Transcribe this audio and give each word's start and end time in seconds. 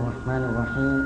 الرحمن 0.00 0.42
الرحيم. 0.50 0.98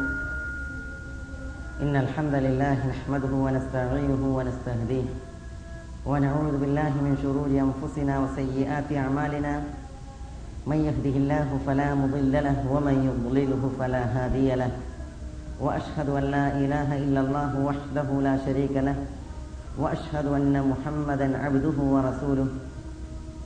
إن 1.82 1.94
الحمد 2.04 2.34
لله 2.46 2.76
نحمده 2.92 3.32
ونستعينه 3.44 4.22
ونستهديه 4.36 5.06
ونعوذ 6.06 6.54
بالله 6.62 6.92
من 7.06 7.12
شرور 7.22 7.50
أنفسنا 7.66 8.14
وسيئات 8.22 8.88
أعمالنا. 8.92 9.54
من 10.66 10.78
يهده 10.88 11.14
الله 11.22 11.48
فلا 11.66 11.88
مضل 11.94 12.32
له 12.32 12.58
ومن 12.70 12.96
يضلله 13.08 13.62
فلا 13.78 14.02
هادي 14.14 14.54
له. 14.54 14.72
وأشهد 15.60 16.08
أن 16.08 16.24
لا 16.36 16.46
إله 16.62 16.88
إلا 17.04 17.20
الله 17.20 17.50
وحده 17.68 18.08
لا 18.26 18.34
شريك 18.46 18.74
له. 18.88 18.96
وأشهد 19.78 20.26
أن 20.38 20.54
محمدا 20.70 21.28
عبده 21.44 21.78
ورسوله. 21.94 22.48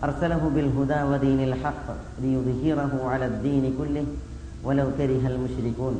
أرسله 0.04 0.42
بالهدى 0.54 1.00
ودين 1.10 1.40
الحق 1.48 1.86
ليظهره 2.22 2.92
على 3.12 3.26
الدين 3.26 3.64
كله. 3.78 4.06
ولو 4.64 4.86
كره 4.98 5.22
المشركون. 5.32 5.96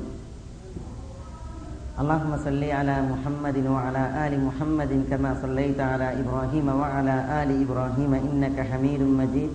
اللهم 1.98 2.33
صل 2.45 2.62
على 2.64 2.96
محمد 3.12 3.66
وعلى 3.66 4.02
آل 4.27 4.45
محمد 4.45 4.92
كما 5.10 5.30
صليت 5.42 5.80
على 5.80 6.20
إبراهيم 6.20 6.69
وعلى 6.69 7.16
آل 7.42 7.50
إبراهيم 7.64 8.12
إنك 8.14 8.60
حميد 8.70 9.02
مجيد. 9.02 9.50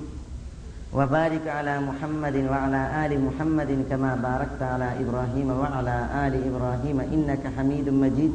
وبارك 0.94 1.45
على 1.48 1.80
محمد 1.80 2.36
وعلى 2.52 2.81
آل 3.05 3.12
محمد 3.28 3.72
كما 3.90 4.12
باركت 4.16 4.62
على 4.62 4.88
إبراهيم 5.02 5.50
وعلى 5.62 5.98
آل 6.28 6.34
إبراهيم 6.50 6.98
إنك 7.00 7.44
حميد 7.58 7.90
مجيد. 7.90 8.34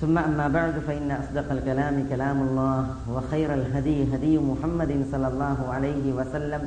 ثم 0.00 0.18
أما 0.18 0.48
بعد 0.48 0.74
فإن 0.86 1.10
أصدق 1.10 1.52
الكلام 1.52 2.06
كلام 2.10 2.38
الله 2.42 2.86
وخير 3.14 3.54
الهدي 3.54 4.14
هدي 4.14 4.38
محمد 4.38 4.92
صلى 5.12 5.28
الله 5.28 5.58
عليه 5.74 6.12
وسلم. 6.12 6.62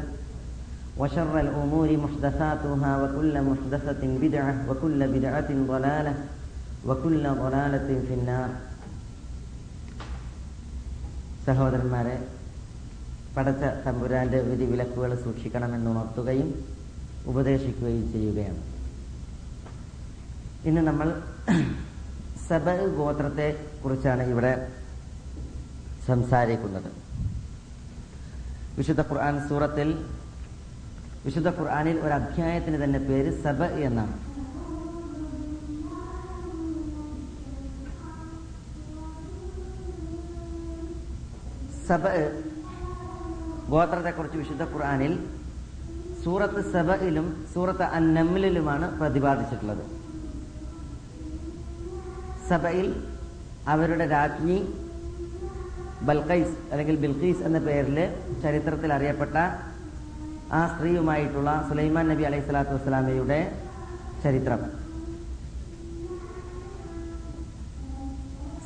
وشر 0.99 1.35
الأمور 1.41 1.89
محدثاتها 1.97 2.93
وكل 3.03 3.35
محدثة 3.43 4.03
بدعة 4.23 4.55
وكل 4.69 5.01
بدعة 5.09 5.51
ضلالة 5.69 6.15
وكل 6.87 7.25
ضلالة 7.35 7.89
في 8.07 8.15
النار 8.15 8.51
സഹോദരന്മാരെ 11.47 12.15
പടച്ച 13.37 13.65
തമ്പുരാന്റെ 13.85 14.39
വിധി 14.41 14.65
വിലക്കുകൾ 14.65 15.11
സൂക്ഷിക്കണമെന്ന് 15.25 15.91
ഉണർത്തുകയും 15.91 16.49
ഉപദേശിക്കുകയും 17.27 18.05
ചെയ്യുകയാണ് 18.13 18.63
ഇന്ന് 20.65 20.81
നമ്മൾ 20.81 21.09
സബ 22.49 22.67
ഗോത്രത്തെ 22.97 23.49
കുറിച്ചാണ് 23.85 24.23
ഇവിടെ 24.23 24.53
സംസാരിക്കുന്നത് 26.07 26.91
വിശുദ്ധ 28.77 29.01
ഖുർആൻ 29.01 29.37
സൂറത്തിൽ 29.49 29.89
വിശുദ്ധ 31.26 31.50
ഖുർആാനിൽ 31.58 31.98
ഒരു 32.06 32.14
അധ്യായത്തിന് 32.20 32.78
തന്നെ 32.84 33.00
പേര് 33.08 33.32
സബ 33.44 33.62
എന്നാണ്. 33.88 34.16
സബ 41.88 42.06
ഗോത്രത്തെക്കുറിച്ച് 43.74 44.38
വിശുദ്ധ 44.42 44.64
ഖുർആാനിൽ 44.74 45.14
സൂറത്ത് 46.24 46.62
സബയിലും 46.74 47.28
സൂറത്ത് 47.54 47.86
അന്നമ്മിലുമാണ് 47.98 48.88
പ്രതിപാദിച്ചിട്ടുള്ളത്. 49.00 49.84
സബയിൽ 52.50 52.88
അവരുടെ 53.74 54.06
രാജ്ഞി 54.16 54.58
ബൽഖൈസ് 56.08 56.56
അല്ലെങ്കിൽ 56.72 56.96
ബിൽഖീസ് 57.04 57.44
എന്ന 57.48 57.60
പേരിൽ 57.68 57.98
ചരിത്രത്തിൽ 58.44 58.92
അറിയപ്പെട്ട 58.96 59.38
ആ 60.58 60.62
സ്ത്രീയുമായിട്ടുള്ള 60.72 61.50
സുലൈമാൻ 61.70 62.06
നബി 62.12 62.24
അലൈഹി 62.30 62.44
സ്വലാത്തു 62.48 62.74
വസ്സലാമയുടെ 62.76 63.38
ചരിത്രം. 64.24 64.62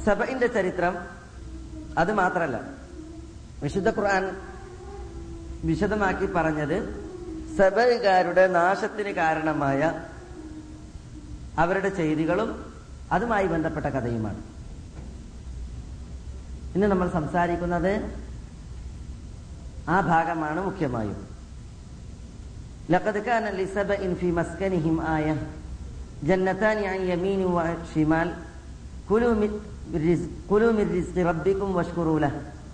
സബയിന്റെ 0.06 0.48
ചരിത്രം 0.56 0.96
അത് 2.02 2.12
മാത്രല്ല. 2.14 2.58
വിശുദ്ധ 3.64 3.90
ഖുർആൻ 3.98 4.24
വിശദമാക്കി 5.70 6.28
പറഞ്ഞത് 6.34 6.78
സബകാരുടെ 7.58 8.48
നാശത്തിന് 8.48 9.12
കാരണമായ 9.22 9.82
അവരുടെ 11.64 11.90
ചെയ്തികളും 12.00 12.50
അതുമായി 13.12 13.48
ബന്ധപ്പെട്ട 13.54 13.86
കഥയുമാണ്. 13.86 14.42
ഇന്ന് 16.76 16.88
നമ്മൾ 16.92 17.08
സംസാരിക്കുന്നത് 17.10 17.94
ആ 19.90 20.00
ഭാഗമാണ് 20.12 20.60
മുഖ്യമായും. 20.66 21.35
لقد 22.89 23.19
كان 23.21 23.45
لسبأ 23.55 24.15
في 24.15 24.29
مسكنهم 24.33 24.97
آية 25.17 25.37
جنتان 26.23 26.79
عن 26.85 27.01
يمين 27.03 27.41
وشمال 27.47 28.29
كلوا 29.11 29.35
من 29.35 29.51
رزق 29.97 30.31
كلوا 30.51 30.73
من 30.73 30.87
رزق 30.91 31.17
ربكم 31.27 31.69
واشكروا 31.77 32.21
له 32.21 32.33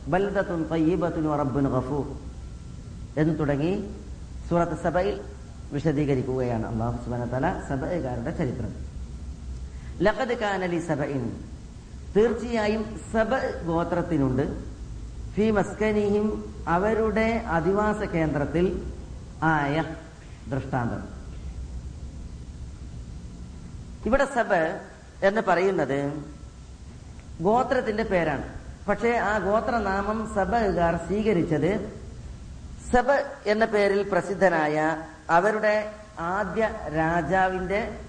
بلدة 0.09 0.50
طيبة 0.71 1.16
ورب 1.25 1.56
غفور 1.69 2.06
എന്ന് 3.16 3.32
തുടങ്ങി 3.34 3.72
സൂറത്ത് 4.49 4.77
സബയിൽ 4.82 5.15
വിശദീകരിക്കുകയാണ് 5.75 6.65
അള്ളാഹു 6.71 6.97
സുബാന 7.04 7.22
തല 7.32 7.47
സബകാരുടെ 7.69 8.32
ചരിത്രം 8.38 8.72
ലഖദ് 10.06 10.34
കാനലി 10.43 10.81
സബഇൻ 10.88 11.22
തീർച്ചയായും 12.15 12.82
സബ 13.12 13.31
ഗോത്രത്തിനുണ്ട് 13.69 14.44
ഫി 15.34 15.47
മസ്കനിഹിം 15.56 16.27
അവരുടെ 16.77 17.28
അധിവാസ 17.56 18.00
കേന്ദ്രത്തിൽ 18.15 18.66
ആയ 19.44 19.84
ദൃഷ്ടാന്തം. 20.50 21.22
ഇവിടെ 24.06 24.25
സബ് 24.25 24.79
എന്ന് 25.24 25.41
പറയുന്നത് 25.47 26.24
ഗോത്രത്തിന്റെ 27.41 28.03
പേരാണ്. 28.03 28.53
പക്ഷേ 28.88 29.12
ആ 29.12 29.38
ഗോത്രനാമം 29.38 30.31
സബകാർ 30.35 30.96
സ്വീകരിച്ചത് 30.96 32.02
സബ 32.94 33.12
എന്ന 33.46 33.66
പേരിൽ 33.66 34.09
പ്രസിദ്ധനായ 34.09 35.06
അവരുടെ 35.29 35.91
ആദ്യ 36.19 36.69
രാജാവിന്റെ 36.97 38.00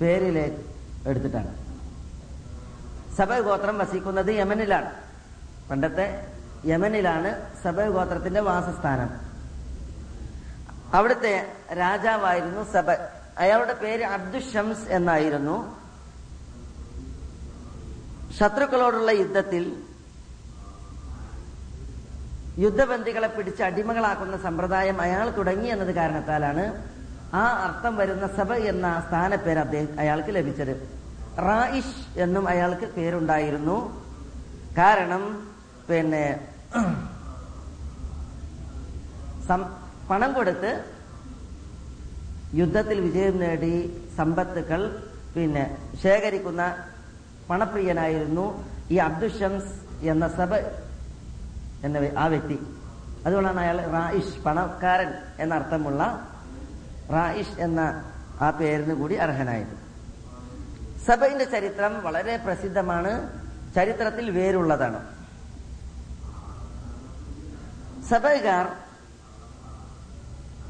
പേരിലെ 0.00 0.58
എടുത്തിട്ടാണ്. 1.06 1.64
സബ 3.14 3.38
ഗോത്രം 3.38 3.78
വസിക്കുന്നത് 3.78 4.30
യമനിലാണ്. 4.30 4.90
പണ്ടത്തെ 5.70 6.26
യമനിലാണ് 6.64 7.42
സബ 7.64 7.82
ഗോത്രത്തിന്റെ 7.82 8.40
വാസസ്ഥാനം. 8.40 9.23
അവിടുത്തെ 10.92 11.32
രാജാവായിരുന്നു 11.82 12.62
സബ. 12.72 12.90
അയാളുടെ 13.38 13.74
പേര് 13.82 14.04
അബ്ദുഷംസ് 14.16 14.86
എന്നായിരുന്നു. 14.88 15.56
ശത്രുക്കളോടുള്ള 18.38 19.10
യുദ്ധത്തിൽ 19.22 19.64
യുദ്ധബന്ധികളെ 22.58 23.26
പിടിച്ച് 23.26 23.62
അടിമകളാക്കുന്ന 23.62 24.36
സമ്പ്രദായം 24.42 25.00
അയാൾ 25.00 25.30
തുടങ്ങി 25.38 25.68
എന്നത് 25.74 25.94
കാരണത്താലാണ് 25.94 26.64
ആ 27.34 27.44
അർത്ഥം 27.66 27.96
വരുന്ന 27.96 28.26
സബ 28.36 28.52
എന്ന 28.72 28.86
സ്ഥാനപ്പേര് 29.06 29.58
അദ്ദേഹം 29.58 30.00
അയാൾക്ക് 30.00 30.34
ലഭിച്ചത്. 30.36 30.74
റായിഷ് 31.46 32.20
എന്നും 32.24 32.48
അയാൾക്ക് 32.48 32.86
പേരുണ്ടായിരുന്നു. 32.96 33.76
കാരണം 34.78 35.22
പിന്നെ 35.88 36.24
പണം 40.10 40.32
കൊടുത്ത് 40.32 40.70
യുദ്ധത്തിൽ 42.54 43.00
വിജയം 43.00 43.36
നേടി 43.38 43.74
സമ്പത്തുക്കൾ 44.16 44.80
പിന്നെ 45.34 45.64
ശേഖരിക്കുന്ന 46.02 46.62
പണപ്രിയനായിരുന്നു 47.50 48.44
ഈ 48.90 48.96
അബ്ദുഷംസ് 48.96 49.72
എന്ന 50.06 50.28
സബ 50.28 50.54
എന്ന 51.86 51.96
ആ 52.18 52.26
വ്യക്തി. 52.26 52.58
അതുകൊണ്ടാണ് 53.26 53.60
അയാൾ 53.60 53.78
റായിഷ് 53.92 54.42
പണക്കാരൻ 54.44 55.10
എന്നർത്ഥമുള്ള 55.38 56.02
റായിഷ് 57.10 57.56
എന്ന 57.60 57.80
ആ 58.40 58.50
പേരിന് 58.50 58.94
കൂടി 58.94 59.14
അർഹനായത്. 59.14 59.74
സബയിന്റെ 61.06 61.44
ചരിത്രം 61.44 61.92
വളരെ 62.04 62.36
പ്രസിദ്ധമാണ്. 62.36 63.12
ചരിത്രത്തിൽ 63.74 64.30
വേരുള്ളതാണ്. 64.30 65.00
സബൈകാർ 68.10 68.66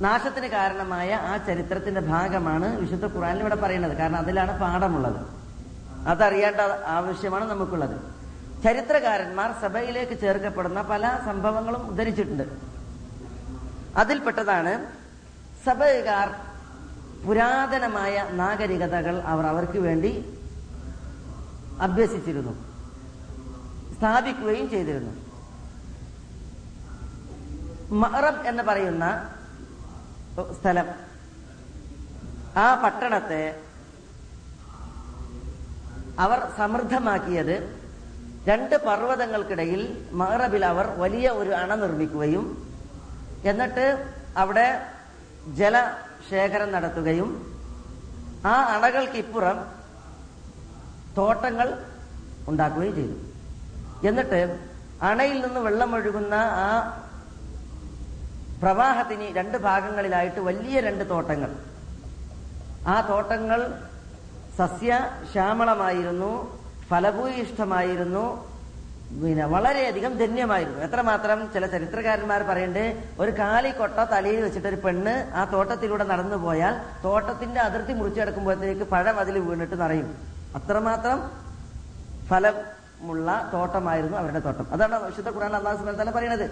നാശത്തിന് 0.01 0.47
കാരണമായ 0.47 1.15
ആ 1.15 1.37
ചരിത്രത്തിന്റെ 1.37 2.01
ഭാഗമാണ് 2.01 2.81
വിശുദ്ധ 2.81 3.07
ഖുറാനിൽ 3.07 3.41
ഇവിടെ 3.41 3.55
പറയുന്നത്. 3.55 3.97
കാരണം 3.97 4.17
അതിലാണ് 4.17 4.61
പാഠമുള്ളത്. 4.61 5.27
അതറിയേണ്ട 6.09 6.61
ആവശ്യമാണ് 6.87 7.51
നമുക്കുള്ളത്. 7.51 8.01
ചരിത്രകാരന്മാർ 8.65 9.55
സഭയിലേക്ക് 9.63 10.21
ചേർക്കപ്പെടുന്ന 10.21 10.83
പല 10.83 11.19
സംഭവങ്ങളും 11.27 11.89
ഉദ്ധരിച്ചിട്ടുണ്ട്. 11.89 12.43
അതിൽപ്പെട്ടതാണ് 13.97 14.87
സഭകാർ 15.67 16.35
പുരാതനമായ 17.27 18.29
നാഗരികതകൾ 18.31 19.23
അവർ 19.23 19.47
അവർക്ക് 19.47 19.79
വേണ്ടി 19.79 20.39
അഭ്യസിച്ചിരുന്നു. 21.81 22.53
സ്ഥാപിക്കുകയും 23.99 24.71
ചെയ്തിരുന്നു. 24.71 25.25
മറബ് 27.95 28.47
എന്ന് 28.47 28.63
പറയുന്ന 28.63 29.35
സ്ഥലം. 30.59 30.89
ആ 32.63 32.67
പട്ടണത്തെ 32.83 33.43
അവർ 36.25 36.41
സമൃദ്ധമാക്കിയത് 36.59 37.57
രണ്ട് 38.49 38.75
പർവതങ്ങൾക്കിടയിൽ 38.87 39.83
മഹറബിൽ 40.21 40.65
അവർ 40.73 40.87
വലിയ 41.03 41.27
ഒരു 41.41 41.53
അണ 41.61 41.75
നിർമ്മിക്കുകയും 41.83 42.45
എന്നിട്ട് 43.51 43.87
അവിടെ 44.43 44.67
ജലശേഖരം 45.59 46.71
നടത്തുകയും 46.75 47.31
ആ 48.53 48.55
അണകൾക്കിപ്പുറം 48.75 49.59
തോട്ടങ്ങൾ 51.17 51.69
ഉണ്ടാക്കുകയും 52.51 52.95
ചെയ്തു. 53.01 53.17
എന്നിട്ട് 54.09 54.41
അണയിൽ 55.09 55.39
നിന്ന് 55.45 55.61
വെള്ളമൊഴുകുന്ന 55.67 56.35
ആ 56.67 56.69
പ്രവാഹത്തിന് 58.63 59.27
രണ്ട് 59.39 59.57
ഭാഗങ്ങളിലായിട്ട് 59.69 60.41
വലിയ 60.49 60.77
രണ്ട് 60.89 61.05
തോട്ടങ്ങൾ. 61.13 61.51
ആ 62.93 62.97
തോട്ടങ്ങൾ 63.11 63.61
സസ്യ 64.59 64.91
ശ്യാമളമായിരുന്നു 65.31 66.33
ഫലഭൂയിഷ്ടമായിരുന്നു 66.91 68.25
പിന്നെ 69.23 69.45
വളരെയധികം 69.55 70.13
ധന്യമായിരുന്നു. 70.21 70.79
എത്രമാത്രം 70.87 71.39
ചില 71.55 71.65
ചരിത്രകാരന്മാർ 71.75 72.41
പറയണ്ടേ 72.51 72.85
ഒരു 73.23 73.33
കാലിക്കൊട്ട 73.41 73.99
തലയിൽ 74.13 74.41
വെച്ചിട്ട് 74.45 74.69
ഒരു 74.73 74.79
പെണ്ണ് 74.85 75.15
ആ 75.41 75.43
തോട്ടത്തിലൂടെ 75.55 76.05
നടന്നു 76.13 76.39
പോയാൽ 76.45 76.75
തോട്ടത്തിന്റെ 77.05 77.61
അതിർത്തി 77.67 77.93
മുറിച്ചെടുക്കുമ്പോഴത്തേക്ക് 77.99 78.87
പഴം 78.95 79.19
അതിൽ 79.25 79.37
വീണിട്ട് 79.49 79.77
നിറയും. 79.83 80.09
അത്രമാത്രം 80.61 81.21
ഫലമുള്ള 82.31 83.29
തോട്ടമായിരുന്നു 83.55 84.17
അവരുടെ 84.23 84.43
തോട്ടം. 84.47 84.67
അതാണ് 84.75 84.99
വിശുദ്ധ 85.09 85.31
ഖുറാൻ 85.37 85.55
അള്ളാഹു 85.61 85.79
സുബാൻ 85.81 85.97
തല 86.03 86.13
പറയുന്നത് 86.19 86.47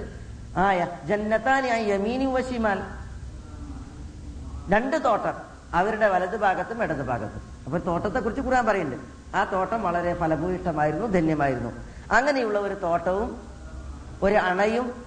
ആയ 0.56 0.86
ജന്നത്താനി 1.04 1.68
ആ 1.68 1.76
യമീനി 1.76 2.24
വശിമാൽ 2.24 2.82
രണ്ട് 4.72 5.04
തോട്ടം 5.04 5.34
അവരുടെ 5.74 6.08
വലത് 6.08 6.36
ഭാഗത്തും 6.36 6.82
ഇടത് 6.82 7.06
ഭാഗത്തും. 7.06 7.42
അപ്പൊ 7.64 7.78
തോട്ടത്തെ 7.78 8.20
കുറിച്ച് 8.20 8.42
ഖുർആൻ 8.42 8.66
പറയുന്നുണ്ട്. 8.66 9.36
ആ 9.36 9.44
തോട്ടം 9.44 9.82
വളരെ 9.82 10.14
ഫലഭൂയിഷ്ടമായിരുന്നു 10.14 11.06
ധന്യമായിരുന്നു. 11.06 11.70
അങ്ങനെയുള്ള 12.12 12.58
ഒരു 12.58 12.74
തോട്ടവും 12.74 13.42
ഒരു 14.22 14.34
അണയും 14.34 15.04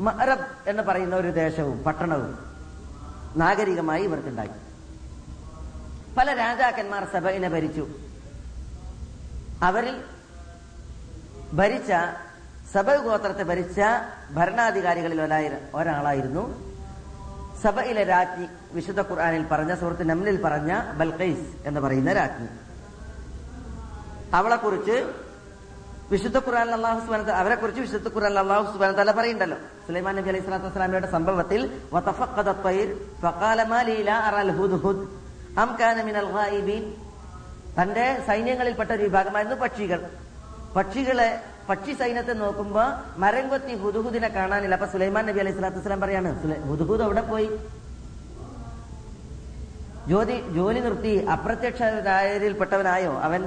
മഅറബ് 0.00 0.70
എന്ന് 0.70 0.82
പറയുന്ന 0.82 1.16
ഒരു 1.16 1.28
ദേശവും 1.28 1.84
പട്ടണവും 1.84 2.38
നാഗരികമായി 3.36 4.04
ഇവർക്കുണ്ടാക്കി 4.04 4.54
പല 6.18 6.34
രാജാക്കന്മാർ 6.34 7.04
സഭയിനെ 7.12 7.48
ഭരിച്ചു. 7.48 7.88
അവരിൽ 9.62 10.04
ഭരിച്ച 11.52 11.92
സബ 12.74 12.88
ഗോത്രത്തെ 13.06 13.44
ഭരിച്ച 13.50 13.80
ഭരണാധികാരികളിൽ 14.36 15.18
ഒരാളായിരുന്നു. 15.80 16.44
സഭയിലെ 17.62 18.04
രാജ്ഞി 18.04 18.46
വിശുദ്ധ 18.76 19.00
ഖുർആാനിൽ 19.10 19.44
പറഞ്ഞ 19.50 19.74
സുഹൃത്ത് 19.80 20.04
നമ്മിൽ 20.08 20.36
പറഞ്ഞ 20.46 20.72
ബൽഖൈസ് 21.00 21.46
എന്ന് 21.68 21.80
പറയുന്ന 21.80 22.12
രാജ്ഞി. 22.12 22.48
അവളെ 24.38 24.56
കുറിച്ച് 24.56 24.96
വിശുദ്ധ 26.10 26.38
ഖുർആൻ 26.46 26.70
അള്ളാഹു 26.76 26.98
സുബാന 27.04 27.30
അവരെ 27.42 27.54
കുറിച്ച് 27.54 27.80
വിശുദ്ധ 27.80 28.08
ഖുർആൻ 28.14 28.38
അള്ളാഹു 28.38 28.64
സുബാന 28.72 28.90
തല 28.98 29.10
പറയുണ്ടല്ലോ 29.18 29.58
സുലൈമാൻ 29.86 30.14
നബി 30.16 30.28
അലൈഹി 30.28 30.44
സ്വലാത്തു 30.44 30.66
വസ്സലാമിയുടെ 30.66 31.10
സംഭവത്തിൽ 31.16 31.60
തന്റെ 37.78 38.04
സൈന്യങ്ങളിൽപ്പെട്ട 38.26 38.90
ഒരു 38.90 39.02
വിഭാഗമായിരുന്നു 39.02 39.56
പക്ഷികൾ. 39.64 40.00
പക്ഷികളെ 40.76 41.30
പക്ഷി 41.68 41.92
സൈന്യത്തെ 42.00 42.32
നോക്കുമ്പോ 42.32 42.82
മരം 43.16 43.48
കൊത്തി 43.48 43.74
ഹുദുഹുദിനെ 43.82 44.28
കാണാനില്ല. 44.28 44.74
അപ്പൊ 44.74 44.88
സുലൈമാൻ 44.92 45.26
നബി 45.26 45.38
അലൈഹി 45.38 45.54
സ്വലാത്തു 45.54 45.78
വസ്ലാം 45.78 46.00
പറയാണ് 46.00 46.30
ഹുദുഹുദ് 46.68 47.02
അവിടെ 47.02 47.22
പോയി. 47.32 47.48
ജ്യോതി 50.08 50.36
ജോലി 50.54 50.80
നിർത്തി. 50.80 51.14
അപ്രത്യക്ഷരായരിൽപ്പെട്ടവനായോ 51.34 53.12
അവൻ 53.28 53.42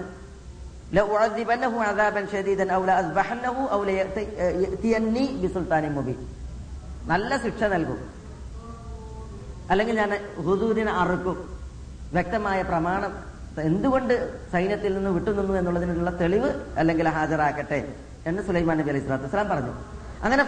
നല്ല 7.12 7.38
ശിക്ഷ 7.44 7.64
നൽകും. 7.74 8.00
അല്ലെങ്കിൽ 9.72 9.96
ഞാൻ 10.00 10.12
ഹുദൂദിനെ 10.46 10.92
അറുക്കും. 11.02 11.38
വ്യക്തമായ 12.14 12.60
പ്രമാണം 12.62 13.14
എന്തുകൊണ്ട് 13.62 14.14
സൈന്യത്തിൽ 14.52 14.94
നിന്ന് 14.96 15.10
വിട്ടുനിന്നു 15.10 15.54
എന്നുള്ളതിനുള്ള 15.54 16.12
തെളിവ് 16.12 16.50
അല്ലെങ്കിൽ 16.78 17.08
ഹാജരാക്കട്ടെ 17.08 17.94
എന്ന് 18.26 18.44
സുലൈമാൻ 18.44 18.78
നബി 18.78 18.90
അലൈഹി 18.90 19.04
സ്വലാത്തു 19.04 19.26
വസ്സലാം 19.26 19.50
പറഞ്ഞു. 19.50 19.74
അങ്ങനെ 20.24 20.44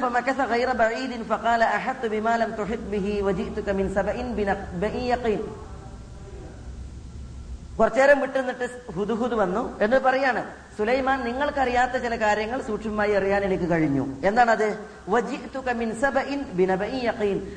കുറച്ചേരം 7.79 8.21
വിട്ടുനിന്നിട്ട് 8.21 8.91
ഹുദുഹുദ് 8.91 9.33
വന്നു 9.33 9.79
എന്ന് 9.81 9.97
പറയാണ്. 9.97 10.43
സുലൈമാൻ 10.77 11.23
നിങ്ങൾക്കറിയാത്ത 11.23 11.91
ചില 11.91 12.15
കാര്യങ്ങൾ 12.15 12.61
സൂക്ഷ്മമായി 12.61 13.11
അറിയാൻ 13.11 13.43
എനിക്ക് 13.43 13.69
കഴിഞ്ഞു. 13.69 14.05
എന്താണത്? 14.23 14.77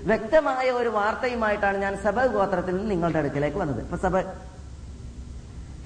വ്യക്തമായ 0.05 0.71
ഒരു 0.71 0.89
വാർത്തയുമായിട്ടാണ് 0.89 1.79
ഞാൻ 1.79 1.97
സബ 2.05 2.27
ഗോത്രത്തിൽ 2.27 2.77
നിന്ന് 2.77 2.91
നിങ്ങളുടെ 2.91 3.19
അടുക്കിലേക്ക് 3.19 3.57
വന്നത്. 3.57 3.81
ഇപ്പൊ 3.83 3.97
സബ 3.97 4.17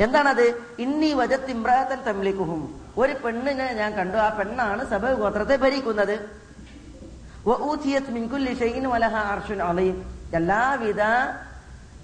എന്താണത്? 0.04 0.46
ഇന്നീ 0.78 1.12
വജത്ത് 1.12 1.50
ഇമ്രാത്തൻ 1.50 2.00
തമ്ലിക്കുഹും 2.06 2.62
ഒരു 2.98 3.12
പെണ്ണിനെ 3.12 3.72
ഞാൻ 3.72 3.90
കണ്ടു. 3.94 4.16
ആ 4.16 4.28
പെണ്ണാണ് 4.28 4.82
സബ 4.90 5.12
ഗോത്രത്തെ 5.12 5.56
ഭരിക്കുന്നത്. 5.56 6.16
എല്ലാവിധ 10.34 11.02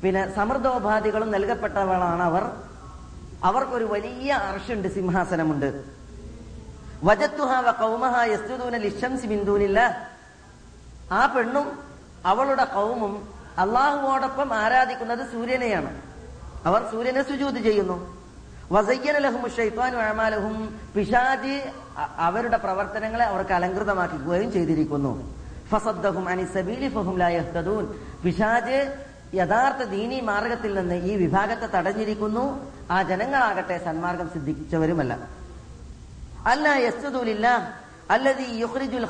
പിന്നെ 0.02 0.22
സമൃദ്ധോപാധികളും 0.36 1.30
നൽകപ്പെട്ടവളാണ് 1.30 2.22
അവർ. 2.22 2.44
അവർക്കൊരു 3.44 3.84
വലിയ 3.84 4.30
അർഷുണ്ട് 4.32 4.88
സിംഹാസനമുണ്ട്. 4.94 5.68
ആ 11.12 11.26
പെണ്ണും 11.26 11.66
അവളുടെ 12.26 12.64
കൗമും 12.64 13.14
അള്ളാഹുവോടൊപ്പം 13.58 14.54
ആരാധിക്കുന്നത് 14.54 15.22
സൂര്യനെയാണ്. 15.32 16.11
അവർ 16.66 16.80
സൂര്യനെ 16.90 17.22
സുജൂത് 17.28 17.60
ചെയ്യുന്നു. 17.68 17.96
വസയ്യനലഹും 18.74 20.56
പിശാജി 20.94 21.56
അവരുടെ 22.26 22.58
പ്രവർത്തനങ്ങളെ 22.64 23.24
അവർക്ക് 23.24 23.54
അലങ്കൃതമാക്കുകയും 23.58 24.52
ചെയ്തിരിക്കുന്നു. 24.52 25.12
ഫസദ്ദഹും 25.70 26.24
ഫഹും 26.94 27.16
പിശാജ് 28.24 28.78
യഥാർത്ഥ 29.34 29.82
ദീനി 29.94 30.18
മാർഗത്തിൽ 30.20 30.72
നിന്ന് 30.78 30.96
ഈ 31.10 31.12
വിഭാഗത്തെ 31.22 31.66
തടഞ്ഞിരിക്കുന്നു. 31.76 32.44
ആ 32.90 32.96
ജനങ്ങളാകട്ടെ 33.10 33.76
സന്മാർഗം 33.84 34.28
സിദ്ധിച്ചവരുമല്ല. 34.34 35.12
അല്ല 36.52 36.66
യസ്തുല്ല 36.86 37.46
അല്ലതി 38.14 38.46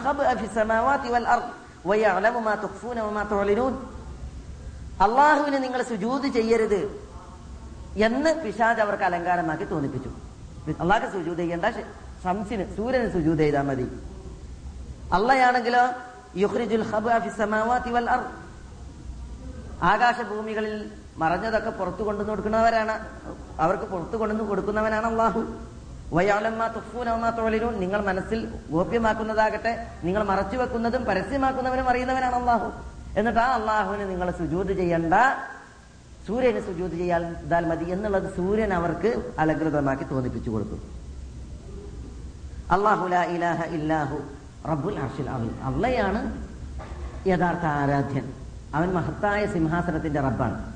ഖബ്അ 0.04 0.28
ഫി 0.40 0.46
വൽ 1.14 1.28
അർദ് 1.34 1.50
മാ 2.38 2.54
വമാ 3.06 3.22
അല്ലാഹുവിനെ 5.04 5.58
നിങ്ങൾ 5.58 5.80
സുജൂദ് 5.82 6.28
ചെയ്യരുത്. 6.36 6.80
എന്ന് 7.96 8.30
പിശാജ് 8.42 8.80
അവർക്ക് 8.80 9.04
അലങ്കാരമാക്കി 9.04 9.64
തോന്നിപ്പിച്ചു. 9.64 10.10
അള്ളാഹ് 10.80 11.12
സുജൂത് 11.12 11.38
ചെയ്യണ്ട 11.38 11.64
ശംസിന് 12.24 12.64
സൂര്യന് 12.76 13.12
സുജൂത് 13.12 13.38
ചെയ്താൽ 13.38 13.62
മതി. 13.62 13.86
അള്ളയാണെങ്കിലോ? 15.16 15.84
യുഹ്രിജുൽ 16.36 16.84
ആകാശഭൂമികളിൽ 19.82 20.90
മറഞ്ഞതൊക്കെ 21.18 21.70
പുറത്തു 21.70 22.02
കൊണ്ടു 22.02 22.22
കൊടുക്കുന്നവരാണ്. 22.22 22.94
അവർക്ക് 23.60 23.84
പുറത്തു 23.84 24.16
കൊണ്ടുവന്ന് 24.16 24.44
കൊടുക്കുന്നവനാണ് 24.44 25.06
അള്ളാഹു. 25.06 25.40
വയാളമ്മ 26.12 26.66
തുഫൂനമ്മ 26.66 27.30
തോളിലും 27.30 27.80
നിങ്ങൾ 27.80 28.00
മനസ്സിൽ 28.00 28.52
ഗോപ്യമാക്കുന്നതാകട്ടെ 28.70 29.86
നിങ്ങൾ 30.04 30.22
മറച്ചു 30.24 30.56
വെക്കുന്നതും 30.56 31.04
പരസ്യമാക്കുന്നവനും 31.04 31.88
അറിയുന്നവനാണ് 31.88 32.34
അള്ളാഹു. 32.34 32.72
എന്നിട്ട് 33.18 33.40
ആ 33.40 33.54
അള്ളാഹുവിന് 33.54 34.10
നിങ്ങൾ 34.10 34.30
സുജൂത് 34.30 34.72
ചെയ്യണ്ട 34.72 35.14
സൂര്യന് 36.26 36.60
സുജൂത് 36.60 36.92
ചെയ്താൽ 36.92 37.64
മതി 37.66 37.84
എന്നുള്ളത് 37.84 38.36
സൂര്യൻ 38.36 38.74
അവർക്ക് 38.74 39.32
അലങ്കൃതമാക്കി 39.38 40.04
തോന്നിപ്പിച്ചു 40.04 40.50
കൊടുത്തു. 40.50 40.76
അള്ളാഹു 42.74 43.06
ഇലാഹ 43.06 44.16
റബ്ബുൽ 44.68 44.98
അള്ളയാണ് 45.62 46.20
യഥാർത്ഥ 47.28 47.66
ആരാധ്യൻ. 47.66 48.32
അവൻ 48.74 48.92
മഹത്തായ 48.92 49.46
സിംഹാസനത്തിന്റെ 49.46 50.20
റബ്ബാണ്. 50.20 50.72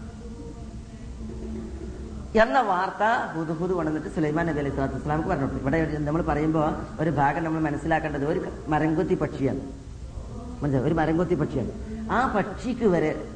എന്ന 2.38 2.60
വാർത്ത 2.60 3.04
ഹുദുഹുദ് 3.36 3.70
കൊണ്ടുവന്നിട്ട് 3.70 4.14
സുലൈമാൻ 4.14 4.46
നബി 4.46 4.58
അലൈഹി 4.58 4.74
സ്വലാത്തു 4.74 4.94
വസ്സലാമക്ക് 4.94 5.28
പറഞ്ഞു 5.28 5.60
ഇവിടെ 5.60 5.98
നമ്മൾ 5.98 6.22
പറയുമ്പോൾ 6.22 6.74
ഒരു 7.00 7.10
ഭാഗം 7.10 7.44
നമ്മൾ 7.44 7.60
മനസ്സിലാക്കേണ്ടത് 7.60 8.24
ഒരു 8.24 8.46
മരംകൊത്തി 8.68 9.14
പക്ഷിയാണ്. 9.14 9.60
മനസ്സിലായി? 10.62 10.84
ഒരു 10.84 10.94
മരംകൊത്തി 10.94 11.34
പക്ഷിയാണ്. 11.34 11.70
ആ 12.10 12.34
പക്ഷിക്ക് 12.36 12.84
വരെ 12.84 13.35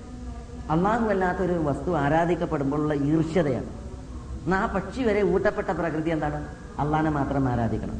അള്ളാഹു 0.70 1.08
അല്ലാത്ത 1.08 1.38
ഒരു 1.38 1.52
വസ്തു 1.52 1.96
ആരാധിക്കപ്പെടുമ്പോഴുള്ള 1.96 2.94
ഈർഷ്യതയാണ്. 2.94 3.70
ആ 4.54 4.66
പക്ഷി 4.66 5.02
വരെ 5.02 5.22
ഊട്ടപ്പെട്ട 5.22 5.68
പ്രകൃതി 5.68 6.10
എന്താണ്? 6.10 6.48
അള്ളാഹിനെ 6.78 7.10
മാത്രം 7.10 7.48
ആരാധിക്കണം. 7.48 7.96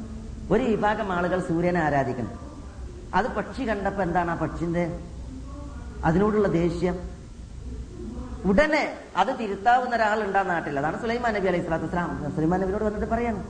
ഒരു 0.51 0.65
വിഭാഗം 0.65 1.13
ആളുകൾ 1.13 1.41
സൂര്യനെ 1.41 1.81
ആരാധിക്കണം. 1.81 2.33
അത് 3.15 3.27
പക്ഷി 3.27 3.69
കണ്ടപ്പോൾ 3.69 4.03
എന്താണ് 4.03 4.31
ആ 4.31 4.35
പക്ഷിന്റെ? 4.35 5.01
അതിനോടുള്ള 6.05 6.49
ദേഷ്യം. 6.49 6.99
ഉടനെ 8.45 8.97
അത് 9.17 9.39
തിരുത്താവുന്ന 9.39 9.97
ഒരാളുണ്ടാ 9.97 10.43
നാട്ടിൽ. 10.43 10.79
അതാണ് 10.79 11.01
സുലൈമാൻ 11.01 11.35
നബി 11.35 11.47
അലൈഹി 11.47 11.63
സ്വലാത്തു 11.63 11.85
വസ്സലാം. 11.85 12.33
സുലൈമാൻ 12.35 12.61
നബിയോട് 12.61 12.85
വന്നിട്ട് 12.85 13.07
പറയാണ്. 13.07 13.45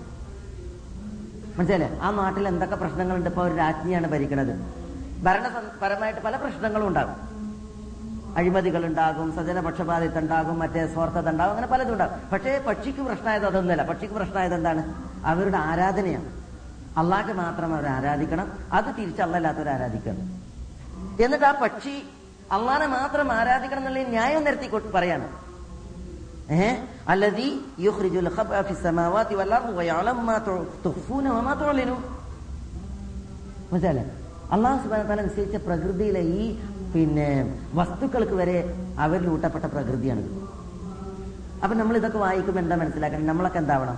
മനസ്സിലല്ലേ 1.58 1.98
ആ 2.02 2.10
നാട്ടിൽ 2.10 2.48
എന്തൊക്കെ 2.48 2.76
പ്രശ്നങ്ങളുണ്ട്? 2.76 3.28
ഇപ്പൊ 3.28 3.42
ഒരു 3.48 3.56
രാജ്ഞിയാണ് 3.56 4.08
ഭരിക്കുന്നത് 4.08 4.52
ഭരണപരമായിട്ട് 5.24 6.20
പല 6.20 6.36
പ്രശ്നങ്ങളും 6.36 6.86
ഉണ്ടാകും. 6.86 7.29
അഴിമതികൾ 8.36 8.86
ഉണ്ടാകും 8.86 9.36
സജനപക്ഷപാതിത്വം 9.36 10.18
ഉണ്ടാകും 10.18 10.58
മറ്റേ 10.58 10.86
സ്വാർത്ഥത 10.86 11.28
ഉണ്ടാകും 11.28 11.50
അങ്ങനെ 11.50 11.66
പലതും 11.66 11.92
ഉണ്ടാകും. 11.92 12.30
പക്ഷേ 12.32 12.58
പക്ഷിക്ക് 12.58 12.98
പ്രശ്നമായത് 12.98 13.46
അതൊന്നുമല്ല. 13.46 13.82
പക്ഷിക്ക് 13.82 14.14
പ്രശ്നമായത് 14.14 14.54
എന്താണ്? 14.54 14.94
അവരുടെ 15.26 15.58
ആരാധനയാണ്. 15.58 16.40
അള്ളാഹ്ക്ക് 16.98 17.32
മാത്രം 17.32 17.74
അവർ 17.74 17.86
ആരാധിക്കണം. 17.86 18.52
അത് 18.72 18.84
തിരിച്ച് 18.84 19.22
അള്ളല്ലാത്തവർ 19.22 19.68
ആരാധിക്കണം. 19.68 20.40
എന്നിട്ട് 21.24 21.44
ആ 21.44 21.60
പക്ഷി 21.62 22.02
അള്ളാനെ 22.52 22.86
മാത്രം 22.86 23.32
ആരാധിക്കണം 23.32 23.78
എന്നുള്ള 23.78 24.08
ന്യായം 24.08 24.44
നിരത്തി 24.44 24.68
പറയാണ്. 24.94 25.28
അള്ളാഹു 34.52 34.82
സുബാന 34.82 35.20
നിശ്ചയിച്ച 35.20 35.56
പ്രകൃതിയിലെ 35.56 36.20
ഈ 36.20 36.58
പിന്നെ 36.94 37.28
വസ്തുക്കൾക്ക് 37.74 38.32
വരെ 38.32 38.56
അവരിൽ 38.98 39.28
ഊട്ടപ്പെട്ട 39.30 39.64
പ്രകൃതിയാണ് 39.64 40.24
അപ്പൊ 41.62 41.74
നമ്മൾ 41.76 41.96
ഇതൊക്കെ 41.96 42.18
വായിക്കുമ്പോൾ 42.18 42.60
എന്താ 42.60 42.76
മനസ്സിലാക്കണം? 42.76 43.26
നമ്മളൊക്കെ 43.26 43.58
എന്താവണം? 43.58 43.96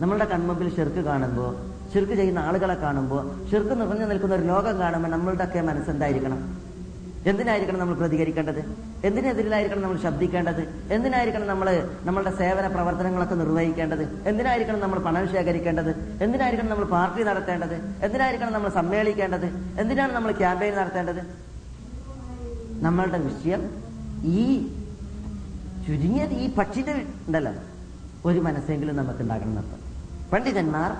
നമ്മളുടെ 0.00 0.24
കൺമുമ്പിൽ 0.24 0.68
ഷിർക്ക് 0.76 1.00
കാണുമ്പോൾ 1.00 1.50
ഷിർക്ക് 1.92 2.12
ചെയ്യുന്ന 2.12 2.38
ആളുകളെ 2.38 2.74
കാണുമ്പോൾ 2.74 3.22
ഷിർക്ക് 3.50 3.74
നിറഞ്ഞു 3.80 4.06
നിൽക്കുന്ന 4.06 4.34
ഒരു 4.34 4.42
ലോകം 4.42 4.78
കാണുമ്പോൾ 4.78 5.08
നമ്മളുടെ 5.08 5.44
ഒക്കെ 5.44 5.60
മനസ്സെന്തായിരിക്കണം? 5.60 6.40
എന്തിനായിരിക്കണം 7.26 7.78
നമ്മൾ 7.78 7.94
പ്രതികരിക്കേണ്ടത്? 7.94 8.58
എന്തിനെതിരിലായിരിക്കണം 9.04 9.82
നമ്മൾ 9.82 9.98
ശബ്ദിക്കേണ്ടത്? 9.98 10.92
എന്തിനായിരിക്കണം 10.92 11.46
നമ്മൾ 11.46 11.88
നമ്മളുടെ 12.04 12.30
സേവന 12.30 12.66
പ്രവർത്തനങ്ങളൊക്കെ 12.66 13.34
നിർവഹിക്കേണ്ടത്? 13.34 14.28
എന്തിനായിരിക്കണം 14.28 14.80
നമ്മൾ 14.80 14.98
പണം 14.98 15.28
ശേഖരിക്കേണ്ടത്? 15.28 16.22
എന്തിനായിരിക്കണം 16.22 16.70
നമ്മൾ 16.70 16.84
പാർട്ടി 16.84 17.24
നടത്തേണ്ടത്? 17.24 17.74
എന്തിനായിരിക്കണം 18.04 18.52
നമ്മൾ 18.52 18.68
സമ്മേളിക്കേണ്ടത്? 18.68 19.46
എന്തിനാണ് 19.80 20.12
നമ്മൾ 20.12 20.32
ക്യാമ്പയിൻ 20.32 20.74
നടത്തേണ്ടത്? 20.74 21.48
നമ്മളുടെ 22.84 23.18
വിഷയം 23.18 23.82
ഈ 24.24 24.66
ചുരുങ്ങിയത് 25.86 26.30
ഈ 26.30 26.54
പക്ഷിന്റെ 26.54 26.92
ഉണ്ടല്ലോ. 27.28 27.52
ഒരു 28.24 28.38
മനസ്സെങ്കിലും 28.38 28.96
നമുക്ക് 28.96 29.20
ഉണ്ടാകണം 29.20 29.48
എന്നർത്ഥം 29.48 29.78
പണ്ഡിതന്മാർ 30.32 30.92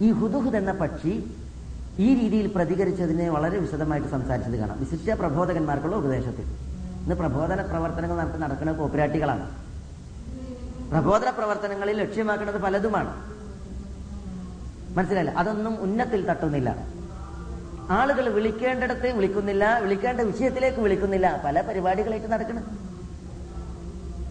ഈ 0.00 0.12
ഹുദുഹുദ് 0.12 0.56
എന്ന 0.56 0.72
പക്ഷി 0.72 1.24
ഈ 2.00 2.14
രീതിയിൽ 2.20 2.52
പ്രതികരിച്ചതിനെ 2.54 3.30
വളരെ 3.30 3.58
വിശദമായിട്ട് 3.58 4.08
സംസാരിച്ചത് 4.08 4.56
കാണാം. 4.56 4.80
വിശിഷ്ട 4.80 5.12
പ്രബോധകന്മാർക്കുള്ള 5.12 5.96
ഉപദേശത്തിൽ. 5.96 6.44
ഇന്ന് 7.02 7.14
പ്രബോധന 7.14 7.62
പ്രവർത്തനങ്ങൾ 7.62 8.16
നടത്തി 8.16 8.38
നടക്കുന്ന 8.38 8.72
കോപ്പുരാട്ടികളാണ്. 8.72 9.50
പ്രബോധന 10.90 11.30
പ്രവർത്തനങ്ങളിൽ 11.30 11.96
ലക്ഷ്യമാക്കുന്നത് 11.96 12.60
പലതുമാണ്. 12.60 13.12
മനസ്സിലായില്ല? 14.96 15.34
അതൊന്നും 15.38 15.80
ഉന്നത്തിൽ 15.80 16.30
തട്ടുന്നില്ല. 16.30 16.70
ആളുകൾ 17.90 18.28
വിളിക്കേണ്ടിടത്ത് 18.28 19.08
വിളിക്കുന്നില്ല 19.10 19.78
വിളിക്കേണ്ട 19.78 20.20
വിഷയത്തിലേക്ക് 20.20 20.80
വിളിക്കുന്നില്ല. 20.80 21.42
പല 21.44 21.60
പരിപാടികളായിട്ട് 21.60 22.32
നടക്കണം. 22.32 22.64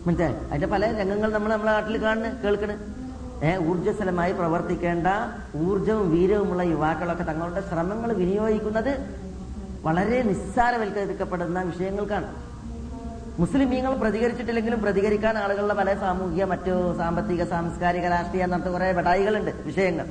മനസ്സിലായി 0.07 0.33
അതിന്റെ 0.33 0.67
പല 0.67 0.97
രംഗങ്ങൾ 0.99 1.31
നമ്മൾ 1.31 1.51
നമ്മുടെ 1.51 1.71
നാട്ടിൽ 1.71 2.01
കാണുന്നു 2.01 2.43
കേൾക്കണ്. 2.43 2.96
ഊർജസ്വലമായി 3.45 4.33
പ്രവർത്തിക്കേണ്ട 4.33 5.07
ഊർജവും 5.55 6.11
വീരവുമുള്ള 6.11 6.61
യുവാക്കളൊക്കെ 6.61 7.23
തങ്ങളുടെ 7.23 7.61
ശ്രമങ്ങൾ 7.69 8.13
വിനിയോഗിക്കുന്നത് 8.13 9.17
വളരെ 9.83 10.21
നിസ്സാരവൽക്കരിക്കപ്പെടുന്ന 10.21 11.61
വിഷയങ്ങൾക്കാണ്. 11.61 12.35
മുസ്ലിമീങ്ങൾ 13.39 13.95
പ്രതികരിച്ചിട്ടില്ലെങ്കിലും 13.95 14.81
പ്രതികരിക്കാൻ 14.81 15.37
ആളുകളുടെ 15.37 15.73
പല 15.73 15.99
സാമൂഹിക 15.99 16.43
മറ്റു 16.43 16.97
സാമ്പത്തിക 16.97 17.43
സാംസ്കാരിക 17.43 18.05
രാഷ്ട്രീയ 18.05 18.43
അങ്ങനത്തെ 18.43 18.69
കുറെ 18.69 18.91
ബടായികളുണ്ട് 18.91 19.51
വിഷയങ്ങൾ. 19.65 20.07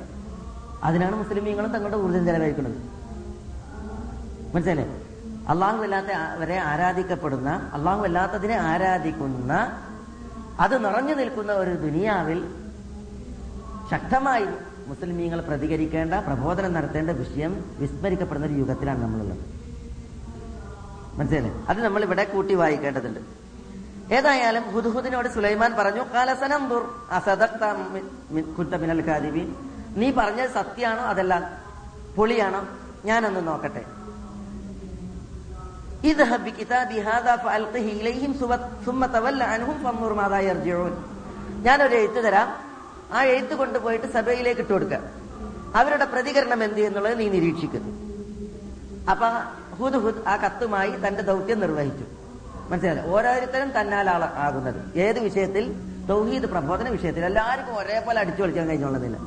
അതിനാണ് 0.83 1.15
മുസ്ലിമീങ്ങളും 1.15 1.71
തങ്ങളുടെ 1.71 1.97
ഊർജം 1.97 2.25
ചെലവഴിക്കുന്നത്. 2.25 2.77
മനസ്സിലെ 4.55 4.85
അള്ളാഹു 5.49 5.83
അല്ലാത്തവരെ 5.83 6.57
ആരാധിക്കപ്പെടുന്ന 6.57 7.69
അള്ളാഹു 7.73 8.03
അല്ലാത്തതിനെ 8.03 8.55
ആരാധിക്കുന്ന 8.55 9.81
അത് 10.59 10.85
നിറഞ്ഞു 10.85 11.13
നിൽക്കുന്ന 11.13 11.51
ഒരു 11.51 11.73
ദുനിയാവിൽ 11.73 12.66
ശക്തമായി 13.91 14.45
മുസ്ലിം 14.87 15.17
പ്രതികരിക്കേണ്ട 15.41 16.13
പ്രബോധനം 16.13 16.73
നടത്തേണ്ട 16.73 17.09
വിഷയം 17.09 17.75
വിസ്മരിക്കപ്പെടുന്ന 17.79 18.47
ഒരു 18.47 18.53
യുഗത്തിലാണ് 18.53 19.01
നമ്മളുള്ളത്. 19.01 19.37
മനസ്സിലെ 21.19 21.51
അത് 21.69 21.83
നമ്മൾ 21.83 22.03
ഇവിടെ 22.03 22.23
കൂട്ടി 22.23 22.53
വായിക്കേണ്ടതുണ്ട്. 22.53 23.19
ഏതായാലും 24.13 24.63
ഹുദ്ഹുദിനോട് 24.63 25.27
സുലൈമാൻ 25.27 25.75
പറഞ്ഞു 25.75 26.03
കാലസനംബുർ 26.13 26.89
നീ 29.97 30.11
പറഞ്ഞത് 30.11 30.49
സത്യാണോ 30.49 31.01
അതല്ല? 31.01 31.63
പൊളിയാണോ? 32.15 32.67
ഞാനൊന്ന് 33.05 33.47
നോക്കട്ടെ. 33.47 33.85
ഞാനൊരു 41.61 41.95
എഴുത്തു 41.95 42.19
തരാം. 42.19 42.66
ആ 43.13 43.23
എഴുത്ത് 43.23 43.53
കൊണ്ടുപോയിട്ട് 43.53 44.13
സഭയിലേക്ക് 44.13 44.61
ഇട്ട് 44.61 44.73
കൊടുക്കുക. 44.73 44.99
അവരുടെ 45.75 46.05
പ്രതികരണം 46.05 46.63
എന്ത് 46.63 46.81
എന്നുള്ളത് 46.81 47.19
നീ 47.19 47.29
നിരീക്ഷിക്കുന്നു. 47.29 48.07
അപ്പൊ 49.11 49.27
ഹുദ് 49.75 49.93
ഹുദ് 49.93 50.27
ആ 50.27 50.37
കത്തുമായി 50.37 50.89
തന്റെ 50.89 51.21
ദൗത്യം 51.21 51.59
നിർവഹിച്ചു. 51.59 52.05
മനസ്സിലായി? 52.69 53.09
ഓരോരുത്തരും 53.09 53.81
തന്നാലാള 53.81 54.25
ആകുന്നത്. 54.25 54.97
ഏത് 54.97 55.19
വിഷയത്തിൽ? 55.19 55.73
തൗഹീദ് 56.09 56.43
പ്രബോധന 56.43 56.89
വിഷയത്തിൽ. 56.89 57.25
എല്ലാവർക്കും 57.25 57.77
ഒരേപോലെ 57.77 58.19
അടിച്ചു 58.19 58.41
കളിക്കാൻ 58.41 58.67
കഴിഞ്ഞുള്ളതില്ല 58.67 59.17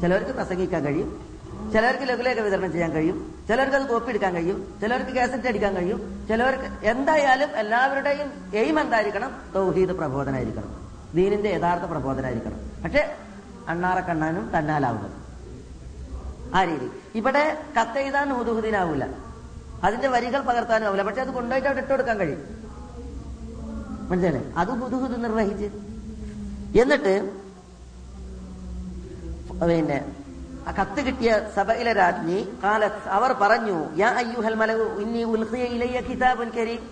ചിലർക്ക് 0.00 0.30
പ്രസംഗിക്കാൻ 0.30 0.84
കഴിയും. 0.84 1.32
ചിലർക്ക് 1.72 2.08
ലഘുലേഖ 2.08 2.40
വിതരണം 2.40 2.72
ചെയ്യാൻ 2.72 2.92
കഴിയും. 2.92 3.34
ചിലർക്ക് 3.48 3.76
അത് 3.76 3.86
കോപ്പി 3.86 4.08
എടുക്കാൻ 4.08 4.34
കഴിയും. 4.34 4.74
ചിലർക്ക് 4.80 5.10
കാസറ്റ് 5.10 5.48
അടിക്കാൻ 5.48 5.74
കഴിയും. 5.74 6.26
ചിലവർക്ക് 6.28 6.86
എന്തായാലും 6.86 7.48
എല്ലാവരുടെയും 7.56 8.50
എയിം 8.54 8.80
എന്തായിരിക്കണം? 8.80 9.36
തൗഹീദ് 9.54 9.90
പ്രബോധനായിരിക്കണം. 9.90 10.91
ദീനിന്റെ 11.14 11.48
യഥാർത്ഥ 11.48 11.84
പ്രബോധനായിരിക്കണം. 11.84 12.60
പക്ഷെ 12.84 13.02
അണ്ണാറ 13.68 13.98
കണ്ണാനും 14.00 14.50
തന്നാലാവുന്നത്. 14.58 15.16
ആ 16.54 16.64
രീതി. 16.64 16.88
ഇവിടെ 17.14 17.42
കത്തെഴുതാൻ 17.80 18.28
ഹുദുഹുദിനാവൂല 18.32 19.04
അതിന്റെ 19.84 20.08
വരികൾ 20.08 20.40
പകർത്താനും 20.40 20.86
ആവില്ല 20.86 21.02
പക്ഷെ 21.02 21.20
അത് 21.20 21.28
കൊണ്ടുപോയിട്ട് 21.28 21.68
അവിടെ 21.68 21.80
ഇട്ടുകൊടുക്കാൻ 21.80 22.18
കഴിയും. 22.18 22.42
മനസ്സിലല്ലേ 24.10 24.42
അത് 24.56 24.68
ഹുദുഹുദ് 24.68 25.24
നിർവഹിച്ച്. 25.24 25.68
എന്നിട്ട് 26.80 27.14
പിന്നെ 29.68 29.98
കത്ത് 30.80 31.00
കിട്ടിയ 31.06 31.30
സഭയിലെ 31.56 31.92
രാജ്ഞി 31.92 32.38
കാലത്ത് 32.64 33.08
അവർ 33.08 33.32
പറഞ്ഞു 33.32 33.96
യാ 33.96 34.08
അയ്യുഹൽ 34.08 34.54
മലകു 34.54 34.84
ഇന്നി 35.04 35.22
ഉൽഖിയ 35.34 35.64
ഇലയ്യ 35.64 36.00
കിതാബുൻ 36.00 36.50
കരീം. 36.50 36.82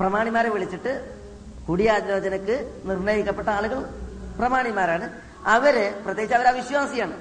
പ്രമാണിമാരെ 0.00 0.50
വിളിച്ചിട്ട് 0.50 1.21
കൂടിയാലോചനക്ക് 1.68 2.80
നിർണയിക്കപ്പെട്ട 2.84 3.48
ആളുകൾ 3.48 3.84
പ്രമാണിമാരാണ്. 4.38 5.10
അവർ 5.46 5.94
പ്രത്യേകിച്ച് 6.04 6.34
അവർ 6.34 6.46
അവിശ്വാസിയാണ്. 6.46 7.12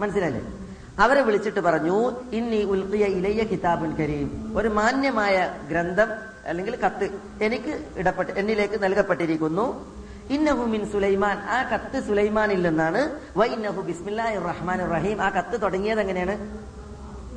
മനസ്സിലായില്ലേ? 0.00 0.66
അവരെ 0.98 1.20
വിളിച്ചിട്ട് 1.20 1.60
പറഞ്ഞു 1.60 2.20
ഇന്നി 2.32 2.62
ഉൽക്കിയ 2.62 3.04
ഇലയ്യ 3.04 3.42
കിതാബുൻ 3.42 3.96
കരീം. 3.96 4.52
ഒരു 4.56 4.68
മാന്യമായ 4.68 5.54
ഗ്രന്ഥം 5.70 6.06
അല്ലെങ്കിൽ 6.46 6.76
കത്ത് 6.76 7.10
എനിക്ക് 7.42 7.84
ഇടപെട്ട് 7.96 8.32
എന്നിലേക്ക് 8.32 8.82
നൽകപ്പെട്ടിരിക്കുന്നു. 8.82 9.96
ഇന്നഹു 10.30 10.64
മിൻ 10.64 10.92
സുലൈമാൻ. 10.92 11.38
ആ 11.38 11.62
കത്ത് 11.74 12.08
സുലൈമാനിൽ 12.08 12.68
നിന്നാണ്. 12.68 13.20
വൈന്നഹു 13.36 13.82
ബിസ്മില്ലാഹിർ 13.82 14.42
റഹ്മാൻ 14.42 14.90
റഹീം. 14.90 15.22
ആ 15.22 15.30
കത്ത് 15.30 15.62
തുടങ്ങിയത് 15.62 16.00
എങ്ങനെയാണ്? 16.00 16.58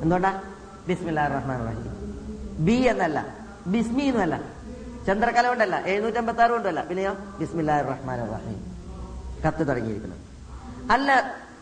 എന്തുകൊണ്ടാ? 0.02 0.42
ബിസ്മില്ലാഹിർ 0.88 1.32
റഹ്മാൻ 1.32 1.58
റഹീം. 1.66 1.96
ബി 2.66 2.72
എന്നല്ല. 2.72 3.36
ബിസ്മി 3.66 4.02
എന്നല്ല. 4.02 4.59
ചന്ദ്രകല 5.06 5.44
കൊണ്ടല്ല 5.50 5.76
എഴുന്നൂറ്റമ്പത്തി 5.90 6.42
ആറ് 6.44 6.52
കൊണ്ടല്ല. 6.56 6.80
പിന്നെയോ 6.88 7.12
ബിസ്മില്ലാഹിർ 7.40 7.86
റഹ്മാൻ 7.92 8.18
റഹീം 8.32 8.58
കത്ത് 9.44 9.62
തുടങ്ങിയിരിക്കുന്നത്. 9.68 10.22
അല്ല 10.94 11.08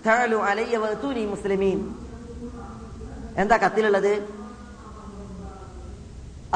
തഅലു 0.06 0.38
അലയ്യ 0.50 0.76
വഅതൂനി 0.84 1.22
മുസ്ലിമീൻ. 1.34 1.78
എന്താ 3.42 3.56
കത്തിലുള്ളത്? 3.64 4.12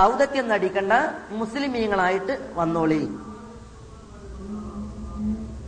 ഔദത്യം 0.09 0.47
നടിക്കണ്ട 0.53 0.93
മുസ്ലിമീങ്ങളായിട്ട് 1.41 2.35
വന്നോളി. 2.61 3.03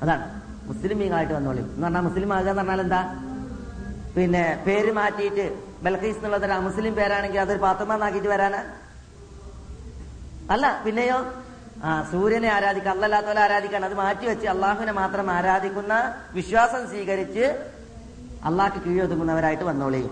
അതാണ്. 0.03 0.25
മുസ്ലിമീങ്ങളായിട്ട് 0.71 1.35
വന്നോളി. 1.39 1.63
എന്ന് 1.75 1.85
പറഞ്ഞാൽ 1.87 2.05
മുസ്ലിം 2.09 2.31
ആകുക 2.37 2.51
എന്ന് 2.51 2.63
പറഞ്ഞാൽ 2.63 2.81
എന്താ? 2.87 3.01
പിന്നെ 4.17 4.43
പേര് 4.67 4.91
മാറ്റിയിട്ട് 4.99 5.47
ബൽഖീസ് 5.85 6.19
എന്നുള്ളത് 6.19 6.47
മുസ്ലിം 6.69 6.93
പേരാണെങ്കിൽ 6.99 7.41
അതൊരു 7.45 7.63
പാത്രമാന്നാക്കിയിട്ട് 7.67 8.31
വരാനാ? 8.35 8.61
അല്ല 10.51 10.83
പിന്നെയോ? 10.87 11.33
ആ 11.85 12.09
സൂര്യനെ 12.13 12.49
ആരാധിക്കുക 12.49 12.91
അല്ലല്ലാത്തവരെ 12.91 13.41
ആരാധിക്കാൻ 13.41 13.85
അത് 13.85 13.95
മാറ്റി 13.95 14.27
വെച്ച് 14.27 14.47
അള്ളാഹുവിനെ 14.47 14.93
മാത്രം 14.93 15.31
ആരാധിക്കുന്ന 15.31 16.15
വിശ്വാസം 16.33 16.89
സ്വീകരിച്ച് 16.89 17.73
അള്ളാഹ്ക്ക് 18.45 18.89
കീഴൊതുങ്ങുന്നവരായിട്ട് 18.89 19.65
വന്നോളി. 19.65 20.11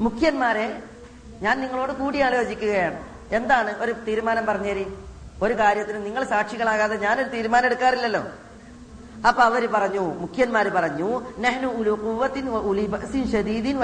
മുഖ്യന്മാരെ 0.00 0.82
ഞാൻ 1.42 1.60
നിങ്ങളോട് 1.60 1.92
കൂടി 1.92 2.18
ആലോചിക്കുകയാണ്. 2.18 3.04
എന്താണ്? 3.30 3.78
ഒരു 3.78 3.92
തീരുമാനം 3.92 4.46
പറഞ്ഞേരി. 4.46 4.96
ഒരു 5.42 5.54
കാര്യത്തിന് 5.54 6.06
നിങ്ങൾ 6.06 6.24
സാക്ഷികളാകാതെ 6.24 6.96
ഞാനൊരു 6.96 7.28
തീരുമാനം 7.28 7.66
എടുക്കാറില്ലല്ലോ. 7.66 8.24
അപ്പൊ 9.28 9.42
അവർ 9.42 9.66
പറഞ്ഞു 9.66 10.00
മുഖ്യന്മാര് 10.00 10.66
പറഞ്ഞു 10.66 11.22
നെഹ്നു 11.38 11.68
ഉലു 11.68 11.90
കുവത്തിൻ 11.90 12.46
ഷദീദിൻ 13.32 13.78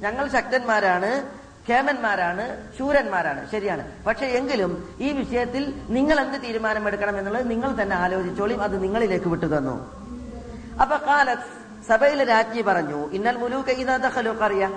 ഞങ്ങൾ 0.00 0.28
ശക്തന്മാരാണ് 0.28 1.22
കേമന്മാരാണ് 1.68 2.72
ശൂരന്മാരാണ്. 2.78 3.50
ശരിയാണ്. 3.50 4.04
പക്ഷെ 4.06 4.26
എങ്കിലും 4.26 4.88
ഈ 5.00 5.12
വിഷയത്തിൽ 5.12 5.74
നിങ്ങൾ 5.88 6.20
എന്ത് 6.20 6.42
തീരുമാനമെടുക്കണം 6.42 7.18
എന്നുള്ളത് 7.18 7.50
നിങ്ങൾ 7.50 7.82
തന്നെ 7.82 7.96
ആലോചിച്ചോളിയും 7.96 8.62
അത് 8.62 8.82
നിങ്ങളിലേക്ക് 8.82 9.28
വിട്ടു 9.28 9.46
തന്നു. 9.46 9.74
അപ്പൊ 10.82 10.96
കാലത്ത് 10.96 11.66
സഭയിലെ 11.88 12.24
രാജ്ഞി 12.24 12.62
പറഞ്ഞു 12.62 13.10
ഇന്നൽ 13.10 13.36
മുലൂക്ക് 13.36 13.70
ഇതാ 13.70 13.96
ദഖലു 13.96 14.30
ഖറിയ. 14.30 14.70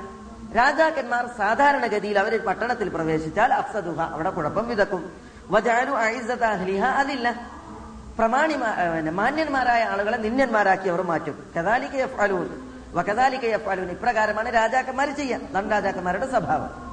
രാജാക്കന്മാർ 0.56 1.30
സാധാരണഗതിയിൽ 1.38 2.20
അവർ 2.20 2.46
പട്ടണത്തിൽ 2.46 2.90
പ്രവേശിച്ചാൽ 2.90 3.54
അഫ്സദുഹ 3.54 4.02
അവിടെ 4.02 4.30
കുഴപ്പം 4.30 4.68
വിതക്കും. 4.68 5.12
വജാനു 5.50 5.92
അതില്ല 6.82 7.59
പ്രമാണിമാ 8.20 8.98
ഏ, 8.98 9.10
മാന്യന്മാരായ 9.10 9.84
ആളുകളെ 9.84 10.18
നിന്യന്മാരാക്കി 10.18 10.90
അവർ 10.90 11.02
മാറ്റും. 11.02 11.44
കദാലിക 11.60 11.96
യഫ്അലൂൻ. 11.96 12.50
വകദാലിക 12.94 13.46
യഫ്അലൂൻ. 13.46 13.92
ഇപ്രകാരമാണ് 13.92 14.54
രാജാക്കന്മാർ 14.54 15.10
ചെയ്യാൻ 15.10 15.48
നൻ 15.54 15.70
രാജാക്കന്മാരുടെ 15.70 16.30
സ്വഭാവം. 16.30 16.90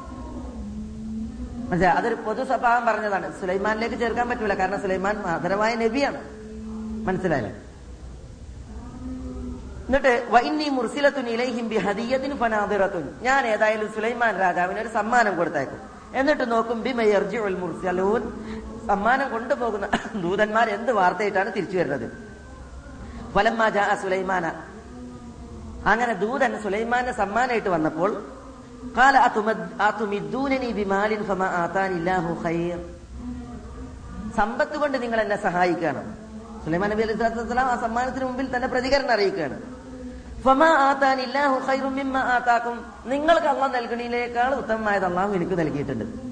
മനസ്സിലായി? 1.70 1.96
അതൊരു 1.96 2.14
പൊതു 2.14 2.44
സ്വഭാവം 2.44 2.86
പറഞ്ഞതാണ്. 2.86 3.40
സുലൈമാനിലേക്ക് 3.40 3.96
ചേർക്കാൻ 3.96 4.28
പറ്റൂല. 4.28 4.54
കാരണം 4.54 4.82
സുലൈമാൻ 4.82 5.18
മാതരമായ 5.18 5.74
നബിയാണ്. 5.74 6.20
മനസ്സിലായില്ലേ? 7.06 7.52
എന്നിട്ട് 9.86 10.26
വൈന്നി 10.30 10.68
മുർസിലത്തുൻ 10.68 11.28
ഇലൈഹിം 11.28 11.68
ബി 11.68 11.76
ഫനാദിറത്തുൻ. 12.36 13.08
ഞാൻ 13.22 13.46
ഏതായാലും 13.46 13.92
സുലൈമാൻ 13.94 14.38
രാജാവിന് 14.38 14.80
ഒരു 14.80 14.88
സമ്മാനം 14.88 15.36
കൊടുത്തേക്കും. 15.36 15.78
എന്നിട്ട് 16.14 16.50
നോക്കും 16.50 16.82
ബി 16.82 16.92
മയർജിഉൽ 16.92 17.58
മുർസലൂൻ. 17.58 18.22
സമ്മാനം 18.86 19.30
കൊണ്ടുപോകുന്ന 19.30 19.86
ദൂതന്മാർ 20.22 20.68
എന്ത് 20.68 20.92
വാർത്തയിട്ടാണ് 20.92 21.52
തിരിച്ചു 21.56 21.78
വരുന്നത്? 21.78 22.06
സുലൈമാന. 24.02 24.46
അങ്ങനെ 25.86 26.12
ദൂതൻ 26.12 26.62
സുലൈമാനെ 26.62 27.12
സമ്മാനമായിട്ട് 27.12 27.68
വന്നപ്പോൾ 27.68 28.10
ബിമാലിൻ 30.72 31.20
ആതാനില്ലാഹു 31.62 32.32
ഖൈർ. 32.44 32.78
സമ്പത്ത് 34.36 34.76
കൊണ്ട് 34.76 35.02
നിങ്ങൾ 35.02 35.20
എന്നെ 35.20 35.36
സഹായിക്കണം 35.42 36.06
സുലൈമാൻ 36.64 36.90
നബി 36.90 37.02
അലൈഹി 37.02 37.18
ആ 37.60 37.76
സമ്മാനത്തിന് 37.80 38.24
മുമ്പിൽ 38.24 38.56
തന്റെ 38.56 38.68
പ്രതികരണം 38.68 39.12
അറിയിക്കുകയാണ്. 39.12 39.58
നിങ്ങൾക്ക് 43.06 43.46
അള്ളാഹ് 43.46 43.74
നൽകണിയിലേക്കാൾ 43.74 44.54
ഉത്തമമായത് 44.54 45.04
അള്ളാഹു 45.04 45.32
എനിക്ക് 45.32 45.58
നൽകിയിട്ടുണ്ട്. 45.58 46.25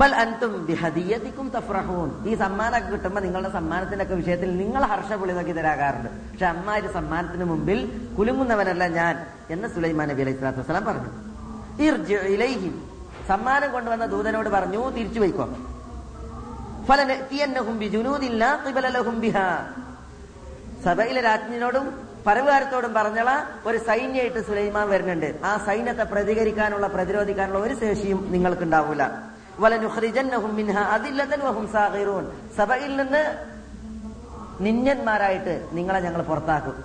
ബൽ 0.00 0.12
അൻതും 0.22 0.52
ബിഹദിയതിക്കും 0.66 1.46
തഫ്രഹൂൻ 1.54 2.08
ഈ 2.28 2.34
സമ്മാനമൊക്കെ 2.42 2.88
കിട്ടുമ്പോൾ 2.88 3.20
നിങ്ങളുടെ 3.20 3.50
സമ്മാനത്തിന്റെ 3.52 4.04
ഒക്കെ 4.04 4.16
വിഷയത്തിൽ 4.20 4.50
നിങ്ങൾ 4.56 4.82
ഹർഷപുളിതൊക്കെ 4.90 5.54
തരാകാറുണ്ട്. 5.58 6.10
പക്ഷെ 6.32 6.46
അമ്മ 6.46 6.76
സമ്മാനത്തിന് 6.98 7.44
മുമ്പിൽ 7.52 7.80
കുലുങ്ങുന്നവനല്ല 8.18 8.84
ഞാൻ 8.98 9.14
എന്ന് 9.50 9.68
സുലൈമാൻ 9.68 10.08
നബി 10.08 10.22
അലൈഹി 10.22 10.36
സ്വലാത്തു 10.36 10.60
വസ്സലാം 10.60 10.84
പറഞ്ഞു. 10.90 11.10
ഇലൈഹി. 12.36 12.70
സമ്മാനം 13.28 13.72
കൊണ്ടുവന്ന 13.72 14.06
ദൂതനോട് 14.14 14.48
പറഞ്ഞു 14.56 14.82
തിരിച്ചു 14.96 15.20
വയ്ക്കോ 15.20 15.46
സഭയിലെ 20.84 21.20
രാജ്ഞിനോടും 21.20 21.86
പരവുകാരത്തോടും 22.26 22.92
പറഞ്ഞള 22.94 23.30
ഒരു 23.66 23.78
സൈന്യമായിട്ട് 23.88 24.40
സുലൈമാൻ 24.46 24.86
വരുന്നുണ്ട്. 24.88 25.30
ആ 25.44 25.50
സൈന്യത്തെ 25.66 26.04
പ്രതികരിക്കാനുള്ള 26.12 26.86
പ്രതിരോധിക്കാനുള്ള 26.86 27.58
ഒരു 27.58 27.74
ശേഷിയും 27.82 28.20
നിങ്ങൾക്ക് 28.32 28.64
ഉണ്ടാവൂല 28.68 29.04
സഭയിൽ 32.58 32.92
നിന്ന് 32.96 33.22
നിന്യന്മാരായിട്ട് 34.60 35.54
നിങ്ങളെ 35.72 36.00
ഞങ്ങൾ 36.00 36.22
പുറത്താക്കും. 36.22 36.76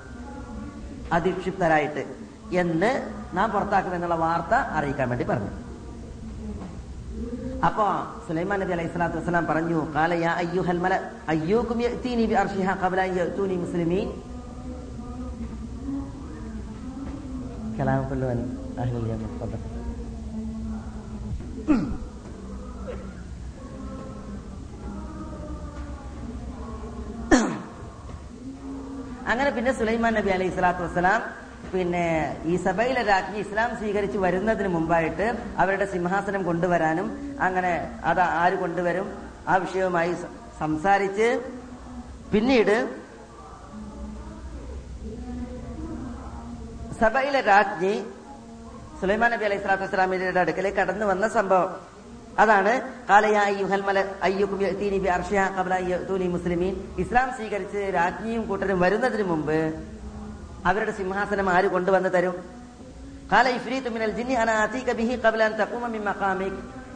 അധിക്ഷിപ്തരായിട്ട് 1.14 2.04
എന്ന് 2.52 2.92
നാം 3.38 3.52
പുറത്താക്കും 3.52 3.96
എന്നുള്ള 3.96 4.16
വാർത്ത 4.16 4.54
അറിയിക്കാൻ 4.78 5.10
വേണ്ടി 5.10 5.26
പറഞ്ഞു. 5.26 5.52
അപ്പോ 7.66 7.86
സുലൈമാൻ 8.28 8.60
നബി 8.60 8.72
അലൈഹി 8.72 8.88
സ്വലാത്തു 8.88 9.18
വസ്സലാം 9.18 9.46
പറഞ്ഞു 9.46 9.80
അയ്യുഹൽ 10.42 10.82
മല 10.86 10.94
മുസ്ലിമീൻ. 13.56 14.08
കലാം 17.80 18.02
അങ്ങനെ 29.30 29.50
പിന്നെ 29.58 29.72
സുലൈമാൻ 29.80 30.14
നബി 30.18 30.32
അലൈഹി 30.36 30.54
സ്വലാത്തു 30.56 30.84
വസ്സലാം 30.86 31.22
പിന്നെ 31.74 32.06
ഈ 32.52 32.56
സഭയിലെ 32.66 33.02
രാജ്ഞി 33.12 33.38
ഇസ്ലാം 33.44 33.70
സ്വീകരിച്ച് 33.80 34.18
വരുന്നതിന് 34.26 34.70
മുമ്പായിട്ട് 34.76 35.28
അവരുടെ 35.62 35.86
സിംഹാസനം 35.94 36.42
കൊണ്ടുവരാനും 36.50 37.08
അങ്ങനെ 37.48 37.72
അത് 38.10 38.22
ആര് 38.42 38.58
കൊണ്ടുവരും 38.64 39.08
ആ 39.52 39.56
വിഷയവുമായി 39.64 40.14
സംസാരിച്ച് 40.60 41.30
പിന്നീട് 42.34 42.76
സഭയിലെ 47.02 47.42
രാജ്ഞി 47.52 47.96
സുലൈമാൻ 49.00 49.32
നബി 49.34 49.46
അലൈഹി 49.48 49.62
സ്വലാത്തു 49.64 49.86
വസ്സലാമിന്റെ 49.86 50.44
അടുക്കലേക്ക് 50.44 50.80
കടന്നു 50.82 51.06
വന്ന 51.06 51.26
സംഭവം. 51.38 51.72
അതാണ് 52.40 52.82
മുസ്ലിമീൻ. 56.28 56.96
ഇസ്ലാം 56.98 57.34
സ്വീകരിച്ച് 57.36 57.92
രാജ്ഞിയും 57.94 58.48
കൂട്ടരും 58.48 58.80
വരുന്നതിന് 58.80 59.24
മുമ്പ് 59.24 59.74
അവരുടെ 60.66 60.92
സിംഹാസനം 60.92 61.50
ആര് 61.50 61.66
കൊണ്ടുവന്ന് 61.66 62.10
തരും? 62.10 62.36
കാല 63.32 63.50
ഇഫ്രീത്ത് 63.50 63.90
മിനൽ 63.90 64.12
ജിന്നി 64.12 64.34
ബിഹി 64.94 65.16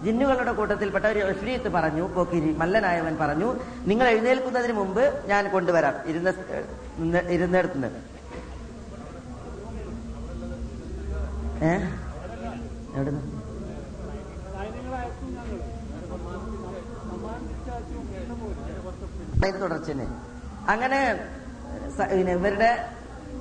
ജിന്നുകളുടെ 0.04 0.52
കൂട്ടത്തിൽപ്പെട്ട 0.52 1.06
ഒരു 1.06 1.19
ഇഫ്രീത്ത് 1.19 1.69
പറഞ്ഞു 1.69 2.02
പോക്കിരി 2.02 2.52
മല്ലനായവൻ 2.58 3.17
പറഞ്ഞു 3.17 3.56
നിങ്ങൾ 3.88 4.08
എഴുന്നേൽക്കുന്നതിന് 4.08 4.73
മുമ്പ് 4.73 5.28
ഞാൻ 5.28 5.52
കൊണ്ടുവരാം. 5.52 5.93
ഇരുന്ന 6.06 6.34
നിന്ന് 7.00 7.17
ഇരുന്നിടത്തുനിന്ന് 7.17 8.17
ഏ? 11.65 11.76
എവിടുന്ന്? 12.95 13.37
അതിന്റെ 19.38 19.60
തുടർച്ച 19.60 19.91
അങ്ങനെ 20.69 21.13
പിന്നെ 22.12 22.34
ഇവരുടെ 22.34 22.89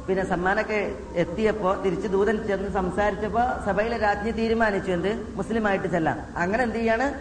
പിന്നെ 0.08 0.28
സമ്മാനമൊക്കെ 0.28 0.94
എത്തിയപ്പോ 1.14 1.74
തിരിച്ച് 1.74 2.08
ദൂതൻ 2.08 2.46
ചെന്ന് 2.46 2.70
സംസാരിച്ചപ്പോ 2.70 3.40
സഭയിലെ 3.66 3.96
രാജ്ഞി 3.96 4.30
തീരുമാനിച്ചു 4.30 4.90
എന്ത്? 4.90 5.32
മുസ്ലിമായിട്ട് 5.34 5.86
ചെല്ലാം. 5.86 6.18
അങ്ങനെ 6.36 6.62
എന്ത് 6.62 6.76
ചെയ്യാണ്? 6.76 7.14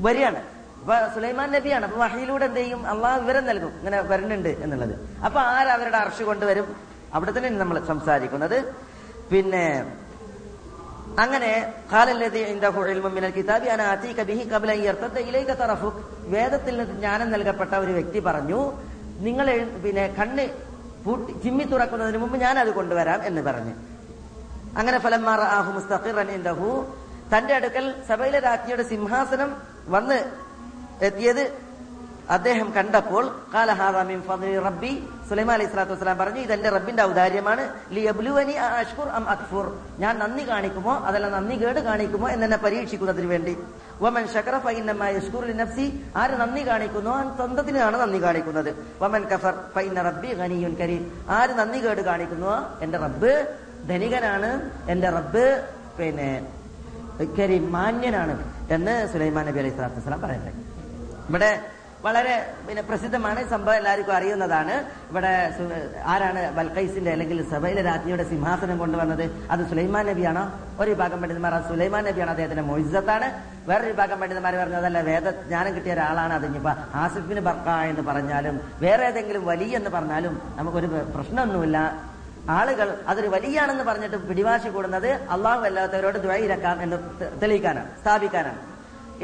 വരികയാണ്. 0.00 0.36
അപ്പൊ 0.80 0.94
സുലൈമാൻ 1.14 1.52
നബിയാണ്. 1.52 1.84
അപ്പൊ 1.84 1.98
വഹയിലൂടെ 1.98 2.44
എന്ത് 2.44 2.60
ചെയ്യും? 2.60 2.86
അള്ളാഹ് 2.86 3.20
വിവരം 3.20 3.46
നൽകും. 3.46 3.78
ഇങ്ങനെ 3.78 4.00
വരുന്നുണ്ട് 4.00 4.48
എന്നുള്ളത്. 4.48 5.20
അപ്പൊ 5.24 5.40
ആരവരുടെ 5.40 5.96
അർഷ് 5.96 6.22
കൊണ്ടുവരും? 6.22 6.76
അവിടെ 7.14 7.38
തന്നെ 7.38 7.50
നമ്മൾ 7.50 7.84
സംസാരിക്കുന്നത്. 7.84 8.74
പിന്നെ 9.32 9.96
അങ്ങനെ 11.18 11.74
വേദത്തിൽ 16.24 16.84
ജ്ഞാനം 16.84 17.30
നൽകപ്പെട്ട 17.30 17.74
ഒരു 17.74 17.92
വ്യക്തി 17.92 18.20
പറഞ്ഞു 18.20 18.72
നിങ്ങൾ 19.18 19.68
പിന്നെ 19.84 20.14
കണ്ണ് 20.18 20.48
പൂട്ടി 21.04 21.32
ചിമ്മി 21.42 21.64
തുറക്കുന്നതിന് 21.64 22.18
മുമ്പ് 22.18 22.36
ഞാൻ 22.38 22.58
അത് 22.58 22.68
കൊണ്ടുവരാം 22.68 23.24
എന്ന് 23.24 23.42
പറഞ്ഞു. 23.42 23.74
അങ്ങനെ 24.78 24.98
ഫലം 24.98 25.24
ഇൻദഹു. 26.30 26.94
തന്റെ 27.36 27.54
അടുക്കൽ 27.54 27.94
സഭയിലെ 28.08 28.38
രാജ്ഞിയുടെ 28.38 28.82
സിംഹാസനം 28.82 29.56
വന്ന് 29.88 30.24
എത്തിയത് 31.04 31.61
അദ്ദേഹം 32.32 32.72
കണ്ടപ്പോൾ 32.76 33.24
റബ്ബി. 34.64 35.08
സുലൈമാൻ 35.28 35.54
അലൈഹി 35.54 35.70
സ്വലാത്തു 35.70 35.92
വസ്സലാം 35.92 36.18
പറഞ്ഞു 36.18 36.38
ഇതെന്റെ 36.38 36.68
റബ്ബിന്റെ 36.68 37.02
ഔദാര്യമാണ്. 37.02 37.64
ലിയബ്ലുവനി 37.92 38.52
അഷ്കുർ 38.52 39.08
അം 39.08 39.24
ഞാൻ 39.98 40.18
നന്ദി 40.18 40.48
കാണിക്കുമോ? 40.48 40.94
അതല്ല 40.94 41.28
നന്ദി 41.28 41.56
കേട് 41.64 41.80
കാണിക്കുമോ 41.80 42.28
എന്നെ 42.28 42.56
പരീക്ഷിക്കുന്നതിന് 42.56 43.26
വേണ്ടി. 43.26 43.58
വമൻ 44.02 44.26
ഷക്കറ 44.26 44.56
നഫ്സി. 45.52 45.86
ആര് 46.16 46.30
നന്ദി 46.30 46.68
കാണിക്കുന്നു? 46.68 47.10
ആ 47.10 47.36
സ്വന്തത്തിനാണ് 47.36 48.00
നന്ദി 48.00 48.22
കാണിക്കുന്നത്. 48.22 48.70
വമൻ 49.02 49.22
കഫർ 49.22 49.54
ഫൈന 49.74 50.02
റബ്ബി 50.02 50.32
ഖനിയുൻ 50.34 50.74
കരീം. 50.74 51.12
ആര് 51.28 51.50
നന്ദി 51.50 51.88
കേട് 51.88 52.00
കാണിക്കുന്നു? 52.00 52.80
എന്റെ 52.80 52.98
റബ്ബ് 52.98 53.56
ധനികനാണ്. 53.88 54.50
എന്റെ 54.90 55.10
റബ്ബ് 55.10 55.44
പിന്നെ 55.98 56.46
കരീം 57.38 57.72
മാന്യനാണ്. 57.72 58.52
എന്ന് 58.70 59.12
സുലൈമാൻ 59.12 59.46
നബി 59.46 59.58
അലൈഹി 59.58 59.74
സ്വലാത്തു 59.74 59.96
വസ്സലാം 59.96 60.20
പറയുന്നത്. 60.20 60.54
ഇവിടെ 61.28 61.52
വളരെ 62.04 62.54
പിന്നെ 62.68 62.82
പ്രസിദ്ധമാണ്. 62.82 63.50
സംഭവം 63.50 63.76
എല്ലാവർക്കും 63.76 64.14
അറിയുന്നതാണ്. 64.16 64.74
ഇവിടെ 65.10 65.52
ആരാണ് 66.04 66.52
ബൽഖൈസിന്റെ 66.56 67.10
അല്ലെങ്കിൽ 67.10 67.50
സഭയിലെ 67.50 67.82
രാജ്ഞിയുടെ 67.82 68.24
സിംഹാസനം 68.24 68.78
കൊണ്ടുവന്നത്? 68.78 69.24
അത് 69.50 69.68
സുലൈമാൻ 69.70 70.06
നബിയാണോ? 70.06 70.44
ഒരു 70.80 70.90
വിഭാഗം 70.90 71.20
പണ്ഡിതന്മാർ 71.22 71.54
അത് 71.54 71.64
സുലൈമാൻ 71.68 72.04
നബിയാണ് 72.04 72.30
അദ്ദേഹത്തിന്റെ 72.30 72.62
മൊയ്സത്താണ്. 72.62 73.28
വേറൊരു 73.68 73.88
വിഭാഗം 73.88 74.20
പണ്ഡിതന്മാർ 74.20 74.56
പറഞ്ഞതല്ല 74.56 75.00
വേദജ്ഞാനം 75.00 75.74
കിട്ടിയ 75.74 75.92
ഒരാളാണ് 75.92 76.32
അത്. 76.32 76.46
ഇനിയിപ്പോ 76.46 76.72
ആസിഫിന് 76.94 77.40
ബർക്ക 77.40 77.68
എന്ന് 77.68 78.02
പറഞ്ഞാലും 78.02 78.60
വേറെ 78.80 79.06
ഏതെങ്കിലും 79.06 79.46
വലിയ 79.46 79.76
എന്ന് 79.76 79.90
പറഞ്ഞാലും 79.90 80.42
നമുക്കൊരു 80.56 80.86
പ്രശ്നമൊന്നുമില്ല. 80.86 82.02
ആളുകൾ 82.50 82.98
അതൊരു 83.06 83.28
വലിയാണെന്ന് 83.28 83.84
പറഞ്ഞിട്ട് 83.84 84.28
പിടിവാശി 84.28 84.68
കൂടുന്നത് 84.68 85.08
അള്ളാഹു 85.08 85.60
അല്ലാത്തവരോട് 85.60 86.18
ദ്വൈരക്കാം 86.18 86.82
എന്ന് 86.82 86.96
തെളിയിക്കാനാണ് 87.42 87.90
സ്ഥാപിക്കാനാണ്. 88.02 88.71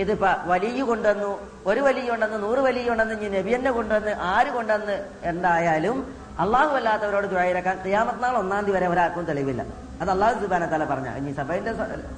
ഇതിപ്പോ 0.02 0.30
വലിയ 0.52 0.80
കൊണ്ടുവന്നു 0.90 1.30
ഒരു 1.70 1.80
വലിയ 1.88 2.04
കൊണ്ടുവന്ന് 2.10 2.38
നൂറ് 2.46 2.60
വലിയ 2.68 2.84
കൊണ്ടുവന്ന് 2.88 3.14
ഇനി 3.18 3.28
നബിയന്നെ 3.38 3.70
കൊണ്ടുവന്ന് 3.78 4.12
ആര് 4.34 4.50
കൊണ്ടുവന്ന് 4.56 4.96
എന്തായാലും 5.30 5.96
അള്ളാഹു 6.44 6.72
അല്ലാത്തവരോട് 6.78 7.26
ദ്വൈരക്കാൻ 7.34 7.76
ക്രിയാമത്ത് 7.84 8.22
നാൾ 8.24 8.34
ഒന്നാം 8.42 8.64
തീയതി 8.66 8.76
വരെ 8.76 8.88
ഒരാൾക്കും 8.94 9.24
തെളിവില്ല. 9.30 9.62
അത് 10.02 10.10
അള്ളാഹു 10.14 10.34
സുബാന 10.42 10.66
തല 10.74 10.84
പറഞ്ഞ 10.92 11.08
ഇനി 11.20 11.32
സഭയുടെ 11.40 11.72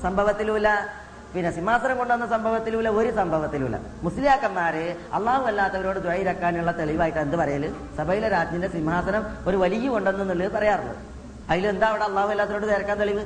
സംഭവത്തിലൂല 0.06 0.68
പിന്നെ 1.34 1.50
സിംഹാസനം 1.56 1.96
കൊണ്ടുവന്ന 2.00 2.26
സംഭവത്തിലുമില്ല 2.34 2.90
ഒരു 3.00 3.10
സംഭവത്തിലുമില്ല. 3.18 3.78
മുസ്ലിയാക്കന്മാര് 4.06 4.84
അള്ളാഹു 5.18 5.44
അല്ലാത്തവരോട് 5.50 5.98
ദ്വൈരക്കാനുള്ള 6.06 6.72
തെളിവായിട്ട് 6.80 7.20
എന്ത് 7.24 7.36
പറയൽ? 7.42 7.64
സഭയിലെ 7.98 8.28
രാജ്ഞിന്റെ 8.36 8.68
സിംഹാസനം 8.76 9.22
ഒരു 9.48 9.56
വലിയ 9.56 9.88
കൊണ്ടുവന്നുള്ളത് 9.94 10.52
പറയാറുള്ളത് 10.56 11.00
അതിലെന്താ 11.52 11.86
അവിടെ 11.92 12.04
അള്ളാഹു 12.10 12.30
അല്ലാത്തവരോട് 12.34 12.66
തിരക്കാൻ 12.72 12.98
തെളിവ്? 13.02 13.24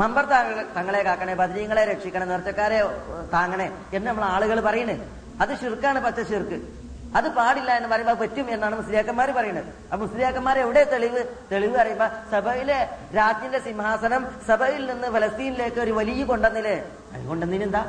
മമ്പർ 0.00 0.24
തങ്ങളെ 0.76 1.00
കാക്കണേ 1.08 1.34
ബദ്രീങ്ങളെ 1.42 1.82
രക്ഷിക്കണേ 1.90 2.26
നേർച്ചക്കാരെ 2.30 2.78
താങ്ങണേ 3.34 3.68
എന്ന് 3.96 4.06
നമ്മൾ 4.10 4.24
ആളുകൾ 4.34 4.58
പറയണേ 4.68 4.96
അത് 5.42 5.52
ഷിർക്കാണ് 5.60 6.00
പച്ച 6.06 6.20
ഷിർക്ക് 6.30 6.58
അത് 7.18 7.26
പാടില്ല 7.36 7.70
എന്ന് 7.78 7.88
പറയുമ്പോൾ 7.92 8.16
പറ്റും 8.22 8.46
എന്നാണ് 8.54 8.74
മുസ്ലിയാക്കന്മാർ 8.80 9.28
പറയുന്നത്. 9.36 9.68
ആ 9.92 9.96
മുസ്ലിയാക്കന്മാർ 10.02 10.56
എവിടെ 10.62 10.82
തെളിവ്? 10.92 11.20
തെളിവ് 11.52 11.74
പറയുമ്പോ 11.78 12.06
സഭയിലെ 12.32 12.78
രാജ്യന്റെ 13.18 13.60
സിംഹാസനം 13.66 14.22
സഭയിൽ 14.48 14.82
നിന്ന് 14.90 15.08
ഫലസ്തീനിലേക്ക് 15.14 15.80
ഒരു 15.84 15.92
വലിയ 15.98 16.24
കൊണ്ടുവന്നില്ലേ 16.30 16.74
അത് 17.14 17.22
കൊണ്ടുവന്നതിനെന്താ 17.30 17.82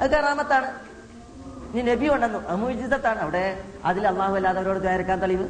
അത് 0.00 0.08
കറാമത്താണ്. 0.14 0.68
നീ 1.74 1.82
നബി 1.90 2.06
കൊണ്ടുവന്നു 2.12 2.40
അമുജിതത്താണ് 2.54 3.20
അവിടെ 3.26 3.44
അതിൽ 3.90 4.02
അള്ളാഹു 4.12 4.34
അല്ലാത്തവരോട് 4.40 4.80
ചേർക്കാൻ 4.86 5.18
തെളിവ്? 5.24 5.46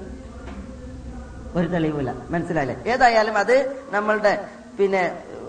ഒരു 1.57 1.67
തെളിവില്ല 1.75 2.11
മനസ്സിലായില്ലേ? 2.35 2.77
ഏതായാലും 2.93 3.37
അത് 3.45 3.57
നമ്മളുടെ 3.97 4.35
പിന്നെ 4.79 5.03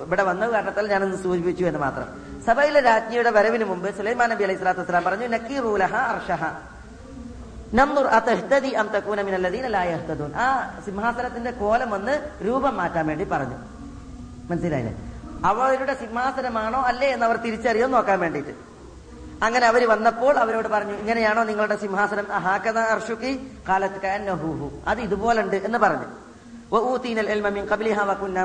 ഇവിടെ 0.06 0.24
വന്ന 0.24 0.52
കാരണത്താൽ 0.52 0.88
ഒന്ന് 1.04 1.18
സൂചിപ്പിച്ചു 1.18 1.66
എന്ന് 1.66 1.80
മാത്രം. 1.80 2.08
സഭയിലെ 2.46 2.80
രാജ്ഞിയുടെ 2.80 3.30
വരവിന് 3.30 3.64
മുമ്പ് 3.64 3.98
സുലൈമാൻ 3.98 4.30
നബി 4.30 4.44
അലൈഹി 4.44 4.58
സ്വലാത്തു 4.58 4.80
വസ്സലാം 4.80 5.04
പറഞ്ഞു 5.04 5.28
നക്കീറൂലഹ 5.28 5.96
അർഷഹ. 5.96 6.44
അം 8.76 9.26
മിനല്ലദീന 9.26 9.68
ലാ 9.68 9.84
ആ 10.36 10.80
സിംഹാസനത്തിന്റെ 10.86 11.52
കോലം 11.52 11.90
വന്ന് 11.90 12.30
രൂപം 12.48 12.78
മാറ്റാൻ 12.78 13.08
വേണ്ടി 13.08 13.26
പറഞ്ഞു. 13.26 13.58
മനസ്സിലായില്ലേ? 14.50 15.14
അവരുടെ 15.46 15.94
സിംഹാസനമാണോ 15.94 16.82
അല്ലേ 16.82 17.08
എന്ന് 17.08 17.26
അവർ 17.26 17.38
തിരിച്ചറിയോ 17.38 17.88
നോക്കാൻ 17.88 18.20
വേണ്ടിയിട്ട്. 18.20 18.52
അങ്ങനെ 19.44 19.68
അവർ 19.68 19.90
വന്നപ്പോൾ 19.90 20.38
അവരോട് 20.38 20.68
പറഞ്ഞു 20.68 20.94
ഇങ്ങനെയാണോ 20.94 21.44
നിങ്ങളുടെ 21.44 21.76
സിംഹാസനം? 21.76 22.26
ഹാക്കത 22.26 22.80
അർഷുക്കി 22.80 23.52
കാലത്ത് 23.70 24.04
അത് 24.88 25.02
ഇതുപോലുണ്ട് 25.02 25.56
എന്ന് 25.56 25.78
പറഞ്ഞു. 25.78 26.06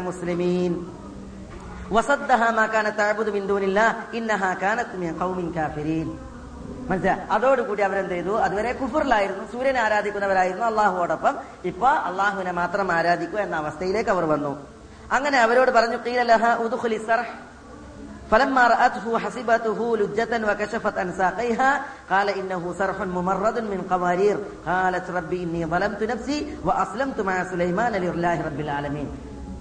മുസ്ലിമീൻ. 0.01 0.87
العلم 1.92 2.02
من 2.02 2.16
قبلها 2.16 2.46
وكنا 2.46 2.46
مسلمين 2.46 2.46
وصدها 2.46 2.52
ما 2.52 2.68
كانت 2.68 2.98
تعبد 2.98 3.30
من 3.30 3.48
دون 3.48 3.64
الله 3.64 3.94
إنها 4.14 4.54
كانت 4.54 4.90
من 5.02 5.16
قوم 5.20 5.52
كافرين 5.56 6.08
മനസ്സിലായി 6.90 7.20
അതോടുകൂടി 7.36 7.82
അവരെന്ത് 7.82 8.14
ചെയ്തു 8.14 8.34
അതുവരെ 8.46 8.72
കുഫറിലായിരുന്നു 8.82 9.44
സൂര്യനെ 9.54 9.80
ആരാധിക്കുന്നവരായിരുന്നു 9.80 10.66
അള്ളാഹുവോടൊപ്പം 10.72 11.36
ഇപ്പൊ 11.70 11.90
അള്ളാഹുവിനെ 12.10 12.52
മാത്രം 12.52 12.92
ആരാധിക്കുക 12.92 13.40
എന്ന 13.40 13.56
അവസ്ഥയിലേക്ക് 13.56 14.10
അവർ 14.10 14.26
വന്നു 14.26 14.54
അങ്ങനെ 15.12 15.38
അവരോട് 15.46 15.72
പറഞ്ഞു 15.78 15.98
"ഖീല 16.06 16.22
ലഹാ 16.32 16.52
ഉദ്ഖുലി 16.66 17.00
സർഹ് 17.10 17.34
فلما 18.32 18.68
رأته 18.68 19.20
حسبته 19.20 19.98
لجة 19.98 20.32
وكشفت 20.50 20.98
عن 20.98 21.14
ساقيها 21.22 21.82
قال 22.10 22.30
إنه 22.30 22.74
صرح 22.80 23.02
ممرد 23.02 23.60
من 23.60 23.82
قوارير 23.92 24.38
قالت 24.66 25.10
ربي 25.10 25.44
إني 25.44 25.66
ظلمت 25.66 26.04
نفسي 26.04 26.38
وأسلمت 26.68 27.20
مع 27.22 27.44
سليمان 27.44 27.94
لله 27.94 28.42
رب 28.48 28.60
العالمين 28.60 29.08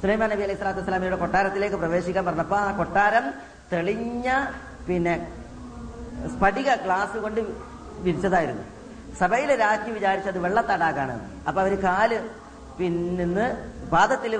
സുലൈമാൻ 0.01 0.29
നബി 0.31 0.43
അലൈഹി 0.45 0.57
സ്വലാത്തു 0.59 0.81
വസ്സലാമിയുടെ 0.81 1.17
കൊട്ടാരത്തിലേക്ക് 1.23 1.77
പ്രവേശിക്കാൻ 1.81 2.23
പറഞ്ഞപ്പോ 2.27 2.57
ആ 2.59 2.69
കൊട്ടാരം 2.79 3.25
തെളിഞ്ഞ 3.71 4.27
പിന്നെ 4.87 5.15
സ്ഫടിക 6.31 6.69
ഗ്ലാസ് 6.83 7.17
കൊണ്ട് 7.25 7.39
വിരിച്ചതായിരുന്നു. 8.05 8.63
സഭയിലെ 9.19 9.55
രാജ്ഞി 9.61 9.91
വിചാരിച്ചത് 9.97 10.37
വെള്ളത്തടാക്കാണ് 10.45 11.15
അപ്പൊ 11.47 11.59
അവർ 11.63 11.73
കാൽ 11.85 12.11
പിന്നിന്ന് 12.79 13.45
പാദത്തിൽ 13.93 14.33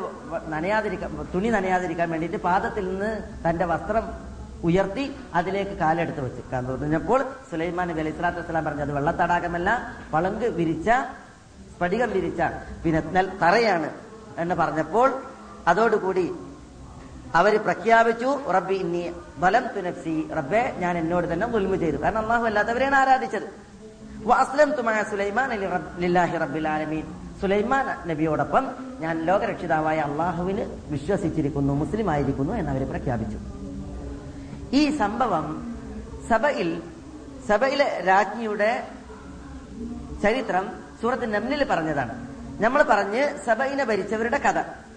നനയാതിരിക്കാൻ 0.54 1.12
തുണി 1.34 1.50
നനയാതിരിക്കാൻ 1.56 2.08
വേണ്ടിയിട്ട് 2.14 2.40
പാദത്തിൽ 2.48 2.86
നിന്ന് 2.92 3.10
തന്റെ 3.46 3.66
വസ്ത്രം 3.72 4.06
ഉയർത്തി 4.64 5.06
അതിലേക്ക് 5.40 5.76
കാലെടുത്ത് 5.82 6.22
വെച്ചിരിക്കാൻ 6.26 6.64
തോന്നിയപ്പോൾ 6.70 7.20
സുലൈമാൻ 7.52 7.88
നബി 7.92 8.02
അലൈഹി 8.04 8.16
സ്വലാത്തു 8.18 8.42
വസ്സലാം 8.42 8.66
പറഞ്ഞു 8.68 8.86
അത് 8.88 8.94
വെള്ളത്തടാകമല്ല 8.98 9.70
പളങ്ക് 10.14 10.48
വിരിച്ച 10.60 10.90
സ്ഫടികം 11.74 12.10
വിരിച്ച 12.18 12.42
പിന്നെ 12.84 13.02
തറയാണ് 13.44 13.90
എന്ന് 14.44 14.56
പറഞ്ഞപ്പോൾ 14.56 15.10
അതോടുകൂടി 15.68 16.36
അവർ 17.36 17.64
പ്രഖ്യാപിച്ചു 17.64 18.52
റബ്ബി 18.52 18.74
ഇന്നി 18.74 19.14
ബലം 19.38 19.68
തുനഫ്സി 19.68 20.30
റബ്ബെ 20.38 20.76
ഞാൻ 20.78 20.98
എന്നോട് 20.98 21.34
തന്നെ 21.34 21.48
ദുൽമു 21.48 21.76
ചെയ്തു. 21.76 21.98
കാരണം 21.98 22.18
അള്ളാഹു 22.18 22.46
അല്ലാത്തവരെയാണ് 22.46 22.96
ആരാധിച്ചത്. 22.96 23.70
സുലൈമാൻ 25.10 25.50
ലില്ലാഹി 26.00 26.38
റബ്ബിൽ 26.38 26.68
ആലമീൻ. 26.68 27.06
സുലൈമാൻ 27.42 28.10
നബിയോടൊപ്പം 28.10 28.68
ഞാൻ 29.00 29.26
ലോകരക്ഷിതാവായ 29.26 29.98
അള്ളാഹുവിന് 29.98 30.92
വിശ്വസിച്ചിരിക്കുന്നു 30.92 31.74
മുസ്ലിം 31.74 32.10
ആയിരിക്കുന്നു 32.10 32.54
എന്ന് 32.54 32.72
അവർ 32.72 32.90
പ്രഖ്യാപിച്ചു. 32.90 33.38
ഈ 34.76 34.98
സംഭവം 34.98 35.76
സഭയിൽ 36.30 36.82
സഭയിലെ 37.48 38.04
രാജ്ഞിയുടെ 38.08 38.88
ചരിത്രം 40.24 40.72
സൂറത്ത് 41.02 41.34
നമ്നിൽ 41.34 41.64
പറഞ്ഞതാണ്. 41.64 42.28
നമ്മൾ 42.62 42.84
പറഞ്ഞ് 42.84 43.38
സഭയിനെ 43.46 43.84
ഭരിച്ചവരുടെ 43.84 44.38
കഥ. 44.38 44.89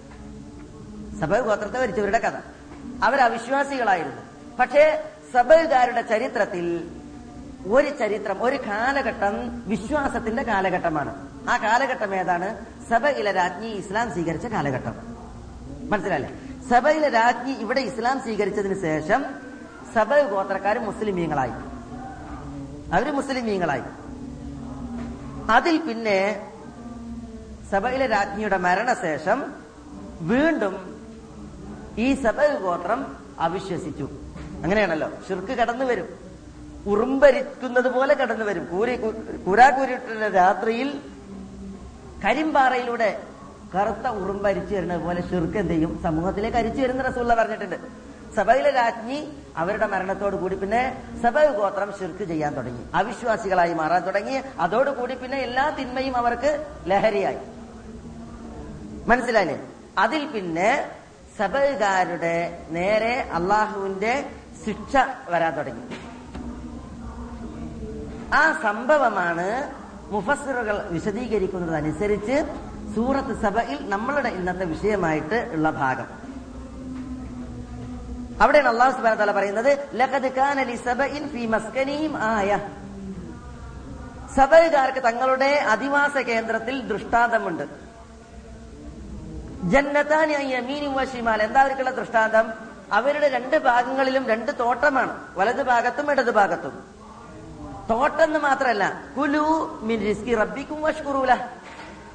സഭ 1.23 1.39
ഗോത്രത്തെ 1.39 1.79
ഭരിച്ചവരുടെ 1.79 2.19
കഥ. 2.19 2.33
അവർ 3.05 3.21
അവിശ്വാസികളായിരുന്നു 3.21 4.23
പക്ഷേ 4.59 5.05
സഭകാരുടെ 5.33 6.03
ചരിത്രത്തിൽ 6.03 6.91
ഒരു 7.67 7.89
ചരിത്രം 7.89 8.43
ഒരു 8.43 8.57
കാലഘട്ടം 8.57 9.63
വിശ്വാസത്തിന്റെ 9.67 10.43
കാലഘട്ടമാണ്. 10.43 11.29
ആ 11.51 11.57
കാലഘട്ടം 11.57 12.15
ഏതാണ്? 12.15 12.67
സഭയിലെ 12.91 13.33
രാജ്ഞി 13.33 13.67
ഇസ്ലാം 13.67 14.13
സ്വീകരിച്ച 14.13 14.47
കാലഘട്ടം. 14.47 14.95
മനസ്സിലായില്ലേ? 15.91 16.41
സഭയിലെ 16.71 17.09
രാജ്ഞി 17.09 17.53
ഇവിടെ 17.53 17.81
ഇസ്ലാം 17.81 18.21
സ്വീകരിച്ചതിന് 18.21 18.81
ശേഷം 18.81 19.25
സഭ 19.95 20.19
ഗോത്രക്കാർ 20.19 20.79
മുസ്ലിമീങ്ങളായി. 20.79 21.51
അവർ 22.95 23.13
മുസ്ലിമീങ്ങളായി. 23.13 23.83
അതിൽ 25.51 25.77
പിന്നെ 25.77 26.51
സഭയിലെ 27.71 28.07
രാജ്ഞിയുടെ 28.07 28.57
മരണശേഷം 28.57 29.53
വീണ്ടും 30.21 30.92
ഈ 31.99 32.15
സഭ 32.15 32.47
ഗോത്രം 32.63 33.17
അവിശ്വസിച്ചു. 33.39 34.09
അങ്ങനെയാണല്ലോ. 34.63 35.09
ഷിർക്ക് 35.29 35.53
കടന്നു 35.53 35.85
വരും. 35.85 36.09
ഉറുമ്പരിക്കുന്നത് 36.87 37.89
പോലെ 37.89 38.15
കടന്നു 38.15 38.45
വരും. 38.45 38.65
കൂരി 38.65 38.97
കുരാകൂരിട്ടുള്ള 39.43 40.29
രാത്രിയിൽ 40.29 41.01
കരിമ്പാറയിലൂടെ 42.25 43.21
കറുത്ത 43.75 44.07
ഉറുമ്പരിച്ചു 44.07 44.75
വരുന്നത് 44.75 45.01
പോലെ 45.01 45.21
ഷിർക്ക് 45.21 45.59
എന്ത് 45.59 45.73
ചെയ്യും? 45.73 46.01
സമൂഹത്തിലേക്ക് 46.03 46.57
അരിച്ചു 46.57 46.83
വരുന്ന 46.83 47.03
റസൂള്ള 47.03 47.35
പറഞ്ഞിട്ടുണ്ട്. 47.35 47.77
സഭയിലെ 48.37 48.71
രാജ്ഞി 48.71 49.33
അവരുടെ 49.57 49.87
മരണത്തോടു 49.87 50.37
കൂടി 50.37 50.57
പിന്നെ 50.57 51.03
സഭ 51.23 51.41
ഗോത്രം 51.41 51.93
ഷിർക്ക് 51.99 52.25
ചെയ്യാൻ 52.25 52.55
തുടങ്ങി. 52.55 52.85
അവിശ്വാസികളായി 52.95 53.75
മാറാൻ 53.75 54.07
തുടങ്ങി. 54.07 54.43
അതോടുകൂടി 54.61 55.15
പിന്നെ 55.15 55.39
എല്ലാ 55.39 55.71
തിന്മയും 55.71 56.17
അവർക്ക് 56.17 56.67
ലഹരിയായി. 56.87 57.39
മനസ്സിലായില്ലേ? 59.07 59.61
അതിൽ 59.99 60.27
പിന്നെ 60.27 60.91
സഭകാരുടെ 61.39 62.67
നേരെ 62.71 63.31
അള്ളാഹുവിന്റെ 63.33 64.31
ശിക്ഷ 64.67 64.97
വരാൻ 65.29 65.53
തുടങ്ങി. 65.57 65.87
ആ 68.35 68.61
സംഭവമാണ് 68.63 69.47
മുഫസ്സിറുകൾ 70.13 70.89
വിശദീകരിക്കുന്നതനുസരിച്ച് 70.89 72.37
സൂറത്ത് 72.95 73.43
സഭയിൽ 73.43 73.89
നമ്മളുടെ 73.89 74.29
ഇന്നത്തെ 74.29 74.65
വിഷയമായിട്ട് 74.65 75.51
ഉള്ള 75.53 75.71
ഭാഗം. 75.71 76.07
അവിടെയാണ് 78.43 78.69
അള്ളാഹു 78.69 78.97
സുബാന 78.97 79.15
തല 79.15 79.33
പറയുന്നത് 79.33 79.89
ലഖദ് 79.95 80.33
കാന 80.37 80.63
ലി 80.63 80.77
സബഇൻ 80.77 81.29
ഫീ 81.29 81.47
മസ്കനിഹിം 81.47 82.17
ആയ. 82.17 82.59
സഭകാർക്ക് 84.37 85.03
തങ്ങളുടെ 85.07 85.51
അധിവാസ 85.75 86.17
കേന്ദ്രത്തിൽ 86.17 86.81
ദൃഷ്ടാന്തമുണ്ട്. 86.93 87.92
ജന്നത്താനി 89.63 90.33
യമീനും 90.33 90.95
വശിമാൽ 90.95 91.43
എന്താ 91.43 91.61
അവർക്കുള്ള 91.61 91.91
ദൃഷ്ടാന്തം? 91.91 92.53
അവരുടെ 92.93 93.29
രണ്ട് 93.29 93.57
ഭാഗങ്ങളിലും 93.57 94.27
രണ്ട് 94.27 94.59
തോട്ടമാണ്. 94.61 95.25
വലത് 95.35 95.63
ഭാഗത്തും 95.63 96.11
ഇടത് 96.11 96.31
ഭാഗത്തും. 96.31 96.85
തോട്ടം 97.91 98.23
എന്ന് 98.23 98.39
മാത്രമല്ല 98.39 99.03
കുലു 99.19 99.79
മിൻ 99.83 100.01
റിസ്കി 100.01 100.35
റബ്ബിക്കും 100.35 100.83
വഷ്കുറൂല. 100.83 101.37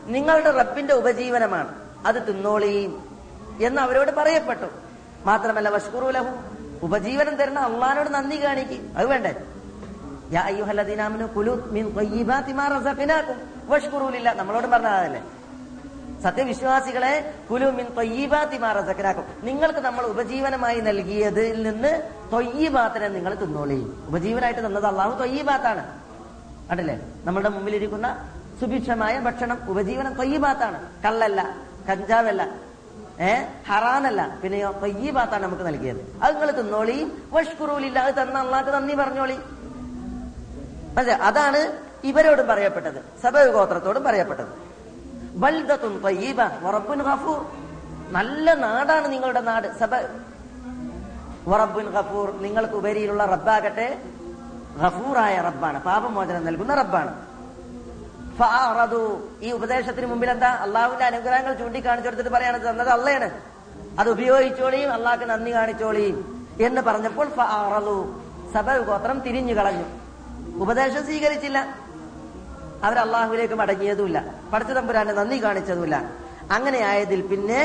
നിങ്ങളുടെ 0.05 0.51
റബ്ബിന്റെ 0.51 0.93
ഉപജീവനമാണ്. 0.93 1.75
അത് 2.05 2.27
തിന്നോളിയും 2.27 3.19
എന്ന് 3.61 3.81
അവരോട് 3.81 4.11
പറയപ്പെട്ടു. 4.11 4.65
മാത്രമല്ല 5.25 5.69
വഷ്കുറൂലഹു. 5.69 6.35
ഉപജീവനം 6.85 7.35
തരുന്ന 7.35 7.59
അള്ളഹാനോട് 7.59 8.09
നന്ദി 8.09 8.43
കാണിക്കും. 8.43 8.93
അത് 8.97 9.07
വേണ്ടേ? 9.07 9.35
അയ്യുഹല്ലദീനാമനു 10.43 11.25
കുലു 11.25 11.69
സത്യവിശ്വാസികളെ 16.23 17.33
കുലുമിൻ 17.51 17.87
മാ 18.57 18.71
റസഖനാകും 18.71 19.25
നിങ്ങൾക്ക് 19.43 19.79
നമ്മൾ 19.79 20.05
ഉപജീവനമായി 20.05 20.79
നൽകിയതിൽ 20.79 21.63
നിന്ന് 21.63 22.01
തൊയ്യീബാത്തിനെ 22.31 23.07
നിങ്ങൾ 23.07 23.33
തിന്നോളി. 23.35 23.93
ഉപജീവനായിട്ട് 24.07 24.65
തന്നത് 24.65 24.85
അള്ളാഹു 24.85 25.19
തൊയ്യീബാത്താണ്. 25.19 26.01
കണ്ടില്ലേ? 26.69 27.13
നമ്മളുടെ 27.23 27.49
മുമ്പിലിരിക്കുന്ന 27.49 28.31
സുഭിക്ഷമായ 28.61 29.19
ഭക്ഷണം 29.19 29.59
ഉപജീവനം 29.69 30.13
തൊയ്യീബാത്താണ്. 30.13 31.03
കള്ളല്ല 31.05 31.57
കഞ്ചാവല്ല 31.91 32.55
ഏ? 33.19 33.35
ഹറാനല്ല 33.69 34.39
പിന്നെയോ 34.43 34.71
തൊയ്യീബാത്താണ് 34.71 35.43
നമുക്ക് 35.43 35.63
നൽകിയത്. 35.63 36.19
അത് 36.23 36.33
നിങ്ങൾ 36.33 36.51
തിന്നോളി. 36.51 37.11
വഷ്കുറൂലില്ല 37.31 37.99
അത് 37.99 38.15
തന്ന 38.15 38.39
അള്ളാഹ് 38.39 38.71
നന്ദി 38.71 38.95
പറഞ്ഞോളി. 38.95 39.39
അതാണ് 41.11 41.71
ഇവരോടും 42.03 42.47
പറയപ്പെട്ടത്. 42.47 43.21
സബ 43.23 43.43
ഗോത്രത്തോടും 43.43 44.03
പറയപ്പെട്ടത്. 44.03 44.66
ബൽദത്തുൻ 45.41 45.93
തയ്യീബ 46.05 46.39
വറബ്ബുൻ 46.65 46.99
ഗഫൂർ. 47.07 47.39
നല്ല 48.17 48.53
നാടാണ് 48.65 49.07
നിങ്ങളുടെ 49.13 49.41
നാട്. 49.49 49.67
സബ 49.79 49.93
വറബ്ബുൻ 51.51 51.87
ഗഫൂർ 51.95 52.27
നിങ്ങൾക്ക് 52.45 52.75
ഉപരിയിലുള്ള 52.81 53.23
റബ്ബാകട്ടെ 53.33 53.87
ഗഫൂറായ 54.81 55.35
റബ്ബാണ്. 55.47 55.77
പാപമോചനം 55.89 56.45
നൽകുന്ന 56.47 56.73
റബ്ബാണ്. 56.81 57.13
ഈ 59.45 59.51
ഉപദേശത്തിന് 59.57 60.07
മുമ്പിൽ 60.09 60.29
എന്താ 60.33 60.49
അള്ളാഹുവിന്റെ 60.65 61.05
അനുഗ്രഹങ്ങൾ 61.11 61.53
ചൂണ്ടിക്കാണിച്ചു 61.61 62.07
കൊടുത്തിട്ട് 62.09 62.33
പറയാണ് 62.35 62.57
തന്നത് 62.65 62.91
അള്ളയാണ്. 62.95 63.29
അത് 63.99 64.09
ഉപയോഗിച്ചോളിയും 64.15 64.89
അള്ളാഹ്ക്ക് 64.97 65.25
നന്ദി 65.29 65.51
കാണിച്ചോളിയും 65.53 66.17
എന്ന് 66.67 66.81
പറഞ്ഞപ്പോൾ 66.87 67.27
സബ 68.53 68.67
ഗോത്രം 68.89 69.17
തിരിഞ്ഞു 69.25 69.53
കളഞ്ഞു 69.59 69.87
ഉപദേശം 70.63 71.03
സ്വീകരിച്ചില്ല. 71.07 71.59
അവർ 72.83 72.97
അള്ളാഹുവിലേക്ക് 72.99 73.53
മടങ്ങിയതുമില്ല. 73.53 74.23
പഠിച്ച 74.53 74.71
തമ്പുരാന്റെ 74.71 75.13
നന്ദി 75.13 75.43
കാണിച്ചതുമില്ല. 75.43 75.95
അങ്ങനെ 76.51 76.79
ആയതിൽ 76.79 77.21
പിന്നെ 77.31 77.59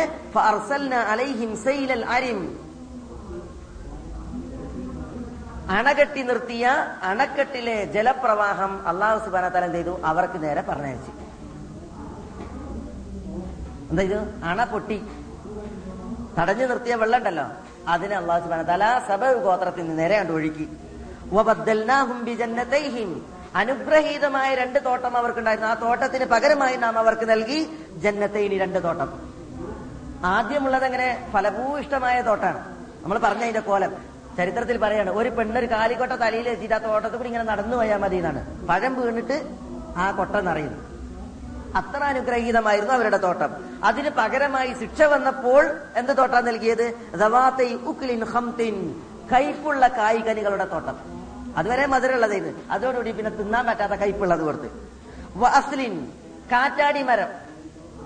അണകെട്ടി 5.79 6.23
നിർത്തിയ 6.23 6.65
അണക്കെട്ടിലെ 7.03 7.85
ജലപ്രവാഹം 7.95 8.87
അള്ളാഹു 8.87 9.19
സുബാന 9.25 9.49
തലം 9.49 9.73
ചെയ്തു 9.73 10.01
അവർക്ക് 10.05 10.43
നേരെ 10.43 10.63
പറഞ്ഞയച്ചു. 10.63 11.13
എന്താ 13.91 14.03
ഇത്? 14.03 14.45
അണ 14.45 14.65
പൊട്ടി. 14.65 14.99
തടഞ്ഞു 16.39 16.67
നിർത്തിയ 16.67 16.95
വെള്ളം 16.95 17.19
ഉണ്ടല്ലോ 17.19 17.47
അതിനെ 17.89 18.17
അള്ളാഹു 18.17 18.41
സുബാന 18.45 18.63
തല 18.63 18.85
സബ 19.09 19.33
ഗോത്രത്തിന് 19.47 19.99
നേരെ 19.99 20.17
കണ്ടു 20.19 20.33
ഒഴുക്കി. 20.33 20.69
അനുഗ്രഹീതമായ 23.55 24.55
രണ്ട് 24.55 24.85
തോട്ടം 24.85 25.17
അവർക്കുണ്ടായിരുന്നു. 25.17 25.71
ആ 25.71 25.75
തോട്ടത്തിന് 25.75 26.25
പകരമായി 26.25 26.77
നാം 26.77 26.99
അവർക്ക് 26.99 27.31
നൽകി 27.31 27.77
ജന്നത്തെ 27.97 28.39
ഇനി 28.39 28.59
രണ്ട് 28.59 28.83
തോട്ടം. 28.83 29.33
ആദ്യമുള്ളത് 30.25 30.85
അങ്ങനെ 30.85 31.31
ഫലഭൂയിഷ്ടമായ 31.33 32.21
തോട്ടാണ്. 32.21 32.77
നമ്മൾ 33.03 33.19
പറഞ്ഞ 33.19 33.41
അതിന്റെ 33.41 33.61
കോലം. 33.61 33.97
ചരിത്രത്തിൽ 34.37 34.77
പറയാണ് 34.79 35.11
ഒരു 35.11 35.29
പെണ്ണൊരു 35.29 35.67
കാലിക്കൊട്ട 35.67 36.13
തലയിൽ 36.13 36.49
വെച്ചിട്ട് 36.49 36.75
ആ 36.75 36.79
തോട്ടത്തിൽ 36.79 37.17
കൂടി 37.17 37.29
ഇങ്ങനെ 37.29 37.45
നടന്നു 37.45 37.77
പോയാൽ 37.77 37.99
മതി 37.99 38.17
എന്നാണ്. 38.17 38.67
പഴം 38.67 39.01
വീണിട്ട് 39.01 39.49
ആ 39.97 40.11
കൊട്ട 40.11 40.37
നിറയുന്നു. 40.37 40.93
അത്ര 41.79 42.05
അനുഗ്രഹീതമായിരുന്നു 42.05 42.95
അവരുടെ 42.95 43.17
തോട്ടം. 43.17 43.81
അതിന് 43.85 44.11
പകരമായി 44.11 44.75
ശിക്ഷ 44.81 45.03
വന്നപ്പോൾ 45.03 45.81
എന്ത് 45.97 46.17
തോട്ടം 46.17 46.45
നൽകിയത്? 46.45 46.95
കൈപ്പുള്ള 47.15 47.75
ഉക്ലിൻ 47.75 48.25
ഹംതിൻ 48.25 49.01
കയ്പുള്ള 49.33 49.89
കായ്കനികളുടെ 49.89 50.65
തോട്ടം. 50.65 51.22
അതുവരെ 51.57 51.87
മധുരമുള്ളതായിരുന്നു 51.87 52.61
അതോടുകൂടി 52.71 53.13
പിന്നെ 53.13 53.31
തിന്നാൻ 53.31 53.67
പറ്റാത്ത 53.67 53.93
കയ്പുള്ളത് 53.93 54.41
കൊടുത്ത്. 54.41 54.69
വസ്ലിൻ 55.37 56.13
കാറ്റാടി 56.53 57.03
മരം. 57.03 57.29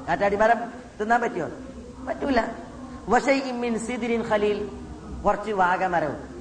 കാറ്റാടി 0.09 0.37
മരം 0.37 0.61
തിന്നാൻ 1.01 1.21
പറ്റുമോ 1.21 1.49
പറ്റൂല. 2.07 2.41
വഷൈമിൻ 3.09 3.79
സിദിരിൻ 3.79 4.23
ഖലീൽ. 4.31 4.59
കുറച്ച് 5.25 5.53
വാഗമരവും. 5.53 6.37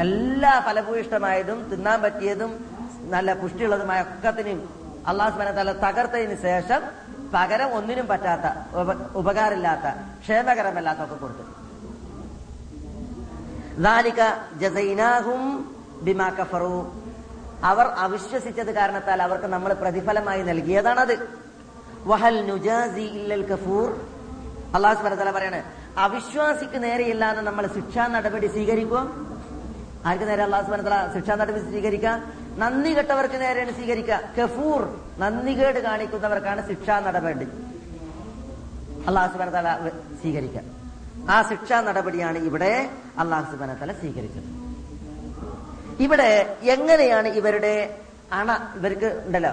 എല്ലാ 0.00 0.60
ഫലഭൂയിഷ്ടമായതും 0.60 1.68
തിന്നാൻ 1.70 2.02
പറ്റിയതും 2.02 2.52
നല്ല 3.10 3.32
പുഷ്ടിയുള്ളതുമായ 3.34 4.00
ഒക്കത്തിനും 4.02 4.58
അള്ളാഹു 5.06 5.30
സുബാന 5.30 5.50
തല 5.50 5.72
തകർത്തതിന് 5.72 6.36
ശേഷം 6.42 6.82
പകരം 7.34 7.74
ഒന്നിനും 7.74 8.06
പറ്റാത്ത 8.06 8.46
ഉപകാരമില്ലാത്ത 9.14 9.86
ക്ഷേമകരമല്ലാത്ത 10.20 11.02
ഒക്കെ 11.02 11.14
കൊടുത്തു. 11.14 11.59
ബിമാക്കഫറു 16.02 16.92
അവർ 17.64 17.86
അവിശ്വസിച്ചത് 17.86 18.74
കാരണത്താൽ 18.74 19.22
അവർക്ക് 19.22 19.46
നമ്മൾ 19.46 19.72
പ്രതിഫലമായി 19.72 20.42
നൽകിയതാണത്. 20.42 21.28
വഹൽ 22.06 22.46
കഫൂർ. 23.52 24.00
അള്ളാഹു 24.74 25.00
സ്വലത്തല 25.00 25.30
പറയാണ് 25.30 25.62
അവിശ്വാസിക്ക് 25.98 26.82
നേരെയില്ലാന്ന് 26.82 27.42
നമ്മൾ 27.42 27.66
ശിക്ഷാ 27.66 28.06
നടപടി 28.06 28.46
സ്വീകരിക്കും? 28.46 29.36
ആർക്ക് 30.06 30.28
നേരെ 30.28 30.42
അള്ളാഹു 30.42 30.64
സ്വലത്തല 30.64 31.12
ശിക്ഷാ 31.14 31.34
നടപടി 31.34 31.60
സ്വീകരിക്കാം? 31.60 32.32
നന്ദി 32.58 32.90
കെട്ടവർക്ക് 32.98 33.40
നേരെയാണ് 33.40 33.72
സ്വീകരിക്കുക 33.72 34.20
കഫൂർ 34.38 35.00
നന്ദികേട് 35.18 35.78
കാണിക്കുന്നവർക്കാണ് 35.78 36.68
ശിക്ഷാ 36.68 37.00
നടപടി. 37.00 37.44
അള്ളാഹു 39.06 39.36
സ്വലത്തല 39.36 39.92
സ്വീകരിക്കുക 40.20 40.79
ആ 41.28 41.42
ശിക്ഷാ 41.42 41.80
നടപടിയാണ് 41.80 42.38
ഇവിടെ 42.38 42.90
അള്ളാഹു 43.18 43.50
സുബാനത്തല 43.50 43.92
സ്വീകരിച്ചത്. 43.92 44.48
ഇവിടെ 46.00 46.56
എങ്ങനെയാണ് 46.62 47.28
ഇവരുടെ 47.28 48.00
അണ 48.32 48.72
ഇവർക്ക് 48.76 49.22
ഉണ്ടല്ലോ 49.26 49.50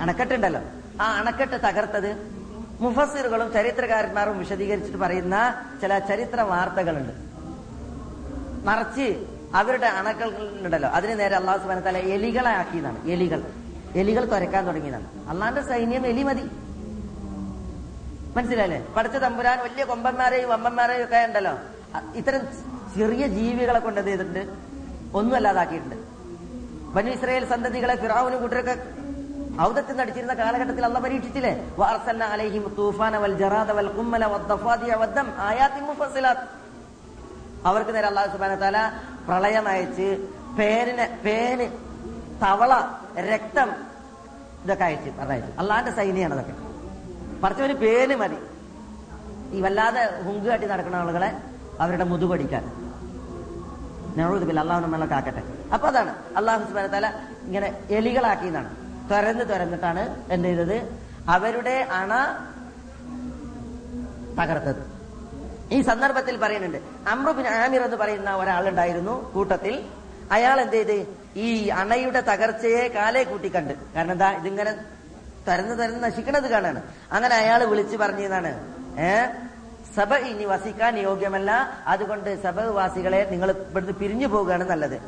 അണക്കെട്ടുണ്ടല്ലോ 0.00 0.60
ആ 1.00 1.06
അണക്കെട്ട് 1.18 1.56
തകർത്തത്? 1.56 2.36
മുഫസിറുകളും 2.80 3.52
ചരിത്രകാരന്മാരും 3.52 4.38
വിശദീകരിച്ചിട്ട് 4.38 4.98
പറയുന്ന 4.98 5.54
ചില 5.80 5.98
ചരിത്ര 5.98 6.40
വാർത്തകളുണ്ട്. 6.40 7.12
മറിച്ച് 8.64 9.26
അവരുടെ 9.54 9.86
അണക്കൾ 9.86 10.28
ഉണ്ടല്ലോ 10.62 10.88
അതിന് 10.88 11.20
നേരെ 11.20 11.36
അള്ളാഹു 11.36 11.58
സുബാന 11.58 11.80
തല 11.80 11.98
എലികളെ 11.98 12.50
ആക്കിയതാണ്. 12.50 13.04
എലികൾ. 13.04 13.42
എലികൾ 13.94 14.24
തുരക്കാൻ 14.24 14.66
തുടങ്ങിയതാണ്. 14.66 15.28
അള്ളാന്റെ 15.28 15.62
സൈന്യം 15.62 16.06
എലി 16.06 16.22
മതി. 16.22 16.50
മനസ്സിലായില്ലേ? 18.36 18.80
പഠിച്ച 18.96 19.16
തമ്പുരാൻ 19.24 19.58
വലിയ 19.66 19.84
കൊമ്പന്മാരെയും 19.90 20.50
അമ്മന്മാരെയും 20.56 21.04
ഒക്കെ 21.06 21.20
ഉണ്ടല്ലോ. 21.28 21.54
ഇത്തരം 22.20 22.42
ചെറിയ 22.96 23.24
ജീവികളെ 23.36 23.80
കൊണ്ട് 23.86 23.98
എന്ത് 24.00 24.10
ചെയ്തിട്ടുണ്ട്? 24.10 24.42
ഒന്നും 25.18 25.34
അല്ലാതാക്കിയിട്ടുണ്ട് 25.38 25.96
ബനു 26.94 27.10
ഇസ്രായേൽ 27.16 27.44
സന്തതികളെ 27.52 27.94
ഫിറാവുനും 28.02 28.40
കൂട്ടരൊക്കെ 28.42 28.74
ഔദത്തിൽ 29.66 29.94
നടിച്ചിരുന്ന 30.00 30.34
കാലഘട്ടത്തിൽ 30.40 30.84
അള്ള 30.88 30.98
പരീക്ഷിച്ചില്ലേ? 31.04 31.52
വാർസന്ന 31.80 32.24
തൂഫാന 32.78 33.16
വൽ 33.24 33.34
ജറാദ 33.42 33.70
വൽ 33.78 33.90
വദ്ദഫാദിയ 34.34 34.94
വദ്ദം 35.02 35.26
അവർക്ക് 37.68 37.92
നേരെ 37.94 38.06
അള്ളാഹു 38.12 38.28
സുബാന 38.32 38.54
താല 38.62 38.78
പ്രളയം 39.28 39.66
അയച്ച് 39.72 40.08
പേരിന് 40.58 41.06
പേന് 41.24 41.66
തവള 42.42 42.72
രക്തം 43.30 43.68
ഇതൊക്കെ 44.64 44.84
അയച്ചു 44.88 45.10
അതായത് 45.22 45.48
അള്ളാന്റെ 45.60 45.92
സൈനിയാണ് 45.98 46.34
അതൊക്കെ. 46.36 46.54
പറച്ചവന് 47.42 47.72
പേര് 47.72 48.16
മതി. 48.16 48.38
ഈ 49.56 49.60
വല്ലാതെ 49.60 50.02
ഹുങ്ക് 50.24 50.46
കാട്ടി 50.46 50.66
നടക്കുന്ന 50.66 50.96
ആളുകളെ 50.96 51.30
അവരുടെ 51.80 52.04
മുതുകടിക്കാൻ 52.04 52.64
നെഹ്റൂദില്ല 54.16 54.60
അള്ളാഹു 54.60 54.80
നമ്മളെ 54.82 55.06
കാക്കട്ടെ. 55.06 55.42
അപ്പൊ 55.74 55.88
അതാണ്. 55.88 56.12
അള്ളാഹു 56.36 56.68
സുബാന 56.68 56.86
തല 56.86 57.06
ഇങ്ങനെ 57.44 57.68
എന്നാണ് 58.42 58.70
തുരന്ന് 59.10 59.44
തുരന്നിട്ടാണ് 59.50 60.02
എന്ത് 60.30 60.48
ചെയ്തത്? 60.48 60.76
അവരുടെ 61.28 61.76
അണ 62.00 62.12
തകർത്തത്. 64.38 64.82
ഈ 65.72 65.82
സന്ദർഭത്തിൽ 65.82 66.36
പറയുന്നുണ്ട്. 66.36 66.80
അമ്രുബിൻ 67.08 67.46
ആമിർ 67.46 67.82
എന്ന് 67.82 67.96
പറയുന്ന 67.96 68.36
ഒരാളുണ്ടായിരുന്നു 68.36 69.32
കൂട്ടത്തിൽ. 69.34 69.84
അയാൾ 70.32 70.60
എന്ത് 70.60 70.76
ചെയ്ത്? 70.76 71.06
ഈ 71.36 71.68
അണയുടെ 71.68 72.20
തകർച്ചയെ 72.20 72.88
കാലേ 72.88 73.24
കൂട്ടി 73.24 73.48
കണ്ട് 73.48 73.74
കാരണം 73.94 74.12
എന്താ? 74.12 74.32
ഇതിങ്ങനെ 74.32 74.72
തരന്ന് 75.48 75.78
തരന്ന് 75.78 76.02
നശിക്കണത് 76.04 76.50
കാണാണ്. 76.50 76.82
അങ്ങനെ 77.12 77.36
അയാൾ 77.36 77.64
വിളിച്ചു 77.64 77.96
പറഞ്ഞതാണ് 77.96 78.76
ഏ? 79.00 79.26
സഭ 79.96 80.14
ഇനി 80.14 80.44
വസിക്കാൻ 80.44 80.98
യോഗ്യമല്ല. 80.98 81.82
അതുകൊണ്ട് 81.86 82.42
സഭവാസികളെ 82.42 83.28
നിങ്ങൾ 83.30 83.50
ഇവിടുന്ന് 83.50 83.94
പിരിഞ്ഞു 83.94 84.26
പോവുകയാണ് 84.26 84.70
നല്ലത്. 84.70 84.98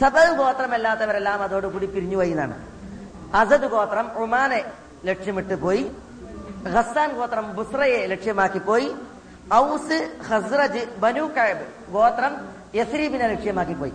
സബ 0.00 0.32
ഗോത്രമല്ലാത്തവരെല്ലാം 0.36 1.42
അതോടുകൂടി 1.42 1.86
പിരിഞ്ഞു 1.86 2.16
പോയി 2.16 2.30
എന്നാണ് 2.30 2.66
അസദ് 3.34 3.66
ഗോത്രം 3.66 4.12
ഉമാനെ 4.16 4.64
ലക്ഷ്യമിട്ട് 5.04 5.54
പോയി. 5.54 5.90
ഹസാൻ 6.76 7.12
ഗോത്രം 7.12 7.56
ബുസ്രയെ 7.56 8.06
ലക്ഷ്യമാക്കി 8.06 8.58
പോയി. 8.58 8.94
ഔസ് 9.54 10.22
ഹസ്രജ് 10.22 10.86
ബനു 10.98 11.22
കഅബ് 11.22 11.92
ഗോത്രം 11.92 12.48
യസ്രീബിനെ 12.74 13.26
ലക്ഷ്യമാക്കി 13.26 13.72
പോയി. 13.72 13.92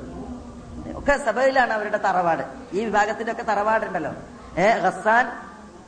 ഒക്കെ 0.95 1.25
സഭയിലാണ് 1.25 1.73
അവരുടെ 1.73 1.97
തറവാട്. 1.97 2.43
ഈ 2.73 2.85
വിഭാഗത്തിന്റെ 2.85 3.31
ഒക്കെ 3.31 3.43
തറവാടുണ്ടല്ലോ. 3.43 4.11
ഏ 4.57 4.67
ഖസാൻ 4.83 5.25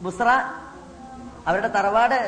ബുസ്ര 0.01 0.30
അവരുടെ 1.47 1.67
തറവാട് 1.67 2.19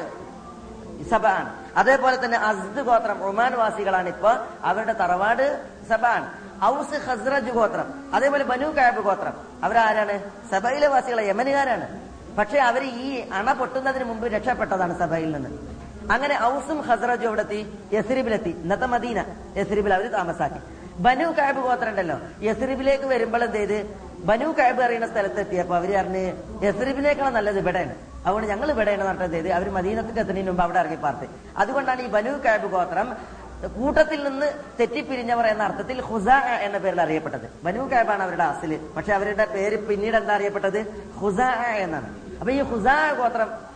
സബാണ് 1.09 1.49
അതേപോലെ 1.77 2.25
തന്നെ 2.25 2.37
അസ്ദ് 2.37 2.81
ഗോത്രം 2.81 3.23
ഒമാൻ 3.23 3.53
വാസികളാണ് 3.57 4.07
ഇപ്പൊ 4.07 4.31
അവരുടെ 4.63 4.93
തറവാട് 4.93 5.45
സബാണ് 5.89 6.27
ഔസ് 6.63 6.99
ഹസ്രജ് 7.07 7.49
ഗോത്രം 7.49 7.87
അതേപോലെ 8.13 8.43
ബനു 8.43 8.67
കാബ് 8.77 9.01
ഗോത്രം. 9.01 9.35
അവരാരാണ്? 9.63 10.15
സബയിലെ 10.51 10.87
വാസികളെ 10.87 11.23
യമനുകാരാണ്. 11.27 11.87
പക്ഷെ 12.37 12.57
അവർ 12.59 12.83
ഈ 12.83 13.29
അണ 13.33 13.53
പൊട്ടുന്നതിന് 13.53 14.03
മുമ്പ് 14.03 14.27
രക്ഷപ്പെട്ടതാണ് 14.27 14.99
സഭയിൽ 14.99 15.31
നിന്ന്. 15.31 15.49
അങ്ങനെ 16.11 16.35
ഔസും 16.43 16.81
ഹസ്രജും 16.81 17.27
അവിടെ 17.27 17.41
എത്തി 17.41 17.59
യസ്രിബിലെത്തി. 17.93 18.49
ഇന്നത്തെ 18.49 18.85
മദീന 18.85 19.19
യസ്രിബിൽ 19.57 19.93
അവർ 19.93 20.11
താമസാക്കി. 20.11 20.59
ബനു 21.05 21.27
കാബ് 21.39 21.61
ഗോത്രം 21.67 21.89
ഉണ്ടല്ലോ. 21.89 22.17
യസ്രിബിലേക്ക് 22.41 23.05
വരുമ്പോൾ 23.05 23.43
എന്ത് 23.43 23.57
ചെയ്ത്? 23.57 24.08
ബനു 24.27 24.47
കാബ് 24.57 24.81
അറിയുന്ന 24.85 25.07
സ്ഥലത്ത് 25.07 25.39
എത്തിയപ്പോ 25.39 25.75
അവർ 25.75 25.91
പറഞ്ഞ് 25.97 26.23
യസ്രിബിനേക്കാളും 26.65 27.33
നല്ലത് 27.33 27.59
ഇവിടെയാണ്. 27.59 27.93
അതുകൊണ്ട് 28.25 28.47
ഞങ്ങൾ 28.49 28.71
ഇവിടെയാണ് 28.71 29.03
നട്ടത് 29.09 29.51
അവർ 29.57 29.69
മദീനത്തിന്റെ 29.69 30.21
എത്തുന്നതിന് 30.21 30.49
മുമ്പ് 30.49 30.63
അവിടെ 30.63 30.79
ഇറങ്ങി 30.79 30.97
പാർത്ത്. 31.05 31.27
അതുകൊണ്ടാണ് 31.57 32.01
ഈ 32.01 32.09
ബനു 32.15 32.33
കാബ് 32.45 32.67
ഗോത്രം 32.73 33.09
കൂട്ടത്തിൽ 33.77 34.19
നിന്ന് 34.23 34.47
തെറ്റിപ്പിരിഞ്ഞവർ 34.79 35.45
എന്ന 35.47 35.63
അർത്ഥത്തിൽ 35.63 35.97
ഹുസ 36.01 36.27
എന്ന 36.67 36.77
പേരിൽ 36.77 37.01
അറിയപ്പെട്ടത്. 37.01 37.47
ബനു 37.63 37.81
കാബാണ് 37.91 38.23
അവരുടെ 38.23 38.43
അസിൽ. 38.43 38.71
പക്ഷെ 38.97 39.13
അവരുടെ 39.13 39.45
പേര് 39.45 39.87
പിന്നീട് 39.87 40.15
എന്താ 40.15 40.35
അറിയപ്പെട്ടത്? 40.35 40.79
ഹുസ 41.21 41.39
എന്നാണ്. 41.85 42.09
അപ്പൊ 42.39 42.51
ഈ 42.51 42.61
ഹുസ 42.71 42.87
ഗോത്രം 43.17 43.68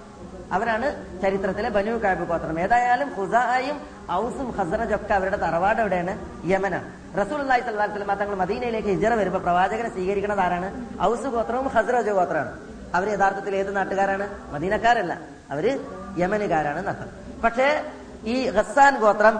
അവരാണ് 0.56 0.88
ചരിത്രത്തിലെ 1.24 1.70
ബനു 1.78 1.94
കാബ് 2.04 2.26
ഗോത്രം. 2.32 2.58
ഏതായാലും 2.66 3.10
ഹുസായും 3.18 3.78
ഔസും 4.20 4.48
ഹസറജ് 4.58 4.94
ഒക്കെ 4.98 5.14
അവരുടെ 5.20 5.38
തറവാട് 5.46 5.80
എവിടെയാണ്? 5.84 6.14
യമനാണ്. 6.52 6.88
റസൂൽ 7.22 7.40
അള്ളാഹി 7.46 7.64
സ്വല്ലാസ്ലം 7.68 8.14
തങ്ങൾ 8.22 8.36
മദീനയിലേക്ക് 8.44 8.90
ഹിജറ 8.96 9.14
വരുമ്പോൾ 9.22 9.42
പ്രവാചകനെ 9.48 9.90
സ്വീകരിക്കുന്നത് 9.96 10.44
ആരാണ്? 10.46 10.70
ഔസ് 11.10 11.28
ഗോത്രവും 11.36 11.68
ഹസറജ് 11.76 12.14
ഗോത്രമാണ്. 12.20 12.54
അവർ 12.98 13.08
യഥാർത്ഥത്തിൽ 13.16 13.54
ഏത് 13.62 13.72
നാട്ടുകാരാണ്? 13.80 14.26
മദീനക്കാരല്ല. 14.56 15.14
അവർ 15.54 15.66
യമനുകാരാണ് 16.24 16.82
നട്ടം 16.88 17.10
പക്ഷേ 17.46 17.68
ഈ 18.34 18.36
ഹസാൻ 18.56 18.94
ഗോത്രം 19.04 19.36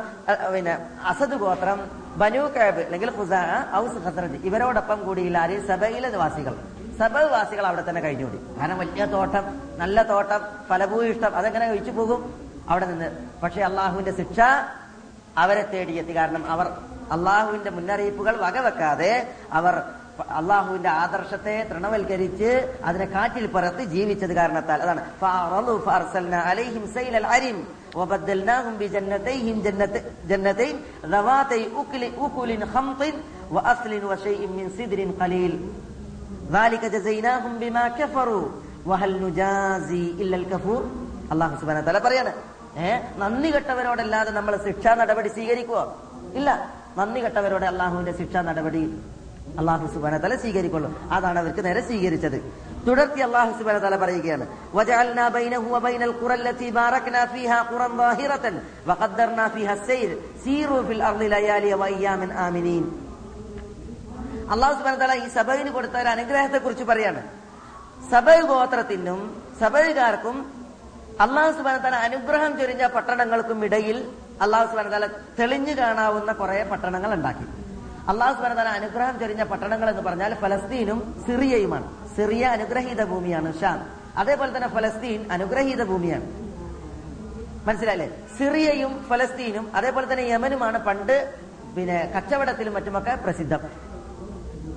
പിന്നെ 0.54 0.74
അസദ് 1.12 1.38
ഗോത്രം 1.44 1.80
ബനു 2.22 2.42
കാബ് 2.56 2.82
അല്ലെങ്കിൽ 2.88 3.10
ഹുസാ 3.18 3.42
ഔസ് 3.82 4.00
ഹസറജ് 4.06 4.40
ഇവരോടൊപ്പം 4.48 5.00
കൂടിയില്ല 5.06 5.38
ആര് 5.44 5.56
സബയിലെ 5.70 6.10
നിവാസികൾ. 6.16 6.56
സബ 7.00 7.18
വാസികൾ 7.18 7.68
അവിടെ 7.68 7.90
തന്നെ 7.90 8.02
കഴിഞ്ഞുകൂടി 8.02 8.60
കാരണം 8.60 8.78
വലിയ 8.78 9.06
തോട്ടം 9.06 9.62
നല്ല 9.78 10.04
തോട്ടം 10.04 10.40
ഫലഭൂയിഷ്ടം 10.70 11.36
അതെങ്ങനെ 11.36 11.70
ഒഴിച്ചു 11.70 11.92
പോകും? 11.92 12.50
അവിടെ 12.70 12.86
നിന്ന്. 12.86 13.12
പക്ഷെ 13.44 13.62
അള്ളാഹുവിന്റെ 13.62 14.18
ശിക്ഷ 14.18 14.40
അവരെ 15.38 15.62
തേടിയെത്തി. 15.62 16.16
കാരണം 16.16 16.52
അവർ 16.52 16.72
അള്ളാഹുവിന്റെ 17.12 17.70
മുന്നറിയിപ്പുകൾ 17.70 18.38
വകവെക്കാതെ 18.38 19.34
അവർ 19.52 19.82
അള്ളാഹുവിന്റെ 20.30 20.90
ആദർശത്തെ 20.90 21.68
തൃണവൽക്കരിച്ച് 21.72 22.78
അതിനെ 22.84 23.06
കാറ്റിൽ 23.06 23.48
പുറത്ത് 23.48 23.84
ജീവിച്ചത് 23.84 24.34
കാരണത്താൽ. 24.34 24.82
അതാണ്. 24.82 25.12
അള്ളാഹു 41.32 41.60
സുബാന 41.60 41.82
തല 41.82 41.98
പറയാണ്. 42.00 42.34
ഏഹ് 42.78 43.20
നന്ദി 43.20 43.56
കെട്ടവരോടല്ലാതെ 43.56 44.32
നമ്മൾ 44.32 44.58
ശിക്ഷാ 44.58 44.96
നടപടി 44.96 45.30
സ്വീകരിക്കുവോ? 45.30 45.98
ഇല്ല. 46.34 46.70
നന്ദി 46.98 47.20
കെട്ടവരോട് 47.20 47.66
അള്ളാഹുവിന്റെ 47.66 48.18
ശിക്ഷാ 48.18 48.42
നടപടി 48.42 49.02
അള്ളാഹു 49.58 49.88
സുബാന 49.88 50.18
തല 50.18 50.36
സ്വീകരിക്കുള്ളൂ. 50.36 51.10
അതാണ് 51.12 51.40
അവർക്ക് 51.40 51.66
നേരെ 51.66 51.82
സ്വീകരിച്ചത്. 51.82 52.54
തുടർത്തി 52.88 53.20
അള്ളാഹു 53.20 53.58
സുബാന 53.58 53.78
തല 53.78 53.96
പറയുകയാണ്. 53.96 54.48
അള്ളാഹു 64.52 64.74
സുബാന 64.80 64.96
തല 64.96 65.14
ഈ 65.26 65.28
സഭയിന് 65.38 65.72
കൊടുത്ത 65.72 65.96
ഒരു 65.98 66.08
അനുഗ്രഹത്തെ 66.08 66.58
കുറിച്ച് 66.58 66.84
പറയാണ്. 66.84 67.22
സഭ 68.12 68.28
ഗോത്രത്തിനും 68.52 69.20
സഭയുകാർക്കും 69.60 70.38
അള്ളാഹു 71.26 71.52
സുബാന 71.58 71.78
തല 71.78 71.96
അനുഗ്രഹം 71.96 72.60
ചൊരിഞ്ഞ 72.60 72.88
പട്ടണങ്ങൾക്കും 72.88 73.66
ഇടയിൽ 73.66 73.98
അള്ളാഹു 74.42 74.66
സുബാന 74.72 74.90
തല 74.90 75.08
തെളിഞ്ഞു 75.40 75.74
കാണാവുന്ന 75.82 76.32
കുറെ 76.32 76.64
പട്ടണങ്ങൾ 76.64 77.14
ഉണ്ടാക്കി. 77.14 77.46
അള്ളാഹു 78.12 78.34
സുബാന 78.34 78.54
തല 78.54 78.68
അനുഗ്രഹം 78.80 79.20
ചൊരിഞ്ഞ 79.20 79.44
പട്ടണങ്ങൾ 79.44 79.90
എന്ന് 79.90 80.02
പറഞ്ഞാൽ 80.02 80.34
ഫലസ്തീനും 80.44 81.00
സിറിയയുമാണ്. 81.26 81.88
സിറിയ 82.16 82.44
അനുഗ്രഹീത 82.46 83.04
ഭൂമിയാണ് 83.04 83.54
ഷാം. 83.62 83.80
അതേപോലെ 84.18 84.56
തന്നെ 84.56 84.68
ഫലസ്തീൻ 84.68 85.32
അനുഗ്രഹീത 85.32 85.84
ഭൂമിയാണ്. 85.84 86.28
മനസ്സിലായില്ലേ? 87.68 88.10
സിറിയയും 88.38 89.06
ഫലസ്തീനും 89.10 89.76
അതേപോലെ 89.76 90.14
തന്നെ 90.14 90.26
യമനുമാണ് 90.34 90.80
പണ്ട് 90.88 91.16
പിന്നെ 91.76 92.12
കച്ചവടത്തിലും 92.16 92.74
മറ്റുമൊക്കെ 92.74 93.16
പ്രസിദ്ധം. 93.16 93.93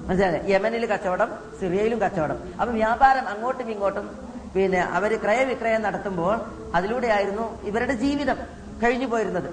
മനസ്സിലായില്ലേ? 0.06 0.54
യമനിൽ 0.54 0.86
കച്ചവടം 0.86 1.30
സിറിയയിലും 1.60 2.00
കച്ചവടം. 2.00 2.38
അപ്പൊ 2.60 2.74
വ്യാപാരം 2.74 3.28
അങ്ങോട്ടും 3.28 3.70
ഇങ്ങോട്ടും 3.70 4.06
പിന്നെ 4.54 4.80
അവർ 4.80 5.22
ക്രയവിക്രയം 5.22 5.82
നടത്തുമ്പോൾ 5.82 6.40
അതിലൂടെയായിരുന്നു 6.74 7.62
ഇവരുടെ 7.62 7.92
ജീവിതം 7.92 8.36
കഴിഞ്ഞു 8.82 9.06
പോയിരുന്നത്. 9.06 9.50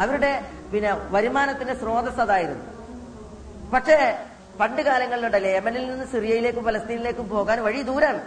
അവരുടെ 0.00 0.42
പിന്നെ 0.72 0.90
വരുമാനത്തിന്റെ 1.10 1.74
സ്രോതസ് 1.74 2.20
അതായിരുന്നു. 2.20 2.64
പക്ഷേ 3.70 4.18
പണ്ട് 4.60 4.82
കാലങ്ങളിലുണ്ടല്ലേ 4.82 5.56
യമനിൽ 5.56 5.90
നിന്ന് 5.90 6.06
സിറിയയിലേക്കും 6.06 6.64
ഫലസ്തീനിലേക്കും 6.64 7.28
പോകാൻ 7.28 7.62
വഴി 7.64 7.82
ദൂരാണ്. 7.82 8.22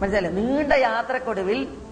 മനസ്സിലായില്ലേ? 0.00 0.42
നീണ്ട 0.42 0.72
യാത്രക്കൊടുവിൽ 0.72 1.83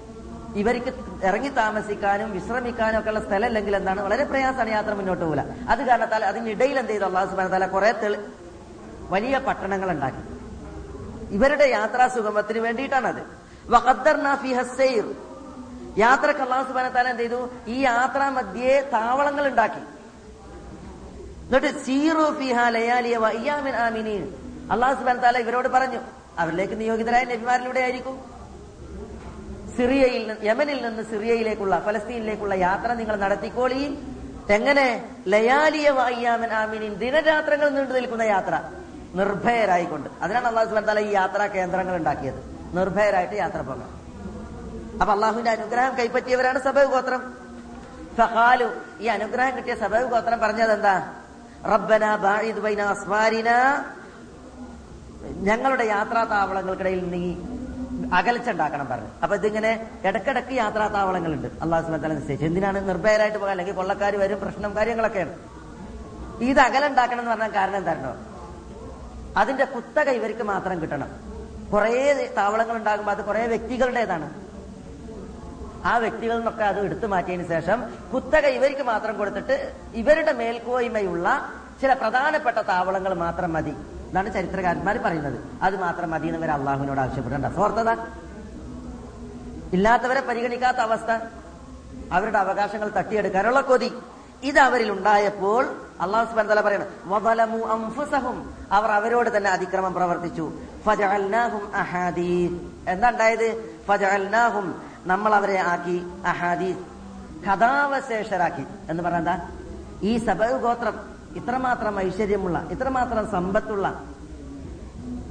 ഇവർക്ക് 0.61 0.91
ഇറങ്ങി 1.29 1.51
താമസിക്കാനും 1.59 2.29
വിശ്രമിക്കാനും 2.37 2.97
ഒക്കെ 3.01 3.11
ഉള്ള 3.13 3.21
സ്ഥലം 3.27 3.47
അല്ലെങ്കിൽ 3.51 3.75
എന്താണ്? 3.77 4.01
വളരെ 4.07 4.25
പ്രയാസമാണ് 4.31 4.71
യാത്ര 4.77 4.93
മുന്നോട്ട് 4.99 5.25
പോകില്ല 5.25 5.43
അത് 5.73 5.81
കാരണത്താൽ 5.89 6.23
അതിനിടയിൽ 6.31 6.77
എന്ത് 6.83 6.93
ചെയ്തു? 6.93 7.07
അള്ളാഹു 7.11 7.29
സുബാന 7.31 7.49
താല 7.55 7.67
കുറെ 7.75 7.91
വലിയ 9.15 9.35
പട്ടണങ്ങൾ 9.47 9.89
ഉണ്ടാക്കി. 9.95 10.23
ഇവരുടെ 11.37 11.67
യാത്രാ 11.77 12.05
സുഗമത്തിന് 12.17 12.61
വേണ്ടിയിട്ടാണ് 12.67 13.07
അത്. 13.13 13.23
യാത്രയ്ക്ക് 16.05 16.43
അള്ളാഹു 16.47 16.65
സുബാന 16.69 16.89
താല 16.89 17.09
എന്ത് 17.15 17.23
ചെയ്തു? 17.23 17.41
ഈ 17.75 17.77
യാത്രാ 17.89 18.27
മധ്യേ 18.39 18.75
താവളങ്ങൾ 18.93 19.45
ഉണ്ടാക്കി. 19.53 19.83
എന്നിട്ട് 21.47 21.71
സീറോ 21.87 22.25
ഫിഹ 22.41 22.59
ലയാലിയ 22.77 23.17
അള്ളാഹു 24.75 24.95
സുബാൻ 25.01 25.17
താല 25.25 25.39
ഇവരോട് 25.45 25.69
പറഞ്ഞു 25.69 26.01
അവരിലേക്ക് 26.39 26.77
നിയോഗിതരായ 26.81 27.25
നബിമാരിലൂടെ 27.33 27.81
ആയിരിക്കും. 27.81 28.17
സിറിയയിൽ 29.77 30.29
നിന്ന് 30.29 30.47
യമനിൽ 30.47 30.89
നിന്ന് 30.89 31.03
സിറിയയിലേക്കുള്ള 31.03 31.83
ഫലസ്തീനിലേക്കുള്ള 31.87 32.55
യാത്ര 32.55 32.93
നിങ്ങൾ 32.93 33.17
നടത്തിക്കോളി. 33.17 33.99
എങ്ങനെ? 34.51 35.11
ലയാലിയ 35.27 35.91
വയ്യാമൻ 35.91 36.53
ആമിനിൻ 36.53 36.95
ദിനരാത്രങ്ങൾ 36.95 37.69
നീണ്ടു 37.69 37.95
നിൽക്കുന്ന 37.95 38.23
യാത്ര. 38.23 38.63
നിർഭയരായിക്കൊണ്ട്. 39.15 40.11
അതിനാണ് 40.23 40.47
അള്ളാഹു 40.47 40.69
സുബാൻ 40.69 40.85
തല 40.85 41.01
ഈ 41.01 41.13
യാത്രാ 41.13 41.47
കേന്ദ്രങ്ങൾ 41.47 41.97
ഉണ്ടാക്കിയത്. 41.97 42.41
നിർഭയരായിട്ട് 42.77 43.35
യാത്ര 43.35 43.61
പോകണം 43.61 43.91
അപ്പൊ 45.01 45.15
അള്ളാഹുവിന്റെ 45.15 45.51
അനുഗ്രഹം 45.51 45.97
കൈപ്പറ്റിയവരാണ് 45.97 46.59
സബൈ 46.63 46.85
ഗോത്രം. 46.85 47.35
ഫഹാലു 48.19 48.69
ഈ 49.01 49.07
അനുഗ്രഹം 49.07 49.57
കിട്ടിയ 49.57 49.75
സബൈ 49.75 50.03
ഗോത്രം 50.03 50.41
പറഞ്ഞത് 50.41 50.73
എന്താ? 50.73 51.13
റബ്ബന 51.65 52.17
ബാഇദ് 52.17 52.61
ബൈന 52.61 52.81
അസ്മാരിന 52.81 53.51
ഞങ്ങളുടെ 55.49 55.85
യാത്രാ 55.85 56.25
താവളങ്ങൾക്കിടയിൽ 56.25 57.11
നീ 57.11 57.25
അകൽച്ച 58.19 58.49
ഉണ്ടാക്കണം 58.55 58.87
പറഞ്ഞു. 58.93 59.11
അപ്പൊ 59.23 59.35
ഇതിങ്ങനെ 59.41 59.71
ഇടക്കിടക്ക് 60.09 60.55
യാത്രാ 60.63 60.87
താവളങ്ങളുണ്ട് 60.97 61.49
അള്ളാഹു 61.65 61.83
സുബാൻ 61.87 62.15
നിശ്ചയിച്ചു 62.19 62.47
എന്തിനാണ് 62.51 62.89
നിർഭയരായിട്ട് 62.89 63.39
പോകാൻ? 63.39 63.53
അല്ലെങ്കിൽ 63.55 63.77
കൊള്ളക്കാർ 63.81 64.17
വരും 64.23 64.41
പ്രശ്നം 64.45 64.71
കാര്യങ്ങളൊക്കെയാണ്. 64.77 65.35
ഇത് 66.51 66.61
അകലുണ്ടാക്കണം 66.67 67.21
എന്ന് 67.23 67.33
പറഞ്ഞാൽ 67.33 67.53
കാരണം 67.59 67.79
എന്താണോ 67.83 68.13
അതിന്റെ 69.41 69.65
കുത്തക 69.75 70.09
ഇവർക്ക് 70.19 70.43
മാത്രം 70.53 70.77
കിട്ടണം. 70.81 71.11
കുറേ 71.73 71.93
താവളങ്ങൾ 72.39 72.77
ഉണ്ടാകുമ്പോൾ 72.77 73.13
അത് 73.13 73.23
കുറേ 73.29 73.43
വ്യക്തികളുടേതാണ്. 73.53 74.29
ആ 75.91 75.93
വ്യക്തികളിൽ 76.03 76.39
നിന്നൊക്കെ 76.41 76.65
അത് 76.65 76.81
എടുത്തു 76.87 77.07
മാറ്റിയതിനു 77.13 77.49
ശേഷം 77.49 77.79
കുത്തക 78.13 78.47
ഇവർക്ക് 78.59 78.83
മാത്രം 78.83 79.15
കൊടുത്തിട്ട് 79.21 79.57
ഇവരുടെ 80.01 80.33
മേൽക്കോയ്മയുള്ള 80.41 81.29
ചില 81.81 81.93
പ്രധാനപ്പെട്ട 82.03 82.59
താവളങ്ങൾ 82.73 83.15
മാത്രം 83.25 83.53
മതി. 83.53 83.75
എന്നാണ് 84.13 84.33
ചരിത്രകാരന്മാർ 84.33 84.99
പറയുന്നത്. 84.99 85.45
അത് 85.63 85.81
മാത്രം 85.81 86.11
മതി 86.11 86.27
എന്ന് 86.27 86.39
ഇവർ 86.39 86.51
അള്ളാഹുവിനോട് 86.51 87.01
ആവശ്യപ്പെടേണ്ട. 87.01 87.47
സ്വാർത്ഥത 87.47 87.91
ഇല്ലാത്തവരെ 89.73 90.21
പരിഗണിക്കാത്ത 90.21 90.77
അവസ്ഥ. 90.77 91.11
അവരുടെ 92.13 92.39
അവകാശങ്ങൾ 92.39 92.89
തട്ടിയെടുക്കാനുള്ള 92.89 93.61
കൊതി. 93.61 93.93
ഇത് 94.43 94.59
അവരിൽ 94.59 94.93
ഉണ്ടായപ്പോൾ 94.93 95.77
അള്ളാഹു 96.01 96.31
സുബാൻ 96.31 96.49
തല 96.49 96.61
പറയണം 96.61 96.89
അവർ 98.73 98.91
അവരോട് 98.91 99.37
തന്നെ 99.37 99.51
അതിക്രമം 99.51 99.95
പ്രവർത്തിച്ചു. 99.95 100.53
ഫജഅൽനാഹും 100.87 101.75
അഹാദീസ് 101.75 102.91
എന്താ 102.91 103.11
ഉണ്ടായത്? 103.11 103.81
ഫജഅൽനാഹും. 103.89 104.83
നമ്മൾ 105.05 105.35
അവരെ 105.35 105.59
ആക്കി 105.59 106.07
അഹാദീസ് 106.27 106.79
കഥാവശേഷരാക്കി. 107.49 108.67
എന്ന് 108.91 109.03
പറഞ്ഞാ 109.03 109.49
ഈ 110.03 110.19
സബ 110.19 110.47
ഗോത്രം 110.57 111.12
ഇത്രമാത്രം 111.41 111.95
ഐശ്വര്യമുള്ള 112.07 112.59
ഇത്രമാത്രം 112.75 113.25
സമ്പത്തുള്ള 113.37 113.87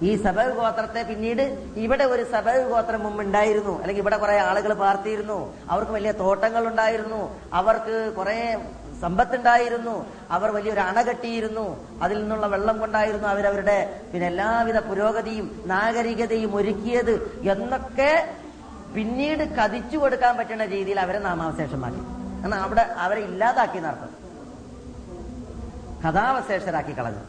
ഈ 0.09 0.11
സബവ് 0.25 0.51
ഗോത്രത്തെ 0.59 1.01
പിന്നീട് 1.09 1.41
ഇവിടെ 1.85 2.05
ഒരു 2.13 2.23
സബവ് 2.33 2.61
ഗോത്രം 2.69 3.01
മുമ്പ് 3.05 3.21
ഉണ്ടായിരുന്നു 3.25 3.73
അല്ലെങ്കിൽ 3.81 4.03
ഇവിടെ 4.03 4.17
കുറെ 4.23 4.37
ആളുകൾ 4.49 4.71
പാർത്തിയിരുന്നു. 4.83 5.39
അവർക്ക് 5.71 5.93
വലിയ 5.97 6.11
തോട്ടങ്ങൾ 6.21 6.63
ഉണ്ടായിരുന്നു 6.69 7.19
അവർക്ക് 7.59 7.95
കുറെ 8.19 8.37
സമ്പത്തുണ്ടായിരുന്നു. 9.03 9.93
അവർ 10.35 10.49
വലിയൊരു 10.55 10.81
അണ 10.87 10.97
കെട്ടിയിരുന്നു. 11.09 11.65
അതിൽ 12.03 12.17
നിന്നുള്ള 12.21 12.47
വെള്ളം 12.53 12.75
കൊണ്ടായിരുന്നു 12.83 13.27
അവരവരുടെ 13.33 13.77
പിന്നെ 14.11 14.27
എല്ലാവിധ 14.31 14.79
പുരോഗതിയും 14.89 15.47
നാഗരികതയും 15.73 16.51
ഒരുക്കിയത് 16.61 17.13
എന്നൊക്കെ 17.53 18.11
പിന്നീട് 18.95 19.43
കതിച്ചു 19.59 19.97
കൊടുക്കാൻ 19.97 20.33
പറ്റുന്ന 20.39 20.65
രീതിയിൽ 20.75 20.99
അവരെ 21.05 21.19
നാമാവശേഷമാക്കി. 21.27 22.03
എന്നാൽ 22.43 22.59
അവിടെ 22.65 22.85
അവരെ 23.05 23.21
ഇല്ലാതാക്കി 23.29 23.79
നടത്തും 23.87 24.17
കഥാവശേഷരാക്കി 26.05 26.97
കളഞ്ഞു 26.97 27.23